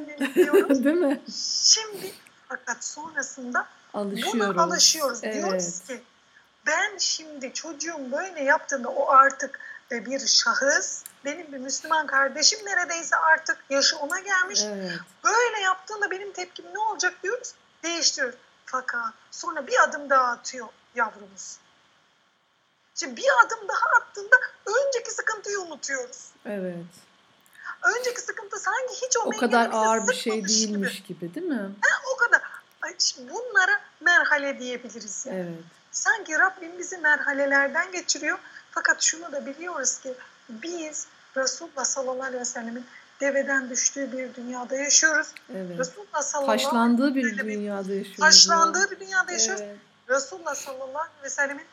annelik 0.02 0.36
diyoruz. 0.36 0.84
Değil 0.84 0.96
mi? 0.96 1.22
Şimdi 1.64 2.14
fakat 2.48 2.86
sonrasında 2.86 3.68
alışıyoruz. 3.94 4.40
buna 4.40 4.64
alışıyoruz. 4.64 5.20
Evet. 5.24 5.36
Diyoruz 5.36 5.80
ki 5.80 6.02
ben 6.66 6.98
şimdi 6.98 7.54
çocuğum 7.54 8.12
böyle 8.12 8.44
yaptığında 8.44 8.90
o 8.90 9.10
artık 9.10 9.60
e, 9.92 10.06
bir 10.06 10.28
şahıs, 10.28 11.04
benim 11.26 11.52
bir 11.52 11.58
Müslüman 11.58 12.08
kardeşim 12.08 12.60
neredeyse 12.66 13.16
artık 13.16 13.58
yaşı 13.70 13.98
ona 13.98 14.20
gelmiş. 14.20 14.62
Evet. 14.66 14.92
Böyle 15.24 15.60
yaptığında 15.60 16.12
benim 16.12 16.34
tepkim 16.34 16.66
ne 16.74 16.80
olacak 16.80 17.14
diyoruz. 17.24 17.54
Değiştiriyoruz. 17.84 18.40
Fakat 18.66 19.14
sonra 19.32 19.68
bir 19.68 19.84
adım 19.84 20.10
daha 20.10 20.32
atıyor 20.32 20.68
yavrumuz. 20.96 21.58
Şimdi 22.96 23.18
bir 23.18 23.28
adım 23.46 23.68
daha 23.68 24.02
attığında 24.02 24.36
önceki 24.66 25.12
sıkıntıyı 25.12 25.60
unutuyoruz. 25.60 26.30
Evet. 26.46 26.86
Önceki 27.84 28.22
sıkıntı 28.22 28.60
sanki 28.60 28.94
hiç 29.06 29.18
o, 29.18 29.22
o 29.22 29.38
kadar 29.38 29.70
ağır 29.74 30.08
bir 30.08 30.14
şey 30.14 30.48
değilmiş 30.48 31.04
gibi, 31.04 31.20
gibi 31.20 31.36
değil 31.36 31.48
mi? 31.48 31.76
Ha, 31.82 32.02
o 32.14 32.18
kadar. 32.18 32.42
Ay, 32.82 32.96
şimdi 33.00 33.34
bunlara 33.34 33.82
merhale 34.02 34.60
diyebiliriz. 34.60 35.26
Yani. 35.26 35.40
Evet. 35.40 35.81
Sanki 35.92 36.40
Rabbim 36.40 36.80
bizi 36.80 36.98
merhalelerden 36.98 37.92
geçiriyor. 37.92 38.40
Fakat 38.72 39.02
şunu 39.02 39.32
da 39.32 39.46
biliyoruz 39.46 40.00
ki 40.00 40.14
biz 40.50 41.08
Resulullah 41.38 41.86
sallallahu 41.86 42.24
aleyhi 42.24 42.42
ve 42.42 42.46
sellemin 42.46 42.86
deveden 43.22 43.70
düştüğü 43.70 44.12
bir 44.12 44.36
dünyada 44.36 44.76
yaşıyoruz. 44.76 45.28
Evet. 45.56 45.80
Resulullah 45.80 46.22
sallallahu 46.22 46.52
Taşlandığı 46.52 47.16
bir 47.16 47.22
aleyhi 47.22 47.26
ve 47.36 47.38
sellemin 47.38 47.60
dünyada 47.60 47.94
yaşıyoruz. 47.94 48.20
taşlandığı 48.20 48.92
bir 48.92 49.00
dünyada 49.00 49.32
yaşıyoruz. 49.32 49.62
Evet. 49.66 49.78
Resulullah 50.10 50.56
sallallahu 50.56 51.02
aleyhi 51.02 51.24
ve 51.24 51.30
sellemin 51.30 51.66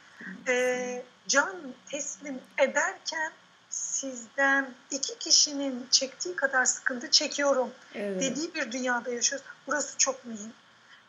e, 0.49 1.03
can 1.29 1.57
teslim 1.91 2.41
ederken 2.59 3.33
sizden 3.71 4.71
iki 4.91 5.19
kişinin 5.19 5.87
çektiği 5.91 6.37
kadar 6.37 6.65
sıkıntı 6.65 7.11
çekiyorum 7.11 7.71
Evet. 7.95 8.23
dediği 8.23 8.55
bir 8.55 8.73
dünyada 8.73 9.11
yaşıyoruz. 9.11 9.47
Burası 9.67 9.99
çok 9.99 10.25
mühim. 10.25 10.53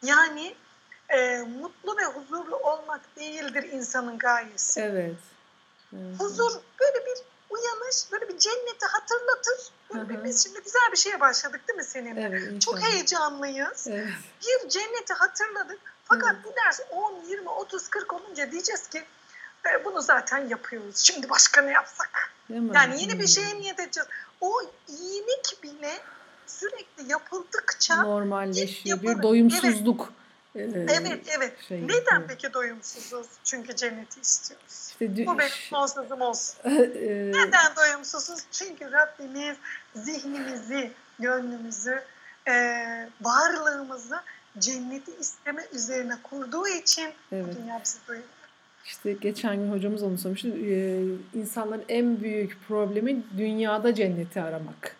Yani 0.03 0.55
e, 1.09 1.41
mutlu 1.61 1.97
ve 1.97 2.05
huzurlu 2.05 2.55
olmak 2.55 3.01
değildir 3.15 3.63
insanın 3.71 4.17
gayesi. 4.17 4.81
Evet. 4.81 5.15
Evet. 5.93 6.19
Huzur 6.19 6.51
böyle 6.79 7.05
bir 7.05 7.17
uyanış, 7.49 7.95
böyle 8.11 8.29
bir 8.29 8.37
cenneti 8.37 8.85
hatırlatır. 8.85 9.71
Böyle 9.93 10.03
Hı 10.05 10.09
bir, 10.09 10.15
hı. 10.15 10.23
biz 10.23 10.43
şimdi 10.43 10.61
güzel 10.63 10.91
bir 10.91 10.97
şeye 10.97 11.19
başladık 11.19 11.61
değil 11.67 11.77
mi 11.77 11.83
seninle? 11.85 12.21
Evet, 12.21 12.61
Çok 12.61 12.81
heyecanlıyız. 12.81 13.87
Evet. 13.87 14.07
Bir 14.63 14.69
cenneti 14.69 15.13
hatırladık. 15.13 15.79
Fakat 16.05 16.35
Evet. 16.35 16.45
bu 16.45 16.53
ders 16.65 16.79
10, 16.91 17.13
20, 17.27 17.49
30, 17.49 17.87
40 17.87 18.13
olunca 18.13 18.51
diyeceğiz 18.51 18.87
ki 18.87 19.03
"E, 19.65 19.85
bunu 19.85 20.01
zaten 20.01 20.47
yapıyoruz. 20.47 20.97
Şimdi 20.97 21.29
başka 21.29 21.61
ne 21.61 21.71
yapsak? 21.71 22.33
Değil 22.49 22.61
mi? 22.61 22.71
Yani 22.75 23.01
yeni 23.01 23.13
bir 23.13 23.19
Hmm. 23.19 23.27
şeye 23.27 23.55
niyet 23.55 23.79
edeceğiz. 23.79 24.09
O 24.41 24.61
iyilik 24.87 25.63
bile 25.63 25.99
sürekli 26.47 27.11
yapıldıkça 27.11 28.01
normalleşiyor. 28.03 29.01
Bir 29.01 29.21
doyumsuzluk. 29.23 30.13
E, 30.55 30.61
evet 30.61 31.35
evet. 31.37 31.53
şey 31.67 31.87
Neden 31.87 32.27
peki 32.27 32.53
doyumsuzuz? 32.53 33.27
Çünkü 33.43 33.75
cenneti 33.75 34.21
istiyoruz. 34.21 34.87
İşte 34.89 35.05
dü- 35.05 35.25
Bu 35.25 35.39
benim 35.39 35.51
son 35.69 35.85
sözüm 35.85 36.21
olsun. 36.21 36.55
e, 36.65 37.31
Neden 37.31 37.75
doyumsuzuz? 37.75 38.39
Çünkü 38.51 38.91
Rabbimiz 38.91 39.57
zihnimizi, 39.95 40.91
gönlümüzü, 41.19 42.01
e, 42.47 42.53
varlığımızı 43.21 44.15
cenneti 44.59 45.11
isteme 45.19 45.61
üzerine 45.73 46.13
kurduğu 46.23 46.67
için 46.67 47.09
Evet. 47.31 47.45
bu 47.57 47.61
dünya 47.63 47.81
bizi 47.83 47.97
doyuruyor. 48.07 48.29
İşte 48.85 49.13
geçen 49.13 49.55
gün 49.55 49.71
hocamız 49.71 50.03
onu 50.03 50.17
sormuştu. 50.17 50.47
Ee, 50.47 51.01
insanların 51.33 51.83
en 51.89 52.21
büyük 52.21 52.57
problemi 52.67 53.23
dünyada 53.37 53.95
cenneti 53.95 54.41
aramak. 54.41 54.95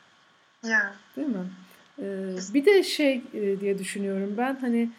Ya. 0.63 0.93
Değil 1.15 1.27
mi? 1.27 1.49
Ee, 1.99 2.53
bir 2.53 2.65
de 2.65 2.83
şey 2.83 3.23
e, 3.33 3.59
diye 3.59 3.79
düşünüyorum 3.79 4.33
ben 4.37 4.55
hani 4.61 4.89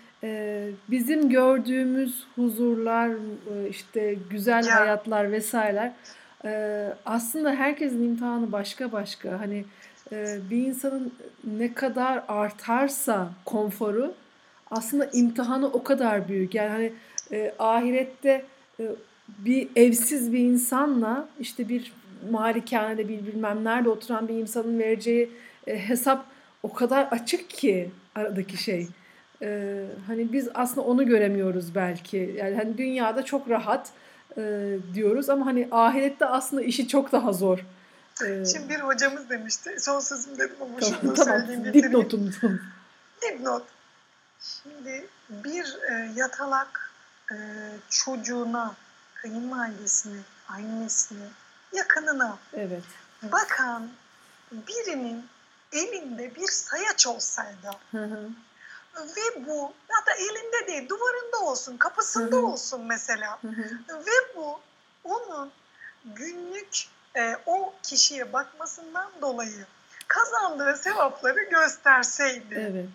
bizim 0.91 1.29
gördüğümüz 1.31 2.25
huzurlar 2.37 3.09
e, 3.09 3.69
işte 3.69 4.17
güzel 4.31 4.67
Ya. 4.67 4.81
hayatlar 4.81 5.33
vesaireler 5.33 5.93
e, 6.45 6.93
aslında 7.07 7.55
herkesin 7.55 8.03
imtihanı 8.05 8.53
başka 8.53 8.93
başka 8.93 9.41
hani 9.41 9.65
e, 10.13 10.39
bir 10.51 10.57
insanın 10.67 11.13
ne 11.57 11.75
kadar 11.75 12.23
artarsa 12.29 13.31
konforu 13.45 14.15
aslında 14.71 15.11
imtihanı 15.13 15.67
o 15.67 15.83
kadar 15.83 16.29
büyük 16.29 16.55
yani 16.55 16.71
hani 16.71 16.93
ahirette 17.59 18.45
bir 19.39 19.69
evsiz 19.77 20.33
bir 20.33 20.39
insanla 20.39 21.29
işte 21.41 21.69
bir 21.69 21.93
malikanede 22.31 23.09
bir 23.09 23.27
bilmem 23.27 23.65
nerede 23.65 23.89
oturan 23.89 24.29
bir 24.29 24.35
insanın 24.35 24.79
vereceği 24.79 25.31
hesap 25.67 26.25
o 26.63 26.73
kadar 26.73 27.05
açık 27.11 27.51
ki 27.51 27.91
aradaki 28.15 28.57
şey. 28.57 28.87
E, 29.43 29.87
hani 30.07 30.33
biz 30.33 30.49
aslında 30.55 30.81
onu 30.87 31.07
göremiyoruz 31.07 31.75
belki. 31.75 32.35
Yani 32.39 32.57
hani 32.57 32.79
dünyada 32.79 33.25
çok 33.25 33.51
rahat 33.51 33.91
e, 34.37 34.77
diyoruz 34.95 35.31
ama 35.31 35.47
hani 35.47 35.69
ahirette 35.71 36.27
aslında 36.27 36.63
işi 36.63 36.89
çok 36.89 37.13
daha 37.13 37.33
zor. 37.33 37.59
E, 38.25 38.45
Şimdi 38.45 38.69
bir 38.69 38.81
hocamız 38.81 39.31
demişti. 39.31 39.77
Son 39.79 40.01
sözüm 40.01 40.39
dedim 40.39 40.57
ama 40.61 40.79
tamam, 40.81 41.01
şunu 41.01 41.15
tamam. 41.15 41.41
söyleyeyim. 41.47 41.75
Dipnotum. 41.75 42.35
Dipnot. 43.23 43.63
Şimdi 44.41 45.07
bir 45.31 45.79
e, 45.91 46.13
yatalak 46.17 46.93
e, 47.33 47.37
çocuğuna, 47.89 48.75
kayınvalidesine, 49.15 50.21
annesine, 50.49 51.27
yakınına 51.73 52.39
Evet. 52.55 52.83
bakan 53.23 53.89
birinin 54.53 55.25
elinde 55.73 56.35
bir 56.37 56.47
sayaç 56.47 57.07
olsaydı 57.07 57.71
Hı 57.91 58.05
hı. 58.05 58.29
Ve 58.97 59.47
bu 59.47 59.73
da 60.07 60.13
elinde 60.15 60.67
değil 60.67 60.89
duvarında 60.89 61.39
olsun, 61.39 61.77
kapısında 61.77 62.37
Hı 62.37 62.41
hı. 62.41 62.47
olsun 62.47 62.87
mesela 62.87 63.39
Hı 63.43 63.49
hı. 63.49 63.99
ve 64.07 64.37
bu 64.37 64.61
onun 65.05 65.53
günlük 66.05 66.87
e, 67.17 67.37
o 67.47 67.75
kişiye 67.83 68.33
bakmasından 68.33 69.11
dolayı 69.23 69.67
kazandığı 70.09 70.77
sevapları 70.77 71.43
gösterseydi 71.43 72.71
Evet. 72.71 72.89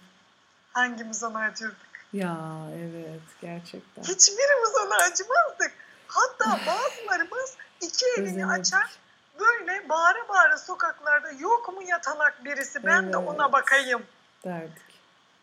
hangimiz 0.74 1.24
ona 1.24 1.40
acırdık? 1.40 1.78
Ya 2.14 2.38
evet 2.76 3.22
gerçekten. 3.42 4.04
Hiçbirimiz 4.04 4.76
ona 4.86 4.96
acımazdık. 4.96 5.74
Hatta 6.08 6.60
bazılarımız 6.68 7.54
iki 7.82 8.06
elini 8.18 8.46
açar 8.46 9.00
böyle 9.40 9.90
bağıra 9.90 10.28
bağıra 10.30 10.58
sokaklarda 10.58 11.32
yok 11.32 11.74
mu 11.74 11.84
yatalak 11.84 12.46
birisi 12.46 12.84
ben 12.84 13.14
de 13.14 13.18
ona 13.18 13.44
Evet. 13.44 13.54
bakayım 13.54 14.04
derdik. 14.46 14.95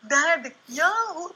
Derdik. 0.09 0.55
Yahu 0.69 1.33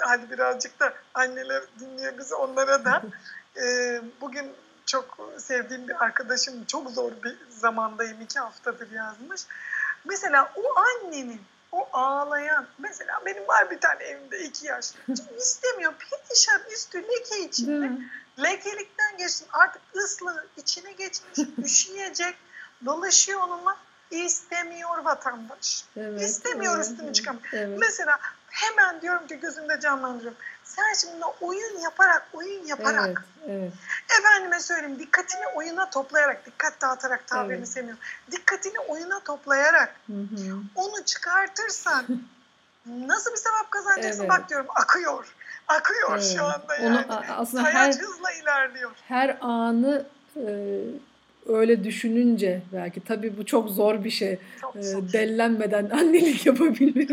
hadi 0.00 0.30
birazcık 0.30 0.80
da 0.80 0.94
anneler 1.14 1.62
dinliyor 1.80 2.18
bizi 2.18 2.34
onlara 2.34 2.84
da. 2.84 3.02
Ee, 3.56 4.02
bugün 4.20 4.52
çok 4.86 5.18
sevdiğim 5.38 5.88
bir 5.88 6.04
arkadaşım 6.04 6.64
çok 6.64 6.90
zor 6.90 7.12
bir 7.24 7.36
zamandayım 7.48 8.20
iki 8.20 8.38
haftadır 8.38 8.90
yazmış. 8.90 9.40
Mesela 10.04 10.52
o 10.56 10.78
annenin 10.78 11.40
o 11.72 11.88
ağlayan 11.92 12.66
mesela 12.78 13.20
benim 13.26 13.48
var 13.48 13.70
bir 13.70 13.80
tane 13.80 14.04
evimde 14.04 14.44
iki 14.44 14.66
yaş. 14.66 14.92
İstemiyor 15.38 15.92
perişan 15.94 16.60
üstü 16.72 17.02
leke 17.02 17.38
içinde. 17.38 17.90
Lekelikten 18.42 19.16
geçsin 19.16 19.46
artık 19.52 19.82
ıslığı 19.96 20.46
içine 20.56 20.92
geçmiş 20.92 21.38
üşüyecek 21.64 22.36
dolaşıyor 22.84 23.40
onunla 23.40 23.76
istemiyor 24.10 24.98
vatandaş. 25.04 25.84
Evet. 25.96 26.22
İstemiyor 26.22 26.76
evet, 26.76 26.84
üstünü 26.86 27.04
evet, 27.04 27.14
çıkamıyor. 27.14 27.44
Evet. 27.52 27.78
Mesela 27.80 28.18
hemen 28.48 29.00
diyorum 29.00 29.26
ki 29.26 29.40
gözümde 29.40 29.80
canlandırıyorum. 29.80 30.38
Sen 30.64 30.92
şimdi 31.00 31.24
oyun 31.40 31.78
yaparak, 31.80 32.26
oyun 32.32 32.66
yaparak, 32.66 33.24
Evet, 33.46 33.48
evet. 33.60 33.72
efendime 34.18 34.60
söyleyeyim 34.60 34.98
dikkatini 34.98 35.46
oyuna 35.54 35.90
toplayarak, 35.90 36.46
dikkat 36.46 36.80
dağıtarak 36.80 37.26
tabirini 37.26 37.54
Evet. 37.56 37.68
sevmiyorum. 37.68 38.02
Dikkatini 38.30 38.78
oyuna 38.80 39.20
toplayarak 39.20 39.94
Hı 40.06 40.12
hı. 40.12 40.58
onu 40.74 41.04
çıkartırsan 41.04 42.04
nasıl 42.86 43.32
bir 43.32 43.36
sevap 43.36 43.70
kazanacaksın? 43.70 44.20
Evet. 44.20 44.30
Bak 44.30 44.48
diyorum 44.48 44.66
akıyor. 44.74 45.34
Akıyor 45.68 46.10
Evet. 46.12 46.32
şu 46.36 46.44
anda 46.44 46.74
Onu 46.80 46.84
yani. 46.94 47.06
a- 47.12 47.34
aslında 47.36 47.62
Sayaç 47.62 47.96
her 47.96 48.02
hızla 48.02 48.32
ilerliyor. 48.32 48.90
her 49.08 49.38
anı 49.40 50.06
e, 50.36 50.42
öyle 51.46 51.84
düşününce 51.84 52.62
belki 52.72 53.04
tabii 53.04 53.36
bu 53.38 53.46
çok 53.46 53.68
zor 53.70 54.04
bir 54.04 54.10
şey. 54.10 54.38
Çok 54.60 54.76
E, 54.76 54.82
zor. 54.82 55.12
dellenmeden 55.12 55.90
annelik 55.92 56.46
yapabilmek. 56.46 57.10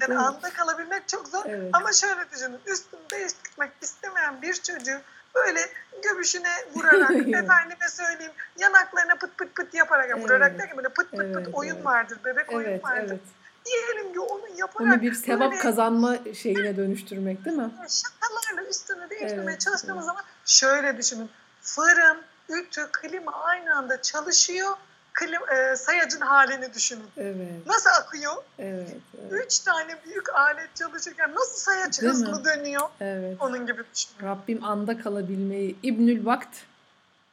Yani 0.00 0.18
anda 0.18 0.50
kalabilmek 0.50 1.08
çok 1.08 1.28
zor. 1.28 1.42
Evet. 1.46 1.70
Ama 1.72 1.92
şöyle 1.92 2.30
düşünün. 2.34 2.58
Üstünü 2.66 3.00
değiştirmek 3.12 3.70
istemeyen 3.82 4.42
bir 4.42 4.54
çocuğu 4.54 4.98
böyle 5.34 5.60
göbüşüne 6.02 6.48
vurarak, 6.74 7.10
Evet. 7.14 7.34
efendime 7.34 7.88
söyleyeyim 7.90 8.32
yanaklarına 8.58 9.14
pıt 9.14 9.38
pıt 9.38 9.54
pıt 9.54 9.74
yaparak, 9.74 10.10
yani 10.10 10.22
vurarak 10.22 10.50
Evet. 10.50 10.60
derken 10.60 10.76
böyle 10.76 10.88
pıt 10.88 11.10
pıt 11.10 11.20
Evet, 11.20 11.34
pıt 11.34 11.54
oyun 11.54 11.74
evet. 11.74 11.84
vardır, 11.84 12.18
bebek 12.24 12.52
oyun 12.52 12.68
Evet, 12.68 12.84
vardır. 12.84 13.06
evet. 13.10 13.20
Diyelim 13.66 14.12
ki 14.12 14.20
onu 14.20 14.42
yaparak 14.56 14.92
Onu 14.92 15.02
bir 15.02 15.14
sevap 15.14 15.50
böyle 15.50 15.62
kazanma 15.62 16.16
şeyine 16.34 16.76
dönüştürmek 16.76 17.44
değil 17.44 17.56
mi? 17.56 17.70
şakalarla 17.88 18.70
üstünü 18.70 19.10
değiştirmeye 19.10 19.50
Evet, 19.50 19.60
çalıştığımız 19.60 20.04
evet. 20.04 20.06
zaman 20.06 20.22
şöyle 20.46 20.96
düşünün. 20.98 21.30
Fırın, 21.62 22.16
ütü, 22.52 22.88
klima 22.92 23.32
aynı 23.32 23.76
anda 23.76 24.02
çalışıyor. 24.02 24.68
Klim, 25.12 25.40
e, 25.54 25.76
sayacın 25.76 26.20
halini 26.20 26.74
düşünün. 26.74 27.04
Evet, 27.16 27.66
Nasıl 27.66 27.90
akıyor? 28.00 28.32
evet, 28.58 28.88
evet. 29.20 29.44
Üç 29.46 29.58
tane 29.58 29.96
büyük 30.06 30.34
alet 30.34 30.76
çalışırken 30.76 31.34
nasıl 31.34 31.56
sayaç 31.58 32.00
Değil 32.00 32.12
hızlı 32.12 32.38
mi? 32.38 32.44
dönüyor? 32.44 32.82
evet. 33.00 33.36
Onun 33.40 33.66
gibi 33.66 33.82
düşünün. 33.94 34.28
Rabbim 34.30 34.64
anda 34.64 34.98
kalabilmeyi, 34.98 35.76
İbnül 35.82 36.26
Vakt 36.26 36.56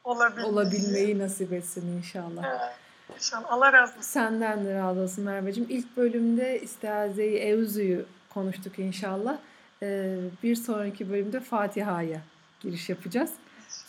Olabilmeyi. 0.04 0.46
olabilmeyi 0.48 1.18
nasip 1.18 1.52
etsin 1.52 1.96
inşallah. 1.98 2.44
Evet. 2.48 2.60
İnşallah. 3.16 3.52
Allah 3.52 3.72
razı 3.72 3.92
olsun. 3.92 4.02
Senden 4.02 4.64
de 4.64 4.74
razı 4.74 5.00
olsun 5.00 5.24
Merveciğim. 5.24 5.70
İlk 5.70 5.96
bölümde 5.96 6.60
İstiaze-i 6.60 7.36
Evzu'yu 7.38 8.06
konuştuk 8.34 8.78
inşallah. 8.78 9.36
Ee, 9.82 10.16
bir 10.42 10.56
sonraki 10.56 11.10
bölümde 11.10 11.40
Fatiha'ya 11.40 12.20
giriş 12.60 12.88
yapacağız. 12.88 13.30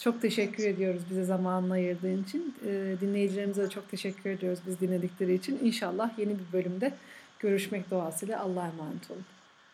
Çok 0.04 0.22
teşekkür 0.22 0.64
ediyoruz 0.64 1.02
bize 1.10 1.24
zamanını 1.24 1.74
ayırdığın 1.74 2.24
için. 2.24 2.56
Ee, 2.66 2.95
dinleyicilerimize 3.02 3.64
de 3.64 3.70
çok 3.70 3.89
teşekkür 3.89 4.30
ediyoruz 4.30 4.60
biz 4.68 4.80
dinledikleri 4.80 5.34
için. 5.34 5.60
İnşallah 5.64 6.20
yeni 6.20 6.39
bir 6.39 6.54
bölümde 6.54 6.93
görüşmek 7.39 7.91
duasıyla 7.91 8.39
Allah'a 8.39 8.68
emanet 8.68 9.12
olun. 9.12 9.26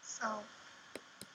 Sağ 0.02 0.34
olun. 0.34 0.44